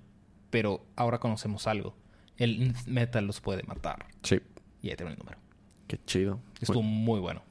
pero 0.49 0.85
ahora 0.95 1.19
conocemos 1.19 1.67
algo. 1.67 1.93
El 2.37 2.73
Metal 2.87 3.25
los 3.25 3.41
puede 3.41 3.63
matar. 3.63 4.05
Sí. 4.23 4.41
Y 4.81 4.89
ahí 4.89 4.95
tengo 4.95 5.11
el 5.11 5.17
número. 5.17 5.37
Qué 5.87 5.99
chido. 6.05 6.39
Estuvo 6.59 6.81
muy 6.81 7.19
bueno. 7.19 7.43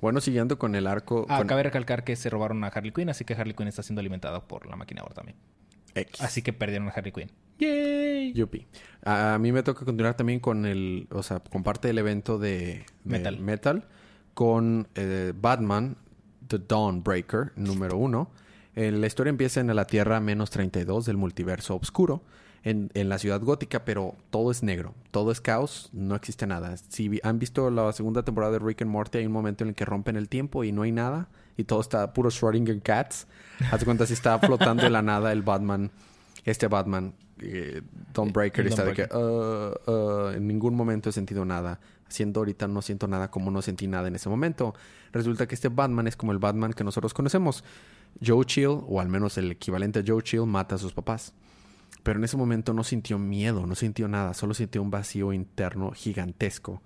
Bueno, 0.00 0.20
siguiendo 0.20 0.58
con 0.58 0.74
el 0.74 0.86
arco. 0.86 1.26
Ah, 1.28 1.38
con 1.38 1.46
cabe 1.46 1.62
recalcar 1.62 2.04
que 2.04 2.16
se 2.16 2.30
robaron 2.30 2.64
a 2.64 2.68
Harley 2.68 2.92
Quinn, 2.92 3.10
así 3.10 3.24
que 3.24 3.34
Harley 3.34 3.54
Quinn 3.54 3.68
está 3.68 3.82
siendo 3.82 4.00
alimentada 4.00 4.46
por 4.46 4.66
la 4.66 4.76
máquina 4.76 5.02
ahora 5.02 5.14
también. 5.14 5.36
X. 5.94 6.20
Así 6.22 6.42
que 6.42 6.52
perdieron 6.52 6.88
a 6.88 6.92
Harley 6.92 7.12
Quinn. 7.12 7.30
¡Yay! 7.58 8.32
Yupi. 8.32 8.66
A 9.04 9.36
mí 9.38 9.52
me 9.52 9.62
toca 9.62 9.84
continuar 9.84 10.16
también 10.16 10.40
con 10.40 10.64
el, 10.64 11.06
o 11.10 11.22
sea, 11.22 11.40
con 11.40 11.62
parte 11.62 11.88
del 11.88 11.98
evento 11.98 12.38
de, 12.38 12.84
de 13.04 13.18
Metal. 13.18 13.38
Metal 13.38 13.88
con 14.34 14.88
eh, 14.94 15.32
Batman, 15.38 15.96
The 16.46 16.58
Dawnbreaker, 16.58 17.52
número 17.56 17.98
uno. 17.98 18.30
Eh, 18.74 18.90
la 18.90 19.06
historia 19.06 19.30
empieza 19.30 19.60
en 19.60 19.74
la 19.74 19.84
Tierra 19.86 20.20
menos 20.20 20.50
32 20.50 21.04
del 21.04 21.16
multiverso 21.16 21.76
oscuro, 21.76 22.22
en, 22.62 22.90
en 22.94 23.08
la 23.08 23.18
ciudad 23.18 23.40
gótica, 23.40 23.84
pero 23.84 24.14
todo 24.30 24.50
es 24.50 24.62
negro, 24.62 24.94
todo 25.10 25.32
es 25.32 25.40
caos, 25.40 25.88
no 25.92 26.14
existe 26.14 26.46
nada. 26.46 26.76
Si 26.76 27.20
han 27.22 27.38
visto 27.38 27.70
la 27.70 27.92
segunda 27.92 28.22
temporada 28.22 28.52
de 28.52 28.58
Rick 28.58 28.82
and 28.82 28.90
Morty, 28.90 29.18
hay 29.18 29.26
un 29.26 29.32
momento 29.32 29.64
en 29.64 29.68
el 29.70 29.74
que 29.74 29.84
rompen 29.84 30.16
el 30.16 30.28
tiempo 30.28 30.64
y 30.64 30.72
no 30.72 30.82
hay 30.82 30.92
nada, 30.92 31.28
y 31.56 31.64
todo 31.64 31.80
está 31.80 32.12
puro 32.12 32.30
Schrödinger 32.30 32.82
Cats. 32.82 33.26
Haz 33.70 33.84
cuenta 33.84 34.06
si 34.06 34.14
está 34.14 34.38
flotando 34.38 34.82
de 34.82 34.90
la 34.90 35.02
nada 35.02 35.32
el 35.32 35.42
Batman, 35.42 35.90
este 36.44 36.68
Batman, 36.68 37.14
eh, 37.40 37.82
Dawnbreaker, 38.14 38.60
El 38.60 38.66
y 38.66 38.70
está 38.70 38.84
de 38.84 38.92
que. 38.94 39.08
"Uh, 39.14 39.90
uh", 39.90 40.28
en 40.30 40.46
ningún 40.46 40.74
momento 40.74 41.10
he 41.10 41.12
sentido 41.12 41.44
nada. 41.44 41.80
Haciendo 42.08 42.40
ahorita 42.40 42.66
no 42.66 42.82
siento 42.82 43.06
nada 43.06 43.30
como 43.30 43.52
no 43.52 43.62
sentí 43.62 43.86
nada 43.86 44.08
en 44.08 44.16
ese 44.16 44.28
momento. 44.28 44.74
Resulta 45.12 45.46
que 45.46 45.54
este 45.54 45.68
Batman 45.68 46.08
es 46.08 46.16
como 46.16 46.32
el 46.32 46.38
Batman 46.38 46.72
que 46.72 46.82
nosotros 46.82 47.14
conocemos. 47.14 47.62
Joe 48.24 48.44
Chill, 48.44 48.66
o 48.66 49.00
al 49.00 49.08
menos 49.08 49.38
el 49.38 49.52
equivalente 49.52 50.00
a 50.00 50.02
Joe 50.04 50.20
Chill, 50.22 50.44
mata 50.44 50.74
a 50.74 50.78
sus 50.78 50.92
papás. 50.92 51.32
Pero 52.02 52.18
en 52.18 52.24
ese 52.24 52.36
momento 52.36 52.72
no 52.72 52.84
sintió 52.84 53.18
miedo, 53.18 53.66
no 53.66 53.74
sintió 53.74 54.08
nada, 54.08 54.34
solo 54.34 54.54
sintió 54.54 54.82
un 54.82 54.90
vacío 54.90 55.32
interno 55.32 55.90
gigantesco. 55.92 56.82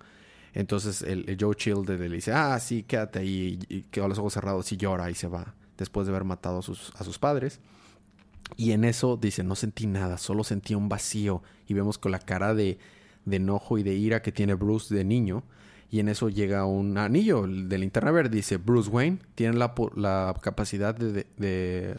Entonces 0.53 1.01
el, 1.01 1.37
Joe 1.39 1.55
Chill 1.55 1.83
le 1.85 2.09
dice, 2.09 2.31
ah, 2.33 2.59
sí, 2.59 2.83
quédate 2.83 3.19
ahí, 3.19 3.59
y, 3.69 3.81
quedó 3.83 4.07
los 4.07 4.19
ojos 4.19 4.33
cerrados 4.33 4.71
y 4.71 4.77
llora 4.77 5.09
y 5.09 5.15
se 5.15 5.27
va, 5.27 5.53
después 5.77 6.07
de 6.07 6.11
haber 6.11 6.23
matado 6.25 6.59
a 6.59 6.61
sus, 6.61 6.91
a 6.95 7.03
sus 7.03 7.19
padres. 7.19 7.59
Y 8.57 8.71
en 8.71 8.83
eso 8.83 9.17
dice, 9.17 9.43
no 9.43 9.55
sentí 9.55 9.87
nada, 9.87 10.17
solo 10.17 10.43
sentí 10.43 10.75
un 10.75 10.87
vacío. 10.87 11.41
Y 11.67 11.73
vemos 11.73 11.97
con 11.97 12.11
la 12.11 12.19
cara 12.19 12.53
de, 12.53 12.77
de 13.25 13.35
enojo 13.37 13.77
y 13.77 13.83
de 13.83 13.95
ira 13.95 14.21
que 14.21 14.31
tiene 14.31 14.53
Bruce 14.53 14.93
de 14.93 15.03
niño. 15.03 15.43
Y 15.89 15.99
en 15.99 16.09
eso 16.09 16.29
llega 16.29 16.65
un 16.65 16.97
anillo 16.97 17.47
de 17.47 17.77
linterna. 17.77 18.11
Dice, 18.23 18.57
Bruce 18.57 18.89
Wayne 18.89 19.19
tiene 19.33 19.57
la, 19.57 19.73
la 19.95 20.35
capacidad 20.41 20.93
de, 20.95 21.25
de- 21.37 21.95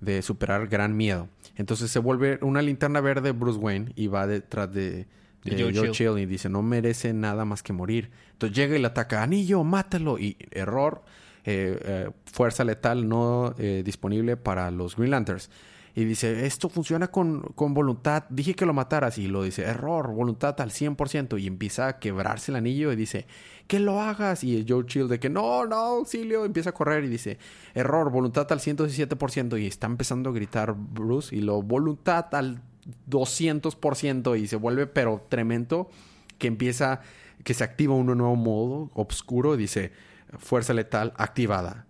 de 0.00 0.22
superar 0.22 0.66
gran 0.68 0.96
miedo. 0.96 1.28
Entonces 1.56 1.90
se 1.90 1.98
vuelve 1.98 2.38
una 2.42 2.62
linterna 2.62 3.00
verde 3.00 3.32
Bruce 3.32 3.58
Wayne 3.58 3.92
y 3.96 4.06
va 4.06 4.26
detrás 4.26 4.72
de, 4.72 5.06
De 5.44 5.56
de 5.56 5.62
Joe 5.62 5.72
Joe 5.74 5.90
Chill. 5.90 6.08
Chill 6.08 6.18
y 6.18 6.26
dice, 6.26 6.48
no 6.48 6.62
merece 6.62 7.12
nada 7.12 7.44
más 7.44 7.62
que 7.62 7.72
morir. 7.72 8.10
Entonces 8.32 8.56
llega 8.56 8.76
y 8.76 8.80
le 8.80 8.86
ataca, 8.86 9.22
anillo, 9.22 9.62
mátalo. 9.64 10.18
Y 10.18 10.36
error, 10.50 11.02
eh, 11.44 11.78
eh, 11.84 12.10
fuerza 12.24 12.64
letal 12.64 13.08
no 13.08 13.54
eh, 13.58 13.82
disponible 13.84 14.36
para 14.36 14.70
los 14.70 14.96
Green 14.96 15.10
Lanterns. 15.10 15.50
Y 15.94 16.04
dice, 16.04 16.46
esto 16.46 16.68
funciona 16.68 17.08
con, 17.08 17.42
con 17.54 17.74
voluntad. 17.74 18.24
Dije 18.30 18.54
que 18.54 18.66
lo 18.66 18.72
mataras. 18.72 19.18
Y 19.18 19.26
lo 19.26 19.42
dice, 19.42 19.62
error, 19.62 20.12
voluntad 20.12 20.60
al 20.60 20.70
100%. 20.70 21.40
Y 21.40 21.46
empieza 21.46 21.88
a 21.88 21.98
quebrarse 21.98 22.52
el 22.52 22.56
anillo 22.56 22.92
y 22.92 22.96
dice, 22.96 23.26
que 23.66 23.80
lo 23.80 24.00
hagas. 24.00 24.44
Y 24.44 24.64
Joe 24.68 24.86
Chill 24.86 25.08
de 25.08 25.18
que, 25.18 25.28
no, 25.28 25.66
no, 25.66 25.76
auxilio. 25.76 26.44
Empieza 26.44 26.70
a 26.70 26.74
correr 26.74 27.04
y 27.04 27.08
dice, 27.08 27.38
error, 27.74 28.10
voluntad 28.10 28.46
al 28.52 28.60
117%. 28.60 29.60
Y 29.60 29.66
está 29.66 29.86
empezando 29.86 30.30
a 30.30 30.32
gritar 30.32 30.74
Bruce. 30.76 31.34
Y 31.34 31.40
lo, 31.40 31.60
voluntad 31.62 32.32
al 32.34 32.62
200%. 33.08 34.40
Y 34.40 34.46
se 34.46 34.56
vuelve, 34.56 34.86
pero 34.86 35.26
tremendo, 35.28 35.90
que 36.38 36.46
empieza, 36.46 37.00
que 37.42 37.54
se 37.54 37.64
activa 37.64 37.94
un 37.94 38.06
nuevo 38.06 38.36
modo 38.36 38.90
oscuro. 38.94 39.54
Y 39.54 39.58
dice, 39.58 39.90
fuerza 40.38 40.72
letal 40.72 41.12
activada. 41.16 41.86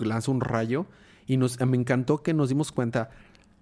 Lanza 0.00 0.30
un 0.30 0.40
rayo. 0.40 0.86
Y 1.28 1.36
nos, 1.36 1.60
me 1.60 1.76
encantó 1.76 2.22
que 2.24 2.34
nos 2.34 2.48
dimos 2.48 2.72
cuenta 2.72 3.10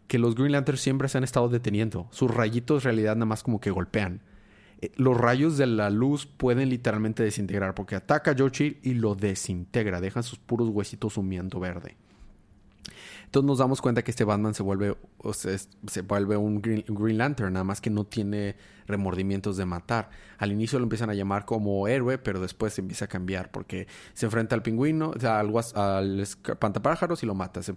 que 0.07 0.19
los 0.19 0.35
Green 0.37 0.53
Lanterns 0.53 0.81
siempre 0.81 1.09
se 1.09 1.19
han 1.19 1.25
estado 1.25 1.49
deteniendo. 1.49 2.09
Sus 2.13 2.31
rayitos 2.33 2.83
en 2.83 2.85
realidad 2.85 3.17
nada 3.17 3.27
más 3.27 3.43
como 3.43 3.61
que 3.61 3.71
golpean. 3.71 4.23
Eh, 4.81 4.93
Los 4.97 5.17
rayos 5.17 5.59
de 5.59 5.67
la 5.67 5.91
luz 5.91 6.27
pueden 6.27 6.71
literalmente 6.71 7.23
desintegrar 7.23 7.75
porque 7.75 7.97
ataca 7.97 8.31
a 8.31 8.35
Joe 8.39 8.51
Chill 8.51 8.79
y 8.83 8.95
lo 8.95 9.15
desintegra. 9.15 10.01
Dejan 10.01 10.23
sus 10.23 10.39
puros 10.39 10.69
huesitos 10.69 11.19
humeando 11.19 11.61
verde. 11.61 11.97
Entonces 13.27 13.47
nos 13.47 13.59
damos 13.59 13.83
cuenta 13.83 14.03
que 14.03 14.11
este 14.11 14.25
Batman 14.25 14.55
se 14.55 14.63
vuelve, 14.63 14.97
se 15.35 16.01
vuelve 16.03 16.37
un 16.37 16.63
Green, 16.63 17.19
Lantern, 17.19 17.53
nada 17.53 17.65
más 17.65 17.81
que 17.81 17.91
no 17.91 18.05
tiene 18.05 18.57
remordimientos 18.87 19.57
de 19.57 19.67
matar. 19.67 20.11
Al 20.39 20.53
inicio 20.53 20.79
lo 20.79 20.85
empiezan 20.85 21.11
a 21.11 21.15
llamar 21.15 21.45
como 21.45 21.89
héroe, 21.89 22.19
pero 22.19 22.41
después 22.41 22.73
se 22.73 22.81
empieza 22.81 23.07
a 23.07 23.09
cambiar 23.09 23.51
porque 23.51 23.89
se 24.15 24.27
enfrenta 24.27 24.55
al 24.55 24.63
pingüino, 24.63 25.11
o 25.11 25.21
sea, 25.21 25.41
al, 25.41 25.53
al 25.75 26.21
espantapájaros 26.21 27.23
y 27.23 27.27
lo 27.27 27.35
mata. 27.35 27.63
Se, 27.63 27.75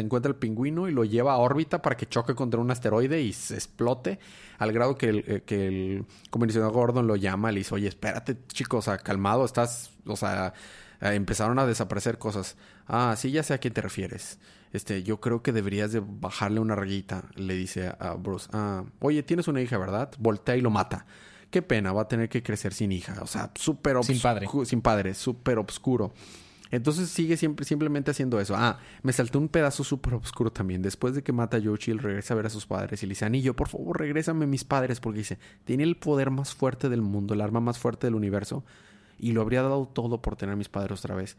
encuentra 0.00 0.30
el 0.30 0.36
pingüino 0.36 0.88
y 0.88 0.92
lo 0.92 1.04
lleva 1.04 1.32
a 1.32 1.36
órbita 1.36 1.80
para 1.80 1.96
que 1.96 2.06
choque 2.06 2.34
contra 2.34 2.60
un 2.60 2.70
asteroide 2.70 3.22
y 3.22 3.32
se 3.32 3.54
explote. 3.54 4.18
Al 4.58 4.72
grado 4.72 4.96
que 4.96 5.08
el, 5.08 5.24
eh, 5.26 5.42
que 5.46 5.68
el 5.68 6.06
comisionado 6.30 6.72
Gordon 6.72 7.06
lo 7.06 7.14
llama 7.14 7.52
le 7.52 7.60
dice, 7.60 7.74
oye, 7.74 7.88
espérate, 7.88 8.36
chicos, 8.48 8.80
o 8.80 8.90
sea, 8.90 8.98
calmado, 8.98 9.44
estás, 9.44 9.92
o 10.06 10.16
sea, 10.16 10.52
eh, 11.00 11.14
empezaron 11.14 11.58
a 11.58 11.66
desaparecer 11.66 12.18
cosas. 12.18 12.56
Ah, 12.86 13.14
sí, 13.16 13.30
ya 13.30 13.42
sé 13.42 13.54
a 13.54 13.58
quién 13.58 13.74
te 13.74 13.80
refieres. 13.80 14.38
Este, 14.72 15.02
yo 15.02 15.20
creo 15.20 15.42
que 15.42 15.52
deberías 15.52 15.92
de 15.92 16.02
bajarle 16.04 16.60
una 16.60 16.74
rayita, 16.74 17.24
le 17.34 17.54
dice 17.54 17.92
a 17.98 18.14
Bruce. 18.14 18.48
Ah, 18.52 18.84
oye, 19.00 19.22
tienes 19.22 19.48
una 19.48 19.60
hija, 19.60 19.78
¿verdad? 19.78 20.10
Voltea 20.18 20.56
y 20.56 20.60
lo 20.60 20.70
mata. 20.70 21.06
Qué 21.50 21.62
pena, 21.62 21.92
va 21.92 22.02
a 22.02 22.08
tener 22.08 22.28
que 22.28 22.42
crecer 22.42 22.74
sin 22.74 22.92
hija. 22.92 23.16
O 23.22 23.26
sea, 23.26 23.50
súper 23.54 24.02
Sin 24.04 24.20
padre. 24.20 24.46
Sin 24.64 24.82
padre, 24.82 25.14
súper 25.14 25.58
oscuro. 25.58 26.12
Entonces 26.70 27.08
sigue 27.08 27.36
siempre, 27.36 27.64
simplemente 27.64 28.10
haciendo 28.10 28.40
eso. 28.40 28.54
Ah, 28.56 28.78
me 29.02 29.12
saltó 29.12 29.38
un 29.38 29.48
pedazo 29.48 29.84
súper 29.84 30.14
oscuro 30.14 30.52
también. 30.52 30.82
Después 30.82 31.14
de 31.14 31.22
que 31.22 31.32
mata 31.32 31.56
a 31.56 31.60
Joe 31.62 31.78
Chill, 31.78 31.98
regresa 31.98 32.34
a 32.34 32.36
ver 32.36 32.46
a 32.46 32.50
sus 32.50 32.66
padres 32.66 33.02
y 33.02 33.06
le 33.06 33.12
dice, 33.12 33.24
Anillo, 33.24 33.56
por 33.56 33.68
favor, 33.68 33.98
regrésame 33.98 34.44
a 34.44 34.48
mis 34.48 34.64
padres. 34.64 35.00
Porque 35.00 35.20
dice, 35.20 35.38
tiene 35.64 35.84
el 35.84 35.96
poder 35.96 36.30
más 36.30 36.54
fuerte 36.54 36.90
del 36.90 37.00
mundo, 37.00 37.34
el 37.34 37.40
arma 37.40 37.60
más 37.60 37.78
fuerte 37.78 38.06
del 38.06 38.14
universo. 38.14 38.64
Y 39.18 39.32
lo 39.32 39.40
habría 39.40 39.62
dado 39.62 39.86
todo 39.88 40.20
por 40.20 40.36
tener 40.36 40.52
a 40.52 40.56
mis 40.56 40.68
padres 40.68 41.00
otra 41.00 41.14
vez. 41.14 41.36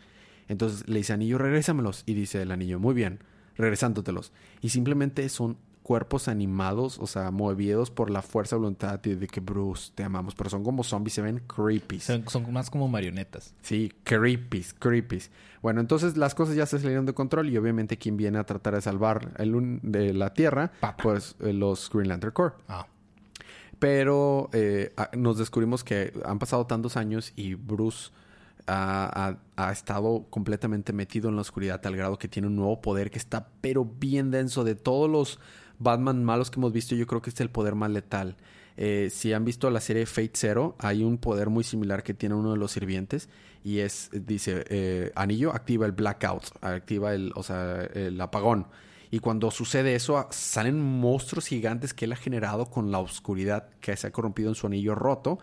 Entonces 0.50 0.88
le 0.90 0.98
dice, 0.98 1.14
Anillo, 1.14 1.38
regrésamelos. 1.38 2.04
Y 2.06 2.14
dice 2.14 2.42
el 2.42 2.52
Anillo, 2.52 2.80
muy 2.80 2.94
bien, 2.94 3.20
regresándotelos. 3.56 4.34
Y 4.62 4.70
simplemente 4.70 5.30
son 5.30 5.58
cuerpos 5.84 6.28
animados, 6.28 7.00
o 7.00 7.08
sea, 7.08 7.32
movidos 7.32 7.90
por 7.90 8.12
la 8.12 8.22
fuerza 8.22 8.56
de 8.56 8.60
voluntad 8.60 9.00
de, 9.00 9.28
que 9.28 9.40
Bruce, 9.40 9.92
te 9.96 10.04
amamos. 10.04 10.36
Pero 10.36 10.50
son 10.50 10.64
como 10.64 10.84
zombies, 10.84 11.14
se 11.14 11.22
ven 11.22 11.42
creepy. 11.48 12.00
Son, 12.00 12.28
son 12.28 12.52
más 12.52 12.70
como 12.70 12.88
marionetas. 12.88 13.56
Sí, 13.62 13.92
creepies, 14.04 14.74
creepies. 14.74 15.32
Bueno, 15.62 15.82
entonces 15.82 16.18
las 16.18 16.36
cosas 16.36 16.56
ya 16.56 16.66
se 16.66 16.80
salieron 16.80 17.06
de 17.06 17.14
control 17.14 17.50
y 17.50 17.58
obviamente 17.58 17.98
quien 17.98 18.18
viene 18.18 18.38
a 18.38 18.44
tratar 18.44 18.76
de 18.76 18.82
salvar 18.82 19.34
el 19.38 19.80
de 19.82 20.14
la 20.14 20.34
Tierra, 20.34 20.72
Papa. 20.80 21.02
pues 21.02 21.36
eh, 21.40 21.54
los 21.54 21.90
Green 21.92 22.10
Lantern 22.10 22.34
Corps. 22.34 22.54
Ah. 22.68 22.86
Pero 23.80 24.50
eh, 24.54 24.94
nos 25.18 25.38
descubrimos 25.38 25.84
que 25.84 26.14
han 26.26 26.38
pasado 26.38 26.66
tantos 26.68 26.98
años 26.98 27.34
y 27.36 27.56
Bruce 27.56 28.12
ha, 28.70 29.72
estado 29.72 30.26
completamente 30.30 30.94
metido 30.94 31.30
en 31.30 31.36
la 31.36 31.42
oscuridad 31.42 31.86
al 31.86 31.96
grado 31.96 32.18
que 32.18 32.28
tiene 32.28 32.48
un 32.48 32.56
nuevo 32.56 32.82
poder 32.82 33.12
que 33.12 33.18
está 33.18 33.50
pero 33.62 33.86
bien 33.86 34.32
denso. 34.32 34.64
De 34.64 34.76
todos 34.76 35.10
los 35.10 35.40
Batman 35.80 36.24
malos 36.24 36.52
que 36.52 36.60
hemos 36.60 36.74
visto, 36.74 36.96
yo 36.96 37.08
creo 37.08 37.22
que 37.22 37.30
este 37.30 37.44
es 37.44 37.48
el 37.48 37.52
poder 37.52 37.76
más 37.76 37.92
letal. 37.92 38.38
Eh, 38.78 39.10
si 39.12 39.34
han 39.34 39.44
visto 39.44 39.70
la 39.70 39.82
serie 39.82 40.06
Fate 40.06 40.32
Zero, 40.36 40.76
hay 40.80 41.04
un 41.04 41.18
poder 41.18 41.50
muy 41.50 41.64
similar 41.64 42.04
que 42.04 42.14
tiene 42.14 42.36
uno 42.36 42.52
de 42.52 42.58
los 42.58 42.72
sirvientes 42.72 43.28
y 43.64 43.80
es, 43.80 44.10
dice, 44.14 44.64
eh, 44.70 45.12
anillo, 45.16 45.54
activa 45.54 45.86
el 45.86 45.92
blackout, 45.92 46.44
activa 46.62 47.14
el, 47.14 47.34
o 47.36 47.44
sea, 47.44 47.82
el 47.94 48.20
apagón. 48.22 48.68
Y 49.12 49.20
cuando 49.20 49.52
sucede 49.52 49.96
eso, 49.96 50.18
a- 50.18 50.28
salen 50.32 50.80
monstruos 50.80 51.48
gigantes 51.48 51.94
que 51.94 52.06
él 52.06 52.14
ha 52.14 52.16
generado 52.16 52.70
con 52.70 52.92
la 52.92 53.00
oscuridad 53.00 53.70
que 53.82 53.98
se 53.98 54.08
ha 54.08 54.12
corrompido 54.12 54.50
en 54.50 54.56
su 54.56 54.68
anillo 54.68 54.96
roto. 54.96 55.40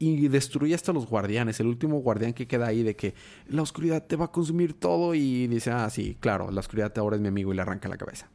Y 0.00 0.26
destruye 0.28 0.74
hasta 0.74 0.92
los 0.92 1.06
guardianes. 1.06 1.60
El 1.60 1.66
último 1.68 2.00
guardián 2.00 2.32
que 2.32 2.46
queda 2.48 2.66
ahí 2.66 2.82
de 2.82 2.96
que 2.96 3.14
la 3.48 3.60
oscuridad 3.62 4.04
te 4.06 4.16
va 4.16 4.24
a 4.24 4.32
consumir 4.32 4.72
todo. 4.74 5.14
Y 5.14 5.46
dice, 5.46 5.70
ah, 5.70 5.88
sí, 5.90 6.16
claro, 6.18 6.50
la 6.50 6.60
oscuridad 6.60 6.92
ahora 6.98 7.14
es 7.16 7.22
mi 7.22 7.28
amigo 7.28 7.52
y 7.52 7.56
le 7.56 7.62
arranca 7.62 7.88
la 7.88 7.98
cabeza. 7.98 8.28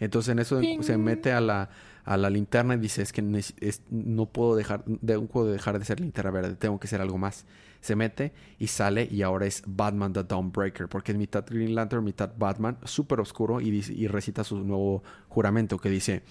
Entonces 0.00 0.32
en 0.32 0.38
eso 0.40 0.58
se 0.82 0.96
mete 0.98 1.30
a 1.32 1.40
la, 1.40 1.68
a 2.04 2.16
la 2.16 2.28
linterna 2.30 2.74
y 2.74 2.78
dice, 2.78 3.02
es 3.02 3.12
que 3.12 3.22
es- 3.60 3.82
no 3.90 4.26
puedo 4.26 4.56
dejar, 4.56 4.84
de, 4.86 5.14
no 5.14 5.26
puedo 5.26 5.46
dejar 5.52 5.78
de 5.78 5.84
ser 5.84 6.00
linterna 6.00 6.30
verde, 6.32 6.56
tengo 6.56 6.80
que 6.80 6.88
ser 6.88 7.00
algo 7.00 7.18
más. 7.18 7.44
Se 7.82 7.94
mete 7.94 8.32
y 8.58 8.68
sale 8.68 9.06
y 9.10 9.22
ahora 9.22 9.46
es 9.46 9.62
Batman 9.66 10.12
the 10.12 10.24
Dawnbreaker, 10.24 10.88
porque 10.88 11.12
es 11.12 11.18
mitad 11.18 11.44
Green 11.48 11.74
Lantern, 11.74 12.02
mitad 12.02 12.32
Batman, 12.36 12.78
súper 12.84 13.20
oscuro 13.20 13.60
y, 13.60 13.70
dice- 13.70 13.92
y 13.92 14.06
recita 14.08 14.42
su 14.44 14.58
nuevo 14.64 15.04
juramento 15.28 15.78
que 15.78 15.90
dice, 15.90 16.22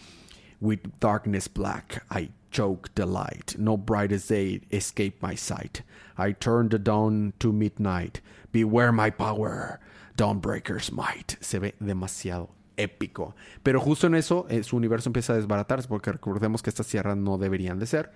With 0.59 0.79
darkness 0.99 1.49
black, 1.53 2.03
I 2.19 2.29
choke 2.51 2.93
the 2.95 3.05
light. 3.05 3.55
No 3.57 3.77
brightest 3.77 4.29
day 4.29 4.61
escape 4.71 5.17
my 5.21 5.35
sight. 5.35 5.83
I 6.17 6.33
turn 6.33 6.69
the 6.69 6.77
dawn 6.77 7.33
to 7.39 7.51
midnight. 7.51 8.21
Beware 8.51 8.91
my 8.91 9.09
power. 9.09 9.79
Dawnbreaker's 10.17 10.91
might. 10.91 11.37
Se 11.39 11.59
ve 11.59 11.73
demasiado 11.79 12.49
épico. 12.77 13.35
Pero 13.63 13.79
justo 13.79 14.07
en 14.07 14.15
eso, 14.15 14.45
eh, 14.49 14.63
su 14.63 14.75
universo 14.75 15.09
empieza 15.09 15.33
a 15.33 15.37
desbaratarse, 15.37 15.87
porque 15.87 16.11
recordemos 16.11 16.61
que 16.61 16.69
estas 16.69 16.87
tierras 16.87 17.17
no 17.17 17.37
deberían 17.37 17.79
de 17.79 17.85
ser. 17.85 18.11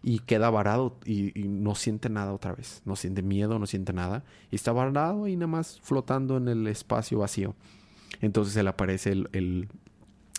Y 0.00 0.20
queda 0.20 0.48
varado 0.50 0.96
y, 1.04 1.32
no 1.48 1.74
siente 1.74 2.08
nada 2.08 2.32
otra 2.32 2.54
vez. 2.54 2.82
No 2.84 2.94
siente 2.94 3.22
miedo, 3.22 3.58
no 3.58 3.66
siente 3.66 3.92
nada. 3.92 4.22
Y 4.50 4.56
está 4.56 4.72
varado 4.72 5.26
y 5.26 5.34
nada 5.34 5.48
más 5.48 5.80
flotando 5.82 6.36
en 6.36 6.46
el 6.46 6.66
espacio 6.68 7.18
vacío. 7.18 7.56
Entonces 8.20 8.54
se 8.54 8.62
le 8.62 8.68
aparece 8.68 9.10
el 9.10 9.68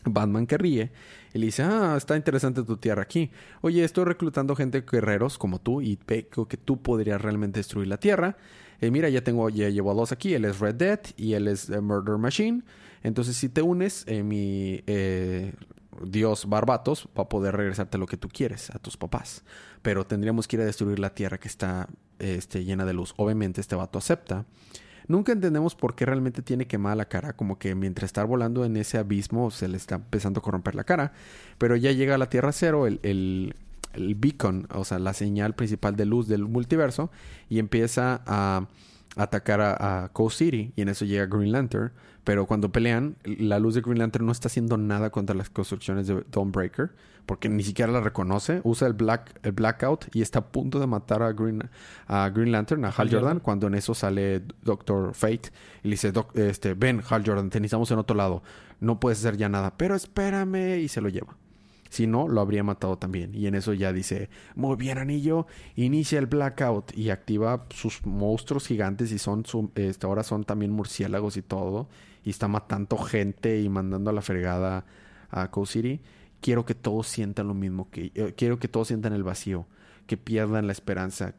Batman 0.05 0.47
que 0.47 0.57
ríe 0.57 0.91
y 1.33 1.39
le 1.39 1.47
dice, 1.47 1.63
ah, 1.63 1.95
está 1.97 2.15
interesante 2.15 2.63
tu 2.63 2.77
tierra 2.77 3.03
aquí. 3.03 3.31
Oye, 3.61 3.83
estoy 3.83 4.05
reclutando 4.05 4.55
gente 4.55 4.83
guerreros 4.89 5.37
como 5.37 5.59
tú 5.59 5.81
y 5.81 5.99
veo 6.07 6.47
que 6.47 6.57
tú 6.57 6.81
podrías 6.81 7.21
realmente 7.21 7.59
destruir 7.59 7.87
la 7.87 7.97
tierra. 7.97 8.37
Eh, 8.81 8.91
mira, 8.91 9.09
ya 9.09 9.23
tengo, 9.23 9.49
ya 9.49 9.69
llevo 9.69 9.91
a 9.91 9.93
dos 9.93 10.11
aquí. 10.11 10.33
Él 10.33 10.45
es 10.45 10.59
Red 10.59 10.75
Dead 10.75 10.99
y 11.17 11.33
él 11.33 11.47
es 11.47 11.69
eh, 11.69 11.81
Murder 11.81 12.17
Machine. 12.17 12.63
Entonces, 13.03 13.37
si 13.37 13.49
te 13.49 13.61
unes, 13.61 14.03
eh, 14.07 14.23
mi 14.23 14.83
eh, 14.87 15.53
dios 16.03 16.47
Barbatos 16.47 17.07
va 17.17 17.23
a 17.23 17.29
poder 17.29 17.55
regresarte 17.55 17.97
lo 17.97 18.07
que 18.07 18.17
tú 18.17 18.29
quieres 18.29 18.69
a 18.71 18.79
tus 18.79 18.97
papás. 18.97 19.43
Pero 19.81 20.05
tendríamos 20.05 20.47
que 20.47 20.57
ir 20.57 20.61
a 20.61 20.65
destruir 20.65 20.99
la 20.99 21.13
tierra 21.13 21.37
que 21.39 21.47
está 21.47 21.87
este, 22.19 22.63
llena 22.63 22.85
de 22.85 22.93
luz. 22.93 23.13
Obviamente, 23.17 23.61
este 23.61 23.75
vato 23.75 23.99
acepta. 23.99 24.45
Nunca 25.09 25.31
entendemos 25.31 25.73
por 25.73 25.95
qué 25.95 26.05
realmente 26.05 26.43
tiene 26.43 26.67
quemada 26.67 26.95
la 26.95 27.05
cara, 27.05 27.33
como 27.33 27.57
que 27.57 27.73
mientras 27.73 28.09
está 28.09 28.23
volando 28.23 28.63
en 28.63 28.77
ese 28.77 28.99
abismo 28.99 29.49
se 29.49 29.67
le 29.67 29.75
está 29.75 29.95
empezando 29.95 30.39
a 30.39 30.43
corromper 30.43 30.75
la 30.75 30.83
cara, 30.83 31.13
pero 31.57 31.75
ya 31.75 31.91
llega 31.91 32.13
a 32.13 32.17
la 32.19 32.29
Tierra 32.29 32.51
Cero, 32.51 32.85
el, 32.85 32.99
el, 33.01 33.55
beacon, 34.15 34.67
o 34.71 34.85
sea, 34.85 34.99
la 34.99 35.15
señal 35.15 35.55
principal 35.55 35.95
de 35.95 36.05
luz 36.05 36.27
del 36.27 36.45
multiverso, 36.45 37.09
y 37.49 37.57
empieza 37.57 38.21
a 38.27 38.67
atacar 39.15 39.61
a, 39.61 40.03
a 40.03 40.09
Coast 40.09 40.37
City, 40.37 40.73
y 40.75 40.83
en 40.83 40.89
eso 40.89 41.05
llega 41.05 41.25
Green 41.25 41.53
Lantern, 41.53 41.91
pero 42.23 42.45
cuando 42.45 42.71
pelean, 42.71 43.15
la 43.23 43.57
luz 43.57 43.73
de 43.73 43.81
Green 43.81 43.97
Lantern 43.97 44.27
no 44.27 44.31
está 44.31 44.47
haciendo 44.47 44.77
nada 44.77 45.09
contra 45.09 45.35
las 45.35 45.49
construcciones 45.49 46.05
de 46.05 46.23
Dawnbreaker, 46.31 46.91
porque 47.29 47.47
ni 47.47 47.61
siquiera 47.61 47.91
la 47.91 48.01
reconoce, 48.01 48.59
usa 48.63 48.87
el, 48.87 48.93
black, 48.93 49.39
el 49.43 49.51
blackout 49.51 50.07
y 50.15 50.23
está 50.23 50.39
a 50.39 50.45
punto 50.47 50.79
de 50.79 50.87
matar 50.87 51.21
a 51.21 51.31
Green, 51.31 51.61
a 52.07 52.27
Green 52.31 52.51
Lantern, 52.51 52.83
a 52.85 52.87
Hal, 52.87 52.93
Hal 52.97 53.07
Jordan, 53.09 53.21
Jordan. 53.21 53.39
cuando 53.41 53.67
en 53.67 53.75
eso 53.75 53.93
sale 53.93 54.41
Doctor 54.63 55.13
Fate 55.13 55.51
y 55.83 55.89
le 55.89 55.91
dice, 55.91 56.11
"Doc- 56.11 56.35
este, 56.35 56.73
ven 56.73 57.03
Hal 57.07 57.21
Jordan, 57.23 57.51
te 57.51 57.59
necesitamos 57.59 57.91
en 57.91 57.99
otro 57.99 58.15
lado, 58.15 58.41
no 58.79 58.99
puedes 58.99 59.19
hacer 59.19 59.37
ya 59.37 59.47
nada, 59.47 59.77
pero 59.77 59.93
espérame 59.93 60.79
y 60.81 60.87
se 60.87 61.01
lo 61.01 61.09
lleva. 61.09 61.37
Si 61.91 62.07
no, 62.07 62.27
lo 62.27 62.41
habría 62.41 62.63
matado 62.63 62.97
también. 62.97 63.33
Y 63.35 63.45
en 63.45 63.53
eso 63.53 63.73
ya 63.73 63.93
dice, 63.93 64.29
muy 64.55 64.75
bien 64.75 64.97
anillo, 64.97 65.45
inicia 65.75 66.17
el 66.17 66.25
blackout 66.25 66.97
y 66.97 67.11
activa 67.11 67.65
sus 67.69 68.05
monstruos 68.07 68.65
gigantes 68.65 69.11
y 69.11 69.19
son, 69.19 69.45
su- 69.45 69.71
este, 69.75 70.07
ahora 70.07 70.23
son 70.23 70.43
también 70.45 70.71
murciélagos 70.71 71.37
y 71.37 71.43
todo. 71.43 71.87
Y 72.23 72.31
está 72.31 72.47
matando 72.47 72.97
gente 72.97 73.61
y 73.61 73.69
mandando 73.69 74.09
a 74.09 74.13
la 74.13 74.21
fregada 74.21 74.85
a 75.29 75.51
Coast 75.51 75.73
City. 75.73 75.99
Quiero 76.41 76.65
que 76.65 76.75
todos 76.75 77.07
sientan 77.07 77.47
lo 77.47 77.53
mismo, 77.53 77.89
que 77.91 78.11
eh, 78.15 78.33
quiero 78.37 78.59
que 78.59 78.67
todos 78.67 78.87
sientan 78.87 79.13
el 79.13 79.23
vacío, 79.23 79.65
que 80.07 80.17
pierdan 80.17 80.67
la 80.67 80.71
esperanza, 80.73 81.35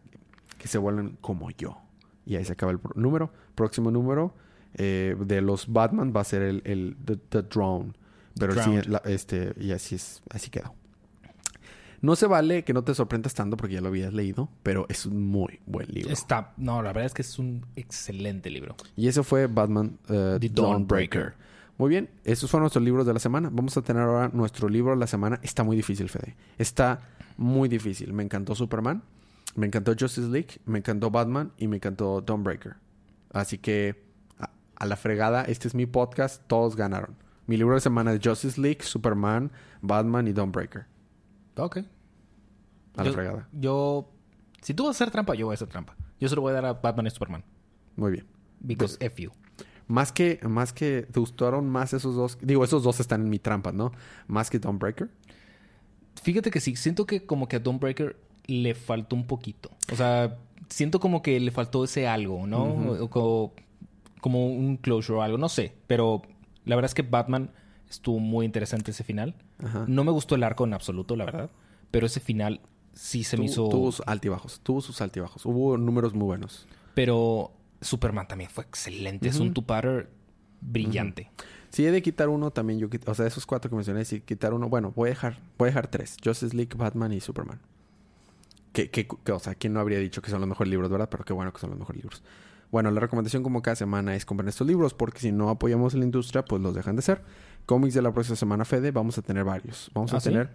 que 0.59 0.69
se 0.69 0.79
vuelvan 0.79 1.17
como 1.21 1.51
yo. 1.51 1.79
Y 2.27 2.37
ahí 2.37 2.45
se 2.45 2.53
acaba 2.53 2.73
el 2.73 2.81
número. 2.95 3.33
Próximo 3.55 3.91
número 3.91 4.35
eh, 4.75 5.17
de 5.19 5.41
los 5.41 5.73
Batman 5.73 6.13
va 6.15 6.21
a 6.21 6.25
ser 6.25 6.43
el, 6.43 6.63
el 6.65 6.97
the, 7.05 7.17
the 7.17 7.43
Drone. 7.43 7.93
Pero 8.39 8.53
sí, 8.53 8.61
Drowned. 8.61 8.85
la- 8.87 9.03
este, 9.07 9.53
y 9.59 9.73
así 9.73 9.95
es, 9.97 10.23
así 10.31 10.51
quedó. 10.51 10.75
No 12.03 12.17
se 12.17 12.27
vale 12.27 12.65
que 12.65 12.73
no 12.73 12.83
te 12.83 12.95
sorprendas 12.95 13.35
tanto 13.35 13.59
porque 13.59 13.75
ya 13.75 13.83
lo 13.83 13.89
habías 13.89 14.15
leído, 14.15 14.49
pero 14.63 14.87
es 14.89 15.05
un 15.05 15.27
muy 15.27 15.61
buen 15.67 15.87
libro. 15.89 16.11
Está, 16.11 16.55
no, 16.57 16.83
la 16.83 16.91
verdad 16.95 17.05
es 17.07 17.13
que 17.15 17.21
es 17.23 17.39
un 17.39 17.67
excelente 17.77 18.49
libro. 18.49 18.75
Y 18.97 19.09
eso 19.09 19.23
fue 19.23 19.47
Batman 19.49 19.99
eh, 20.09 20.39
The 20.41 20.49
Dawnbreaker. 20.49 20.55
Dawnbreaker. 20.55 21.35
Muy 21.81 21.89
bien, 21.89 22.11
esos 22.25 22.51
fueron 22.51 22.65
nuestros 22.65 22.85
libros 22.85 23.07
de 23.07 23.15
la 23.15 23.19
semana. 23.21 23.49
Vamos 23.51 23.75
a 23.75 23.81
tener 23.81 24.03
ahora 24.03 24.29
nuestro 24.35 24.69
libro 24.69 24.91
de 24.91 24.99
la 24.99 25.07
semana. 25.07 25.41
Está 25.43 25.65
muy 25.65 25.77
difícil, 25.77 26.11
Fede. 26.11 26.37
Está 26.59 27.09
muy 27.39 27.71
difícil. 27.71 28.13
Me 28.13 28.23
encantó 28.23 28.55
Superman, 28.55 29.03
me 29.55 29.67
encantó 29.67 29.95
Justice 29.99 30.29
League, 30.29 30.61
me 30.67 30.81
encantó 30.81 31.11
Batman 31.11 31.53
y 31.57 31.69
me 31.69 31.77
encantó 31.77 32.21
Dawnbreaker. 32.21 32.77
Así 33.33 33.57
que 33.57 34.05
a, 34.39 34.51
a 34.77 34.85
la 34.85 34.97
fregada, 34.97 35.45
este 35.45 35.69
es 35.69 35.75
mi 35.75 35.87
podcast, 35.87 36.43
todos 36.49 36.77
ganaron. 36.77 37.17
Mi 37.47 37.57
libro 37.57 37.77
de 37.77 37.81
semana 37.81 38.13
es 38.13 38.21
Justice 38.23 38.61
League, 38.61 38.83
Superman, 38.83 39.51
Batman 39.81 40.29
y 40.29 40.35
Dawnbreaker. 40.35 40.85
Ok. 41.57 41.79
A 41.79 41.85
la 42.99 43.05
Yo- 43.05 43.13
fregada. 43.15 43.49
Yo... 43.53 44.13
Si 44.61 44.75
tú 44.75 44.85
vas 44.85 44.89
a 45.01 45.03
hacer 45.05 45.11
trampa, 45.11 45.35
yo 45.35 45.47
voy 45.47 45.55
a 45.55 45.55
hacer 45.55 45.69
trampa. 45.69 45.97
Yo 46.21 46.29
se 46.29 46.37
lo 46.37 46.43
voy 46.43 46.51
a 46.51 46.57
dar 46.57 46.67
a 46.67 46.73
Batman 46.75 47.07
y 47.07 47.11
Superman. 47.11 47.43
Muy 47.97 48.13
bien. 48.13 48.27
Because 48.61 48.99
F 49.01 49.23
you. 49.23 49.31
Más 49.91 50.13
que, 50.13 50.39
más 50.49 50.73
que, 50.73 51.03
¿te 51.11 51.19
gustaron 51.19 51.69
más 51.69 51.93
esos 51.93 52.15
dos? 52.15 52.39
Digo, 52.41 52.63
esos 52.63 52.85
dos 52.85 53.01
están 53.01 53.23
en 53.23 53.29
mi 53.31 53.41
trampa, 53.41 53.73
¿no? 53.73 53.91
Más 54.29 54.49
que 54.49 54.61
Dawnbreaker. 54.61 55.11
Fíjate 56.23 56.51
que 56.51 56.61
sí, 56.61 56.77
siento 56.77 57.07
que 57.07 57.25
como 57.27 57.49
que 57.49 57.57
a 57.57 57.59
Dawnbreaker 57.59 58.17
le 58.47 58.75
faltó 58.75 59.17
un 59.17 59.27
poquito. 59.27 59.71
O 59.93 59.97
sea, 59.97 60.37
siento 60.69 61.01
como 61.01 61.23
que 61.23 61.41
le 61.41 61.51
faltó 61.51 61.83
ese 61.85 62.07
algo, 62.07 62.47
¿no? 62.47 62.63
O 63.03 63.11
co- 63.11 63.53
como 64.21 64.47
un 64.47 64.77
closure 64.77 65.19
o 65.19 65.23
algo, 65.23 65.39
no 65.39 65.49
sé. 65.49 65.73
Pero 65.87 66.23
la 66.65 66.77
verdad 66.77 66.91
es 66.91 66.95
que 66.95 67.03
Batman 67.03 67.51
estuvo 67.89 68.19
muy 68.21 68.45
interesante 68.47 68.91
ese 68.93 69.03
final. 69.03 69.35
Ajá. 69.59 69.87
No 69.89 70.05
me 70.05 70.13
gustó 70.13 70.35
el 70.37 70.43
arco 70.45 70.65
en 70.65 70.75
absoluto, 70.75 71.17
la 71.17 71.25
verdad. 71.25 71.51
Pero 71.91 72.07
ese 72.07 72.21
final 72.21 72.61
sí 72.93 73.25
se 73.25 73.37
me 73.37 73.47
hizo... 73.47 73.69
Tuvo 73.69 73.91
sus 73.91 74.07
altibajos. 74.07 74.61
Tuvo 74.61 74.81
sus 74.83 75.01
altibajos. 75.01 75.45
Hubo 75.47 75.77
números 75.79 76.15
muy 76.15 76.27
buenos. 76.27 76.67
Pero 76.95 77.51
Superman 77.81 78.27
también 78.29 78.51
fue 78.51 78.65
excelente. 78.65 79.29
Es 79.29 79.39
un 79.41 79.53
two-parter 79.55 80.11
brillante. 80.61 81.31
Si 81.71 81.87
he 81.87 81.91
de 81.93 82.03
quitar 82.03 82.29
uno, 82.29 82.51
también 82.51 82.79
yo 82.81 82.89
O 83.07 83.15
sea, 83.15 83.27
esos 83.27 83.47
cuatro 83.47 83.71
que 83.71 83.77
mencioné, 83.77 84.05
si 84.05 84.21
quitar 84.21 84.53
uno... 84.55 84.69
Bueno, 84.69 84.93
voy 84.95 85.09
a 85.09 85.11
dejar, 85.11 85.39
voy 85.57 85.67
a 85.67 85.71
dejar 85.71 85.87
tres. 85.87 86.17
Justice 86.23 86.55
League, 86.57 86.73
Batman 86.77 87.13
y 87.13 87.21
Superman. 87.21 87.61
Que, 88.73 88.91
que, 88.91 89.07
que- 89.07 89.33
o 89.33 89.39
sea, 89.39 89.55
¿quién 89.55 89.73
no 89.73 89.81
habría 89.81 89.99
dicho 89.99 90.21
que 90.23 90.31
son 90.31 90.41
los 90.41 90.49
mejores 90.49 90.71
libros, 90.71 90.91
verdad? 90.91 91.09
Pero 91.11 91.25
qué 91.25 91.33
bueno 91.33 91.53
que 91.53 91.61
son 91.61 91.71
los 91.71 91.79
mejores 91.79 92.03
libros. 92.03 92.23
Bueno, 92.71 92.91
la 92.91 93.01
recomendación 93.01 93.43
como 93.43 93.63
cada 93.63 93.75
semana 93.77 94.15
es 94.15 94.25
comprar 94.25 94.49
estos 94.49 94.67
libros 94.67 94.95
porque 94.95 95.19
si 95.21 95.33
no 95.33 95.49
apoyamos 95.49 95.95
a 95.95 95.99
la 95.99 96.05
industria, 96.05 96.45
pues 96.45 96.63
los 96.63 96.75
dejan 96.75 96.95
de 96.97 97.03
ser. 97.03 97.23
Cómics 97.67 97.95
de 97.95 98.03
la 98.03 98.13
próxima 98.13 98.37
semana, 98.37 98.65
Fede, 98.65 98.91
vamos 98.93 99.19
a 99.19 99.23
tener 99.23 99.43
varios. 99.45 99.91
Vamos 99.95 100.13
a 100.13 100.19
¿Ah, 100.19 100.21
sí? 100.21 100.29
tener 100.31 100.51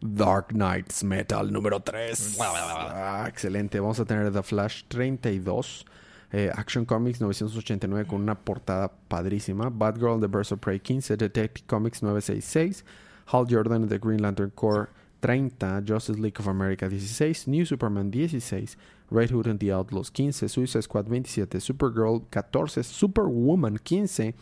Dark 0.00 0.48
Knights 0.48 1.04
Metal 1.04 1.52
número 1.52 1.80
3. 1.80 2.38
Ah, 2.40 3.26
excelente. 3.28 3.78
Vamos 3.78 4.00
a 4.00 4.04
tener 4.04 4.32
The 4.32 4.42
Flash 4.42 4.84
32. 4.88 5.84
Eh, 6.32 6.50
Action 6.54 6.84
Comics 6.84 7.20
989 7.20 8.06
con 8.06 8.20
una 8.22 8.34
portada 8.34 8.90
padrísima. 9.08 9.68
Batgirl 9.70 10.20
The 10.20 10.28
Birds 10.28 10.52
of 10.52 10.60
Prey 10.60 10.78
15. 10.78 11.16
Detective 11.16 11.66
Comics 11.66 12.02
966. 12.02 12.84
Hal 13.32 13.46
Jordan 13.48 13.88
The 13.88 13.98
Green 13.98 14.20
Lantern 14.22 14.50
Corps 14.54 14.88
30. 15.22 15.82
Justice 15.84 16.18
League 16.18 16.38
of 16.38 16.46
America 16.48 16.88
16. 16.88 17.46
New 17.50 17.64
Superman 17.66 18.10
16. 18.12 18.76
Red 19.10 19.30
Hood 19.30 19.46
and 19.48 19.58
the 19.58 19.72
Outlaws 19.72 20.10
15. 20.10 20.48
Suicide 20.48 20.82
Squad 20.82 21.06
27. 21.08 21.60
Supergirl 21.60 22.22
14. 22.30 22.82
Superwoman 22.84 23.78
15. 23.78 24.34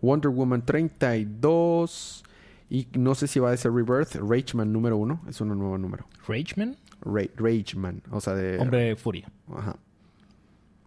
Wonder 0.00 0.30
Woman 0.30 0.62
32. 0.62 2.22
Y 2.70 2.86
no 2.98 3.14
sé 3.14 3.26
si 3.28 3.38
va 3.38 3.52
a 3.52 3.56
ser 3.56 3.70
Rebirth. 3.72 4.16
Rageman 4.16 4.72
número 4.72 4.96
1. 4.96 5.20
Es 5.28 5.40
un 5.40 5.48
nuevo 5.48 5.76
número. 5.76 6.06
Rageman, 6.26 6.76
Ra- 7.02 7.28
Rageman. 7.36 8.02
O 8.10 8.20
sea, 8.20 8.34
de... 8.34 8.58
hombre 8.58 8.80
de 8.84 8.96
furia. 8.96 9.30
Ajá. 9.54 9.76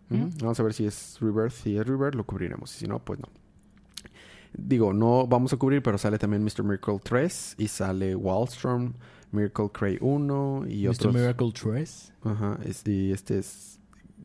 Vamos 0.09 0.59
a 0.59 0.63
ver 0.63 0.73
si 0.73 0.85
es 0.85 1.17
Rebirth. 1.19 1.51
Si 1.51 1.77
es 1.77 1.85
Rebirth, 1.85 2.15
lo 2.15 2.25
cubriremos. 2.25 2.73
Y 2.75 2.79
si 2.79 2.87
no, 2.87 2.99
pues 2.99 3.19
no. 3.19 3.27
Digo, 4.57 4.93
no 4.93 5.27
vamos 5.27 5.51
a 5.51 5.57
cubrir, 5.57 5.81
pero 5.83 5.97
sale 5.97 6.17
también 6.17 6.43
Mr. 6.43 6.63
Miracle 6.63 6.99
3 7.03 7.55
y 7.57 7.67
sale 7.67 8.15
Wallstrom, 8.15 8.93
Miracle 9.31 9.69
Cray 9.73 9.97
1 9.99 10.65
y 10.69 10.83
Mr. 10.87 10.89
otros. 10.91 11.13
Miracle 11.13 11.51
3. 11.51 12.13
Ajá. 12.23 12.59
es- 12.63 12.87
y 12.87 13.11
este 13.11 13.39
es 13.39 13.79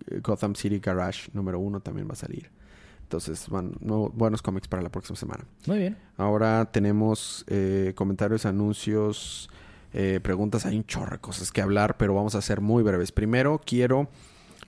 eh, 0.07 0.21
Gotham 0.23 0.55
City 0.55 0.79
Garage 0.79 1.31
número 1.33 1.59
1 1.59 1.81
también 1.81 2.07
va 2.09 2.13
a 2.13 2.17
salir. 2.17 2.51
Entonces, 3.03 3.49
van 3.49 3.73
nuevo- 3.81 4.11
buenos 4.15 4.41
cómics 4.41 4.69
para 4.69 4.83
la 4.83 4.89
próxima 4.89 5.17
semana. 5.17 5.45
Muy 5.67 5.79
bien. 5.79 5.97
Ahora 6.17 6.71
tenemos 6.71 7.45
eh, 7.49 7.93
comentarios, 7.97 8.47
anuncios, 8.47 9.51
eh, 9.93 10.21
preguntas. 10.23 10.65
Hay 10.65 10.77
un 10.77 10.85
chorro 10.85 11.13
de 11.13 11.19
cosas 11.19 11.51
que 11.51 11.61
hablar, 11.61 11.97
pero 11.97 12.15
vamos 12.15 12.37
a 12.37 12.41
ser 12.41 12.61
muy 12.61 12.85
breves. 12.85 13.11
Primero, 13.11 13.61
quiero. 13.67 14.09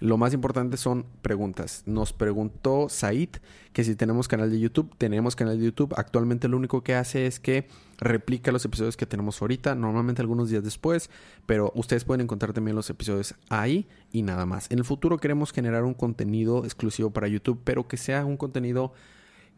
Lo 0.03 0.17
más 0.17 0.35
importante 0.35 0.77
son 0.79 1.07
preguntas. 1.23 1.85
Nos 1.87 2.13
preguntó 2.13 2.89
Said 2.89 3.29
que 3.73 3.85
si 3.85 3.95
tenemos 3.95 4.27
canal 4.27 4.51
de 4.51 4.59
YouTube. 4.59 4.93
Tenemos 4.99 5.37
canal 5.37 5.61
de 5.61 5.65
YouTube. 5.67 5.95
Actualmente 5.97 6.49
lo 6.49 6.57
único 6.57 6.83
que 6.83 6.97
hace 6.97 7.27
es 7.29 7.39
que 7.39 7.69
replica 7.99 8.51
los 8.51 8.65
episodios 8.65 8.97
que 8.97 9.07
tenemos 9.07 9.41
ahorita, 9.41 9.77
normalmente 9.77 10.21
algunos 10.21 10.51
días 10.51 10.65
después, 10.65 11.09
pero 11.47 11.71
ustedes 11.77 12.05
pueden 12.05 12.23
encontrar 12.23 12.53
también 12.53 12.75
los 12.75 12.91
episodios 12.91 13.37
ahí 13.49 13.87
y 14.11 14.23
nada 14.23 14.45
más. 14.45 14.69
En 14.73 14.79
el 14.81 14.85
futuro 14.85 15.19
queremos 15.19 15.53
generar 15.53 15.85
un 15.85 15.95
contenido 15.95 16.65
exclusivo 16.65 17.13
para 17.13 17.29
YouTube, 17.29 17.61
pero 17.63 17.87
que 17.87 17.97
sea 17.97 18.25
un 18.25 18.37
contenido 18.37 18.93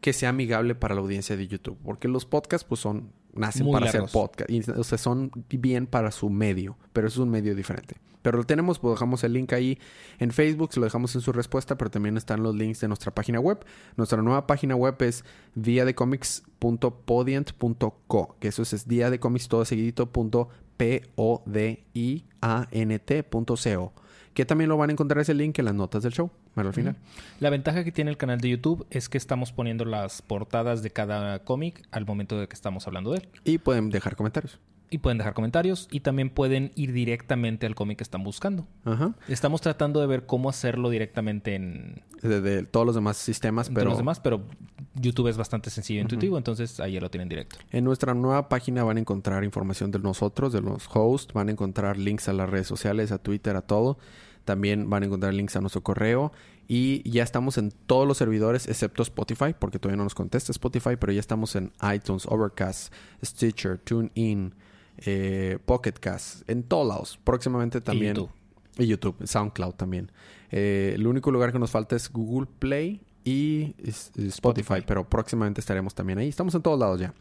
que 0.00 0.12
sea 0.12 0.30
amigable 0.30 0.74
para 0.74 0.94
la 0.94 1.00
audiencia 1.00 1.36
de 1.36 1.46
YouTube, 1.46 1.78
porque 1.84 2.08
los 2.08 2.26
podcasts 2.26 2.66
pues 2.68 2.80
son 2.80 3.12
nacen 3.32 3.64
Muy 3.64 3.72
para 3.72 3.86
largos. 3.86 4.10
hacer 4.10 4.12
podcast 4.12 4.50
y 4.50 4.60
o 4.70 4.84
sea, 4.84 4.98
son 4.98 5.30
bien 5.48 5.86
para 5.86 6.10
su 6.10 6.28
medio, 6.30 6.76
pero 6.92 7.08
es 7.08 7.16
un 7.16 7.30
medio 7.30 7.54
diferente. 7.54 7.96
Pero 8.22 8.38
lo 8.38 8.44
tenemos, 8.44 8.78
pues 8.78 8.94
dejamos 8.94 9.22
el 9.24 9.34
link 9.34 9.52
ahí 9.52 9.78
en 10.18 10.30
Facebook, 10.30 10.72
se 10.72 10.80
lo 10.80 10.84
dejamos 10.84 11.14
en 11.14 11.20
su 11.20 11.30
respuesta, 11.30 11.76
pero 11.76 11.90
también 11.90 12.16
están 12.16 12.42
los 12.42 12.54
links 12.54 12.80
de 12.80 12.88
nuestra 12.88 13.14
página 13.14 13.38
web. 13.38 13.62
Nuestra 13.96 14.22
nueva 14.22 14.46
página 14.46 14.74
web 14.74 14.94
es 15.02 15.26
diadecomics.podiant.co, 15.56 18.36
que 18.40 18.48
eso 18.48 18.62
es 18.62 18.88
día 18.88 19.10
de 19.10 19.20
comics 19.20 19.48
todo 19.48 19.66
seguidito 19.66 20.10
punto 20.10 20.48
p 20.78 21.02
o 21.16 21.42
d 21.44 21.84
i 21.92 22.24
a 22.40 22.66
n 22.70 22.98
t 22.98 23.22
punto 23.24 23.56
co, 23.56 23.92
que 24.32 24.46
también 24.46 24.70
lo 24.70 24.78
van 24.78 24.88
a 24.88 24.94
encontrar 24.94 25.20
ese 25.20 25.34
link 25.34 25.58
en 25.58 25.66
las 25.66 25.74
notas 25.74 26.02
del 26.02 26.12
show, 26.12 26.30
al 26.56 26.72
final. 26.72 26.96
La 27.40 27.50
ventaja 27.50 27.84
que 27.84 27.92
tiene 27.92 28.10
el 28.10 28.16
canal 28.16 28.40
de 28.40 28.50
YouTube 28.50 28.86
es 28.90 29.08
que 29.08 29.18
estamos 29.18 29.52
poniendo 29.52 29.84
las 29.84 30.22
portadas 30.22 30.82
de 30.82 30.90
cada 30.90 31.40
cómic 31.44 31.86
al 31.90 32.06
momento 32.06 32.38
de 32.38 32.48
que 32.48 32.54
estamos 32.54 32.86
hablando 32.86 33.12
de 33.12 33.18
él. 33.18 33.28
Y 33.44 33.58
pueden 33.58 33.90
dejar 33.90 34.16
comentarios. 34.16 34.58
Y 34.90 34.98
pueden 34.98 35.18
dejar 35.18 35.34
comentarios 35.34 35.88
y 35.90 36.00
también 36.00 36.30
pueden 36.30 36.70
ir 36.76 36.92
directamente 36.92 37.66
al 37.66 37.74
cómic 37.74 37.98
que 37.98 38.04
están 38.04 38.22
buscando. 38.22 38.68
Ajá. 38.84 39.14
Estamos 39.26 39.60
tratando 39.60 40.00
de 40.00 40.06
ver 40.06 40.26
cómo 40.26 40.48
hacerlo 40.48 40.88
directamente 40.88 41.56
en, 41.56 42.02
De, 42.22 42.40
de 42.40 42.62
todos 42.62 42.86
los 42.86 42.94
demás 42.94 43.16
sistemas, 43.16 43.70
pero 43.70 43.80
todos 43.80 43.92
los 43.92 43.98
demás, 43.98 44.20
pero 44.20 44.44
YouTube 44.94 45.28
es 45.28 45.36
bastante 45.36 45.70
sencillo 45.70 45.98
e 45.98 46.02
intuitivo, 46.02 46.38
entonces 46.38 46.78
ahí 46.78 46.92
ya 46.92 47.00
lo 47.00 47.10
tienen 47.10 47.28
directo. 47.28 47.56
en 47.72 47.82
nuestra 47.82 48.14
nueva 48.14 48.48
página 48.48 48.84
van 48.84 48.98
a 48.98 49.00
encontrar 49.00 49.42
información 49.42 49.90
de 49.90 49.98
nosotros, 49.98 50.52
de 50.52 50.60
los 50.60 50.88
hosts, 50.92 51.32
van 51.32 51.48
a 51.48 51.52
encontrar 51.52 51.98
links 51.98 52.28
a 52.28 52.32
las 52.32 52.48
redes 52.48 52.68
sociales, 52.68 53.10
a 53.10 53.18
Twitter, 53.18 53.56
a 53.56 53.62
todo. 53.62 53.98
También 54.44 54.88
van 54.90 55.02
a 55.02 55.06
encontrar 55.06 55.34
links 55.34 55.56
a 55.56 55.60
nuestro 55.60 55.82
correo 55.82 56.32
y 56.66 57.08
ya 57.08 57.22
estamos 57.22 57.58
en 57.58 57.70
todos 57.70 58.06
los 58.06 58.16
servidores 58.16 58.66
excepto 58.68 59.02
Spotify, 59.02 59.54
porque 59.58 59.78
todavía 59.78 59.98
no 59.98 60.04
nos 60.04 60.14
contesta 60.14 60.52
Spotify, 60.52 60.96
pero 60.98 61.12
ya 61.12 61.20
estamos 61.20 61.56
en 61.56 61.72
iTunes, 61.94 62.26
Overcast, 62.26 62.92
Stitcher, 63.22 63.78
TuneIn, 63.78 64.54
eh, 64.98 65.58
Pocket 65.64 65.92
Cast, 65.92 66.48
en 66.48 66.62
todos 66.62 66.86
lados. 66.86 67.20
Próximamente 67.22 67.80
también 67.80 68.16
YouTube. 68.16 68.30
y 68.78 68.86
YouTube, 68.86 69.16
SoundCloud 69.26 69.74
también. 69.74 70.10
Eh, 70.50 70.92
el 70.94 71.06
único 71.06 71.30
lugar 71.30 71.52
que 71.52 71.58
nos 71.58 71.70
falta 71.70 71.96
es 71.96 72.10
Google 72.10 72.48
Play 72.58 73.02
y 73.24 73.74
Spotify, 73.82 74.28
Spotify. 74.28 74.84
pero 74.86 75.08
próximamente 75.08 75.60
estaremos 75.60 75.94
también 75.94 76.18
ahí. 76.18 76.28
Estamos 76.28 76.54
en 76.54 76.62
todos 76.62 76.78
lados 76.78 77.00
ya. 77.00 77.12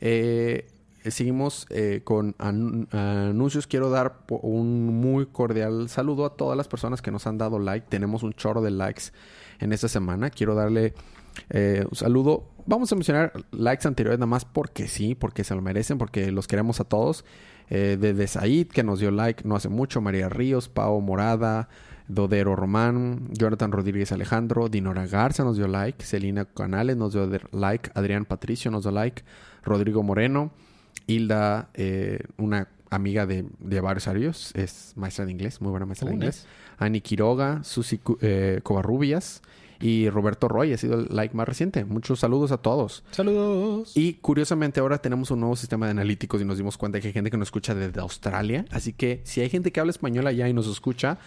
Eh, 0.00 0.66
seguimos 1.04 1.66
eh, 1.70 2.02
con 2.04 2.34
an- 2.38 2.88
anuncios. 2.92 3.66
Quiero 3.66 3.90
dar 3.90 4.24
un 4.28 4.86
muy 5.00 5.26
cordial 5.26 5.88
saludo 5.88 6.26
a 6.26 6.36
todas 6.36 6.56
las 6.56 6.68
personas 6.68 7.02
que 7.02 7.10
nos 7.10 7.26
han 7.26 7.38
dado 7.38 7.58
like. 7.58 7.86
Tenemos 7.88 8.22
un 8.22 8.32
chorro 8.32 8.60
de 8.62 8.70
likes 8.70 9.04
en 9.58 9.72
esta 9.72 9.88
semana. 9.88 10.30
Quiero 10.30 10.54
darle 10.54 10.94
eh, 11.50 11.84
un 11.88 11.96
saludo. 11.96 12.50
Vamos 12.66 12.92
a 12.92 12.94
mencionar 12.96 13.32
likes 13.52 13.86
anteriores 13.88 14.18
nada 14.18 14.26
más 14.26 14.44
porque 14.44 14.88
sí, 14.88 15.14
porque 15.14 15.44
se 15.44 15.54
lo 15.54 15.62
merecen, 15.62 15.98
porque 15.98 16.30
los 16.30 16.46
queremos 16.46 16.80
a 16.80 16.84
todos. 16.84 17.24
Eh, 17.70 17.96
desde 18.00 18.26
Said, 18.26 18.66
que 18.68 18.82
nos 18.82 18.98
dio 18.98 19.10
like 19.12 19.46
no 19.46 19.54
hace 19.54 19.68
mucho, 19.68 20.00
María 20.00 20.28
Ríos, 20.28 20.68
Pau 20.68 21.00
Morada, 21.00 21.68
Dodero 22.08 22.56
Román, 22.56 23.28
Jonathan 23.30 23.70
Rodríguez 23.70 24.10
Alejandro, 24.10 24.68
Dinora 24.68 25.06
Garza 25.06 25.44
nos 25.44 25.56
dio 25.56 25.68
like, 25.68 26.04
Celina 26.04 26.46
Canales 26.46 26.96
nos 26.96 27.12
dio 27.12 27.30
like, 27.52 27.92
Adrián 27.94 28.24
Patricio 28.24 28.72
nos 28.72 28.82
dio 28.82 28.90
like, 28.90 29.22
Rodrigo 29.62 30.02
Moreno, 30.02 30.50
Hilda, 31.10 31.70
eh, 31.74 32.20
una 32.38 32.68
amiga 32.90 33.26
de, 33.26 33.44
de 33.58 33.80
varios 33.80 34.08
años, 34.08 34.52
es 34.54 34.92
maestra 34.96 35.24
de 35.24 35.32
inglés, 35.32 35.60
muy 35.60 35.70
buena 35.70 35.86
maestra 35.86 36.08
de 36.08 36.14
inglés. 36.14 36.46
Ani 36.78 37.00
Quiroga, 37.00 37.62
Susi 37.62 38.00
eh, 38.20 38.60
Covarrubias 38.62 39.42
y 39.80 40.10
Roberto 40.10 40.48
Roy 40.48 40.72
ha 40.72 40.78
sido 40.78 41.00
el 41.00 41.06
like 41.10 41.34
más 41.34 41.48
reciente. 41.48 41.84
Muchos 41.84 42.20
saludos 42.20 42.52
a 42.52 42.58
todos. 42.58 43.02
Saludos. 43.12 43.96
Y 43.96 44.14
curiosamente 44.14 44.80
ahora 44.80 44.98
tenemos 44.98 45.30
un 45.30 45.40
nuevo 45.40 45.56
sistema 45.56 45.86
de 45.86 45.92
analíticos 45.92 46.40
y 46.40 46.44
nos 46.44 46.58
dimos 46.58 46.76
cuenta 46.76 47.00
que 47.00 47.08
hay 47.08 47.12
gente 47.12 47.30
que 47.30 47.36
nos 47.36 47.48
escucha 47.48 47.74
desde 47.74 48.00
Australia. 48.00 48.64
Así 48.70 48.92
que 48.92 49.20
si 49.24 49.40
hay 49.40 49.48
gente 49.48 49.72
que 49.72 49.80
habla 49.80 49.90
español 49.90 50.26
allá 50.26 50.48
y 50.48 50.52
nos 50.52 50.66
escucha, 50.66 51.18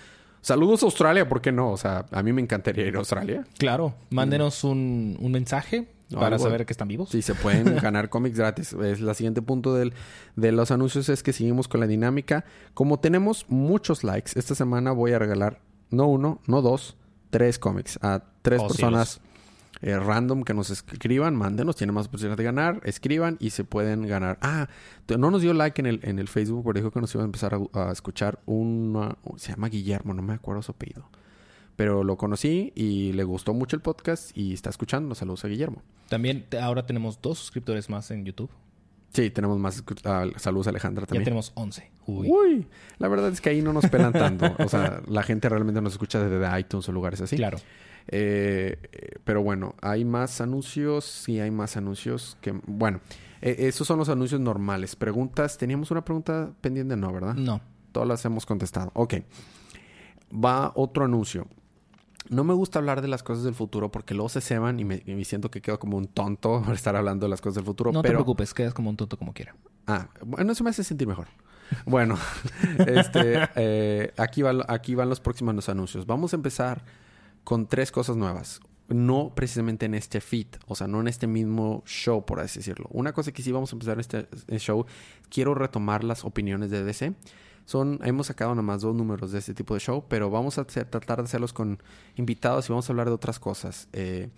saludos 0.41 0.84
a 0.84 0.86
Australia, 0.86 1.27
¿por 1.27 1.41
qué 1.41 1.51
no? 1.51 1.71
O 1.71 1.77
sea, 1.77 2.05
a 2.11 2.21
mí 2.23 2.31
me 2.34 2.41
encantaría 2.41 2.86
ir 2.86 2.95
a 2.95 2.99
Australia. 2.99 3.43
Claro, 3.57 3.95
mándenos 4.11 4.63
un, 4.63 5.17
un 5.19 5.31
mensaje 5.31 5.88
para 6.14 6.36
algo. 6.36 6.45
saber 6.45 6.66
que 6.66 6.74
están 6.74 6.88
vivos. 6.88 7.09
Sí, 7.09 7.22
se 7.22 7.36
pueden 7.36 7.76
ganar 7.82 8.09
cómics 8.09 8.38
gratis. 8.38 8.74
Es 8.74 9.01
la 9.01 9.14
siguiente 9.14 9.41
punto 9.41 9.74
del, 9.74 9.93
de 10.36 10.51
los 10.51 10.72
anuncios 10.72 11.09
es 11.09 11.24
que 11.24 11.34
seguimos 11.34 11.68
con 11.68 11.80
la 11.80 11.88
dinámica. 11.88 12.45
Como 12.74 12.99
tenemos 12.99 13.45
muchos 13.49 14.03
likes, 14.03 14.32
esta 14.36 14.55
semana 14.55 14.91
voy 14.91 15.14
a 15.14 15.20
regalar 15.20 15.59
no 15.89 16.07
uno, 16.07 16.41
no 16.47 16.61
dos, 16.61 16.97
tres 17.30 17.59
cómics 17.59 17.99
a 18.01 18.24
tres 18.41 18.61
Oh, 18.61 18.68
personas 18.68 19.22
eh, 19.82 19.99
random 19.99 20.43
que 20.43 20.53
nos 20.53 20.70
escriban, 20.70 21.36
mándenos, 21.36 21.76
tienen 21.76 21.93
más 21.93 22.07
posibilidades 22.07 22.38
de 22.38 22.43
ganar, 22.45 22.82
escriban 22.86 23.36
y 23.41 23.49
se 23.49 23.66
pueden 23.66 24.07
ganar. 24.07 24.38
Ah, 24.41 24.70
no 25.18 25.30
nos 25.30 25.41
dio 25.41 25.53
like 25.53 25.82
en 25.82 25.86
el, 25.86 25.99
en 26.03 26.20
el 26.20 26.30
Facebook, 26.30 26.64
pero 26.64 26.80
dijo 26.80 26.91
que 26.91 27.01
nos 27.01 27.14
iba 27.14 27.24
a 27.24 27.26
empezar 27.26 27.59
a, 27.74 27.91
escuchar 27.91 28.39
una... 28.45 29.18
Se 29.36 29.51
llama 29.51 29.68
Guillermo, 29.68 30.14
no 30.14 30.22
me 30.22 30.34
acuerdo 30.34 30.61
su 30.61 30.72
apellido. 30.72 31.09
Pero 31.76 32.03
lo 32.03 32.17
conocí 32.17 32.71
y 32.76 33.13
le 33.13 33.24
gustó 33.24 33.53
mucho 33.53 33.76
el 33.76 33.82
podcast 33.82 34.36
y 34.38 34.53
está 34.53 34.69
escuchando. 34.69 35.15
Saludos 35.15 35.43
a 35.45 35.47
Guillermo. 35.47 35.82
También 36.09 36.45
ahora 36.61 36.86
tenemos 36.86 37.19
dos 37.21 37.39
suscriptores 37.39 37.89
más 37.89 38.11
en 38.11 38.26
YouTube. 38.26 38.49
Sí, 39.13 39.30
tenemos 39.30 39.59
más. 39.59 39.80
Uh, 39.82 40.39
saludos, 40.39 40.67
Alejandra, 40.67 41.05
también. 41.05 41.21
Ya 41.21 41.26
tenemos 41.26 41.51
11. 41.53 41.91
Uy. 42.07 42.67
La 42.97 43.07
verdad 43.07 43.32
es 43.32 43.41
que 43.41 43.49
ahí 43.49 43.61
no 43.61 43.71
nos 43.71 43.86
pelan 43.88 44.11
tanto. 44.11 44.55
o 44.57 44.67
sea, 44.67 45.01
la 45.07 45.21
gente 45.21 45.47
realmente 45.49 45.82
nos 45.82 45.93
escucha 45.93 46.19
desde 46.19 46.59
iTunes 46.59 46.89
o 46.89 46.91
lugares 46.91 47.21
así. 47.21 47.36
Claro. 47.36 47.59
Eh, 48.07 48.78
pero 49.24 49.43
bueno, 49.43 49.76
hay 49.82 50.03
más 50.03 50.41
anuncios. 50.41 51.05
Sí, 51.05 51.39
hay 51.39 51.51
más 51.51 51.78
anuncios 51.78 52.38
que... 52.41 52.59
Bueno, 52.65 53.01
eh, 53.41 53.55
esos 53.59 53.86
son 53.86 53.99
los 53.99 54.09
anuncios 54.09 54.41
normales. 54.41 54.95
Preguntas. 54.95 55.59
Teníamos 55.59 55.91
una 55.91 56.03
pregunta 56.03 56.51
pendiente, 56.61 56.95
¿no? 56.95 57.13
¿Verdad? 57.13 57.36
No. 57.36 57.61
Todas 57.91 58.09
las 58.09 58.26
hemos 58.26 58.47
contestado. 58.47 58.89
Ok. 58.95 59.15
Va 60.34 60.71
otro 60.74 61.05
anuncio. 61.05 61.47
No 62.30 62.43
me 62.43 62.53
gusta 62.53 62.80
hablar 62.80 63.01
de 63.01 63.07
las 63.07 63.24
cosas 63.24 63.43
del 63.43 63.53
futuro 63.53 63.91
porque 63.91 64.13
luego 64.13 64.30
se 64.30 64.41
ceban 64.41 64.80
y 64.80 64.86
me, 64.86 65.26
siento 65.26 65.51
que 65.51 65.61
quedo 65.61 65.80
como 65.80 65.97
un 65.97 66.07
tonto 66.07 66.61
por 66.65 66.74
estar 66.74 66.95
hablando 66.95 67.26
de 67.26 67.30
las 67.30 67.41
cosas 67.41 67.55
del 67.55 67.65
futuro. 67.65 67.91
No 67.91 68.01
te 68.01 68.09
preocupes, 68.09 68.53
quedas 68.53 68.74
como 68.74 68.89
un 68.89 68.97
tonto 68.97 69.17
como 69.17 69.34
quiera. 69.34 69.55
Ah, 69.88 70.07
bueno, 70.26 70.51
eso 70.51 70.63
me 70.63 70.69
hace 70.69 70.84
sentir 70.84 71.07
mejor. 71.07 71.28
Bueno, 71.86 72.17
este, 72.88 73.49
eh, 73.55 74.13
aquí, 74.17 74.41
aquí 74.67 74.95
van 74.95 75.09
los 75.09 75.19
próximos 75.19 75.69
anuncios. 75.69 76.05
Vamos 76.05 76.34
a 76.34 76.36
empezar 76.36 76.84
con 77.43 77.67
tres 77.67 77.91
cosas 77.91 78.15
nuevas. 78.15 78.61
No 78.89 79.32
precisamente 79.34 79.86
en 79.86 79.95
este 79.95 80.19
feed, 80.19 80.47
o 80.67 80.76
sea, 80.76 80.88
no 80.88 80.99
en 80.99 81.07
este 81.07 81.26
mismo 81.26 81.84
show, 81.86 82.26
por 82.26 82.39
así 82.41 82.59
decirlo. 82.59 82.88
Una 82.91 83.13
cosa 83.13 83.32
que 83.32 83.41
sí 83.41 83.51
vamos 83.51 83.71
a 83.71 83.76
empezar 83.76 83.93
en 83.95 83.99
este, 84.01 84.28
este 84.32 84.59
show, 84.59 84.86
quiero 85.30 85.55
retomar 85.55 86.03
las 86.03 86.26
opiniones 86.26 86.69
de 86.69 86.84
DC. 86.84 87.13
Son, 87.66 87.99
hemos 88.03 88.28
sacado 88.28 88.51
nada 88.51 88.61
más 88.61 88.82
dos 88.82 88.95
números 88.95 89.32
de 89.32 89.39
este 89.39 89.53
tipo 89.53 89.74
de 89.74 89.80
show, 89.80 90.03
pero 90.07 90.30
vamos 90.30 90.57
a 90.57 90.66
tratar 90.66 91.20
de 91.20 91.24
hacerlos 91.24 91.53
con 91.53 91.82
invitados 92.16 92.68
y 92.68 92.74
vamos 92.74 92.89
a 92.89 92.93
hablar 92.93 93.07
de 93.07 93.14
otras 93.14 93.39
cosas. 93.39 93.88
Eh, 93.93 94.30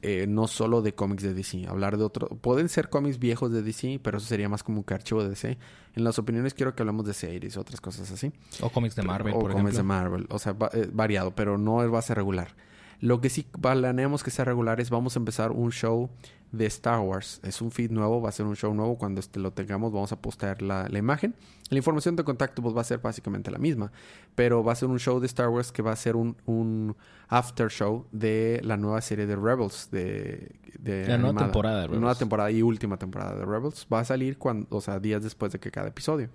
eh, 0.00 0.26
no 0.28 0.46
solo 0.46 0.80
de 0.80 0.94
cómics 0.94 1.22
de 1.22 1.34
DC, 1.34 1.66
hablar 1.66 1.98
de 1.98 2.04
otros. 2.04 2.30
Pueden 2.40 2.68
ser 2.68 2.88
cómics 2.88 3.18
viejos 3.18 3.52
de 3.52 3.62
DC, 3.62 4.00
pero 4.02 4.18
eso 4.18 4.26
sería 4.26 4.48
más 4.48 4.62
como 4.62 4.78
un 4.78 4.86
archivo 4.88 5.22
de 5.22 5.30
DC. 5.30 5.58
En 5.94 6.04
las 6.04 6.18
opiniones 6.18 6.54
quiero 6.54 6.74
que 6.74 6.82
hablemos 6.82 7.04
de 7.04 7.12
series, 7.12 7.56
otras 7.56 7.80
cosas 7.80 8.10
así. 8.10 8.32
O 8.60 8.70
cómics 8.70 8.94
de 8.94 9.02
Marvel, 9.02 9.34
o 9.34 9.40
cómics 9.40 9.76
de 9.76 9.82
Marvel, 9.82 10.26
o 10.30 10.38
sea, 10.38 10.56
eh, 10.72 10.88
variado, 10.92 11.34
pero 11.34 11.58
no 11.58 11.90
va 11.90 11.98
a 11.98 12.02
ser 12.02 12.16
regular. 12.16 12.54
Lo 13.02 13.20
que 13.20 13.30
sí 13.30 13.44
planeamos 13.60 14.22
que 14.22 14.30
sea 14.30 14.44
regular 14.44 14.80
es 14.80 14.88
vamos 14.88 15.16
a 15.16 15.18
empezar 15.18 15.50
un 15.50 15.72
show 15.72 16.08
de 16.52 16.66
Star 16.66 17.00
Wars. 17.00 17.40
Es 17.42 17.60
un 17.60 17.72
feed 17.72 17.90
nuevo, 17.90 18.22
va 18.22 18.28
a 18.28 18.32
ser 18.32 18.46
un 18.46 18.54
show 18.54 18.72
nuevo. 18.72 18.96
Cuando 18.96 19.18
este 19.18 19.40
lo 19.40 19.52
tengamos, 19.52 19.92
vamos 19.92 20.12
a 20.12 20.22
postear 20.22 20.62
la, 20.62 20.88
imagen. 20.96 21.34
La 21.68 21.78
información 21.78 22.14
de 22.14 22.22
contacto 22.22 22.62
pues, 22.62 22.76
va 22.76 22.82
a 22.82 22.84
ser 22.84 23.00
básicamente 23.00 23.50
la 23.50 23.58
misma, 23.58 23.90
pero 24.36 24.62
va 24.62 24.70
a 24.70 24.76
ser 24.76 24.88
un 24.88 25.00
show 25.00 25.18
de 25.18 25.26
Star 25.26 25.48
Wars 25.48 25.72
que 25.72 25.82
va 25.82 25.90
a 25.90 25.96
ser 25.96 26.14
un, 26.14 26.36
un 26.46 26.94
after 27.26 27.68
show 27.72 28.06
de 28.12 28.60
la 28.62 28.76
nueva 28.76 29.00
serie 29.00 29.26
de 29.26 29.34
Rebels. 29.34 29.88
De, 29.90 30.54
de 30.78 31.08
la 31.08 31.18
nueva 31.18 31.40
temporada 31.40 31.80
de 31.80 31.86
Rebels. 31.88 32.00
Nueva 32.00 32.14
temporada 32.14 32.52
y 32.52 32.62
última 32.62 32.98
temporada 32.98 33.34
de 33.34 33.44
Rebels. 33.44 33.84
Va 33.92 33.98
a 33.98 34.04
salir 34.04 34.38
cuando, 34.38 34.68
o 34.70 34.80
sea, 34.80 35.00
días 35.00 35.24
después 35.24 35.50
de 35.50 35.58
que 35.58 35.72
cada 35.72 35.88
episodio. 35.88 36.30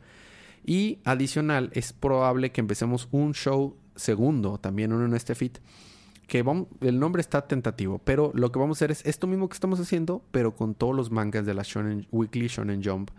Y 0.65 0.99
adicional, 1.05 1.69
es 1.71 1.93
probable 1.93 2.51
que 2.51 2.59
empecemos 2.59 3.07
un 3.11 3.33
show 3.33 3.77
segundo, 3.95 4.57
también 4.57 4.91
uno 4.91 5.05
en 5.05 5.13
este 5.13 5.33
feed 5.33 5.53
que 6.27 6.43
el 6.81 6.99
nombre 6.99 7.21
está 7.21 7.47
tentativo, 7.47 7.99
pero 7.99 8.31
lo 8.35 8.51
que 8.51 8.59
vamos 8.59 8.77
a 8.77 8.79
hacer 8.79 8.91
es 8.91 9.05
esto 9.05 9.27
mismo 9.27 9.47
que 9.47 9.53
estamos 9.53 9.79
haciendo, 9.79 10.23
pero 10.31 10.55
con 10.55 10.75
todos 10.75 10.93
los 10.95 11.09
mangas 11.09 11.45
de 11.45 11.53
la 11.53 11.63
Weekly 12.11 12.47
Shonen 12.47 12.83
Jump, 12.83 13.11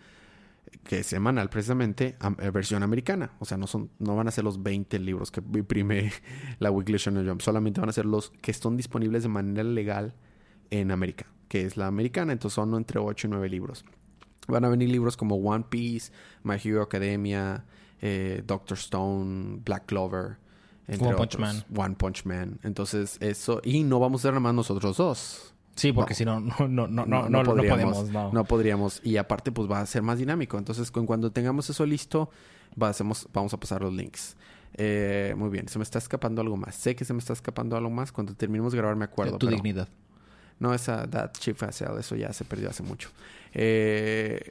que 0.85 0.99
es 0.99 1.07
semanal 1.07 1.49
precisamente, 1.49 2.17
eh, 2.39 2.51
versión 2.51 2.83
americana. 2.83 3.33
O 3.39 3.47
sea, 3.47 3.57
no, 3.57 3.67
son, 3.67 3.91
no 3.99 4.15
van 4.15 4.29
a 4.29 4.31
ser 4.31 4.45
los 4.45 4.63
20 4.63 4.99
libros 4.99 5.31
que 5.31 5.41
imprime 5.41 6.13
la 6.59 6.71
Weekly 6.71 6.99
Shonen 6.99 7.27
Jump, 7.27 7.41
solamente 7.41 7.81
van 7.81 7.89
a 7.89 7.95
ser 7.95 8.05
los 8.05 8.31
que 8.43 8.51
están 8.51 8.77
disponibles 8.77 9.23
de 9.23 9.31
manera 9.31 9.65
legal 9.65 10.15
en 10.71 10.91
América, 10.91 11.27
que 11.49 11.63
es 11.63 11.79
la 11.79 11.87
americana, 11.87 12.33
entonces 12.33 12.57
son 12.57 12.75
entre 12.75 13.01
8 13.01 13.27
y 13.27 13.31
9 13.31 13.49
libros. 13.49 13.87
Van 14.49 14.67
a 14.67 14.69
venir 14.69 14.91
libros 14.91 15.17
como 15.17 15.37
One 15.37 15.65
Piece, 15.71 16.13
My 16.43 16.57
Hero 16.63 16.83
Academia, 16.83 17.65
eh, 18.03 18.43
Doctor 18.47 18.77
Stone, 18.77 19.61
Black 19.65 19.87
Clover, 19.87 20.37
One 20.89 21.15
Punch 21.15 21.39
Man. 21.39 21.65
One 21.75 21.95
Punch 21.95 22.25
Man. 22.25 22.59
Entonces, 22.63 23.19
eso. 23.21 23.61
Y 23.65 23.83
no 23.83 24.01
vamos 24.01 24.23
a 24.23 24.23
ser 24.23 24.33
nada 24.33 24.41
más 24.41 24.55
nosotros 24.55 24.97
dos. 24.97 25.55
Sí, 25.77 25.93
porque 25.93 26.15
si 26.15 26.25
no, 26.25 26.41
no, 26.41 26.67
no, 26.69 26.89
no, 26.89 27.07
no, 27.07 27.29
no, 27.29 27.43
podríamos, 27.45 28.11
no. 28.11 28.45
podríamos. 28.45 29.01
Y 29.05 29.17
aparte, 29.17 29.53
pues 29.53 29.71
va 29.71 29.81
a 29.81 29.87
ser 29.87 30.03
más 30.03 30.19
dinámico. 30.19 30.59
Entonces, 30.59 30.91
cuando 30.91 31.31
tengamos 31.31 31.71
eso 31.71 31.87
listo, 31.87 32.31
hacemos, 32.81 33.29
vamos 33.33 33.55
a 33.55 33.61
pasar 33.61 33.83
los 33.83 33.93
links. 33.93 34.37
Eh, 34.75 35.35
muy 35.37 35.51
bien, 35.51 35.69
se 35.69 35.79
me 35.79 35.83
está 35.83 35.99
escapando 35.99 36.41
algo 36.41 36.57
más. 36.57 36.75
Sé 36.75 36.97
que 36.97 37.05
se 37.05 37.13
me 37.13 37.21
está 37.21 37.33
escapando 37.33 37.77
algo 37.77 37.91
más. 37.91 38.13
Cuando 38.13 38.35
terminemos 38.35 38.73
de 38.73 38.79
grabar, 38.79 38.97
me 38.97 39.05
acuerdo. 39.05 39.39
Tu 39.39 39.47
dignidad. 39.47 39.89
No, 40.59 40.75
esa 40.75 41.09
That 41.09 41.33
Chief 41.39 41.63
eso 41.63 42.17
ya 42.17 42.33
se 42.33 42.45
perdió 42.45 42.71
hace 42.71 42.83
mucho. 42.83 43.11
Eh, 43.55 44.51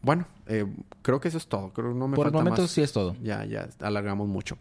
bueno, 0.00 0.26
eh, 0.46 0.66
creo 1.02 1.20
que 1.20 1.28
eso 1.28 1.38
es 1.38 1.46
todo. 1.46 1.70
Creo 1.72 1.94
no 1.94 2.08
me 2.08 2.16
Por 2.16 2.26
el 2.28 2.32
momento 2.32 2.66
sí 2.66 2.82
es 2.82 2.92
todo. 2.92 3.14
Ya, 3.22 3.44
ya, 3.44 3.68
alargamos 3.80 4.28
mucho. 4.28 4.56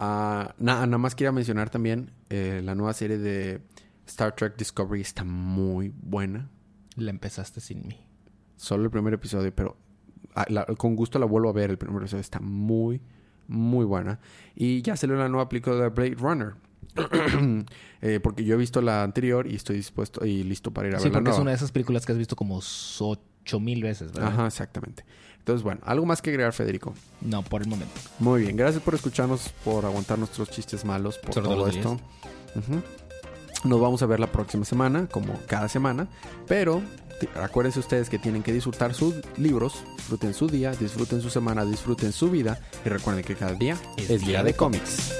Ah, 0.00 0.54
nada, 0.58 0.86
nada 0.86 0.98
más 0.98 1.16
quería 1.16 1.32
mencionar 1.32 1.70
también 1.70 2.12
eh, 2.30 2.60
la 2.64 2.76
nueva 2.76 2.92
serie 2.92 3.18
de 3.18 3.60
Star 4.06 4.32
Trek 4.36 4.56
Discovery 4.56 5.00
está 5.00 5.24
muy 5.24 5.92
buena. 6.00 6.48
La 6.94 7.10
empezaste 7.10 7.60
sin 7.60 7.84
mí. 7.88 8.06
Solo 8.56 8.84
el 8.84 8.90
primer 8.90 9.12
episodio, 9.14 9.52
pero 9.52 9.76
ah, 10.36 10.46
con 10.76 10.94
gusto 10.94 11.18
la 11.18 11.26
vuelvo 11.26 11.48
a 11.48 11.52
ver. 11.52 11.70
El 11.70 11.78
primer 11.78 12.00
episodio 12.00 12.20
está 12.20 12.38
muy, 12.38 13.00
muy 13.48 13.84
buena. 13.84 14.20
Y 14.54 14.82
ya 14.82 14.96
salió 14.96 15.16
la 15.16 15.28
nueva 15.28 15.48
película 15.48 15.74
de 15.76 15.88
Blade 15.88 16.14
Runner. 16.14 16.54
Eh, 18.00 18.20
porque 18.20 18.44
yo 18.44 18.54
he 18.54 18.56
visto 18.56 18.80
la 18.80 19.02
anterior 19.02 19.48
y 19.50 19.56
estoy 19.56 19.74
dispuesto 19.74 20.24
y 20.24 20.44
listo 20.44 20.72
para 20.72 20.86
ir 20.86 20.94
a 20.94 20.98
ver 20.98 21.02
Sí, 21.02 21.10
porque 21.10 21.30
es 21.30 21.38
una 21.38 21.50
de 21.50 21.56
esas 21.56 21.72
películas 21.72 22.06
que 22.06 22.12
has 22.12 22.18
visto 22.18 22.36
como 22.36 22.60
ocho 23.00 23.58
mil 23.58 23.82
veces, 23.82 24.12
¿verdad? 24.12 24.32
Ajá, 24.34 24.46
exactamente. 24.46 25.04
Entonces, 25.48 25.64
bueno, 25.64 25.80
¿algo 25.86 26.04
más 26.04 26.20
que 26.20 26.28
agregar, 26.28 26.52
Federico? 26.52 26.92
No, 27.22 27.42
por 27.42 27.62
el 27.62 27.68
momento. 27.68 27.94
Muy 28.18 28.42
bien, 28.42 28.54
gracias 28.54 28.82
por 28.82 28.94
escucharnos, 28.94 29.48
por 29.64 29.86
aguantar 29.86 30.18
nuestros 30.18 30.50
chistes 30.50 30.84
malos, 30.84 31.16
por 31.16 31.42
todo 31.42 31.66
esto. 31.66 31.98
Nos 33.64 33.80
vamos 33.80 34.02
a 34.02 34.06
ver 34.06 34.20
la 34.20 34.30
próxima 34.30 34.66
semana, 34.66 35.08
como 35.10 35.40
cada 35.46 35.70
semana, 35.70 36.06
pero 36.46 36.82
acuérdense 37.42 37.80
ustedes 37.80 38.10
que 38.10 38.18
tienen 38.18 38.42
que 38.42 38.52
disfrutar 38.52 38.92
sus 38.92 39.14
libros, 39.38 39.84
disfruten 39.96 40.34
su 40.34 40.48
día, 40.48 40.72
disfruten 40.72 41.22
su 41.22 41.30
semana, 41.30 41.64
disfruten 41.64 42.12
su 42.12 42.30
vida 42.30 42.60
y 42.84 42.90
recuerden 42.90 43.24
que 43.24 43.34
cada 43.34 43.54
día 43.54 43.78
es, 43.96 44.20
día 44.20 44.42
de 44.42 44.52
cómics. 44.52 45.14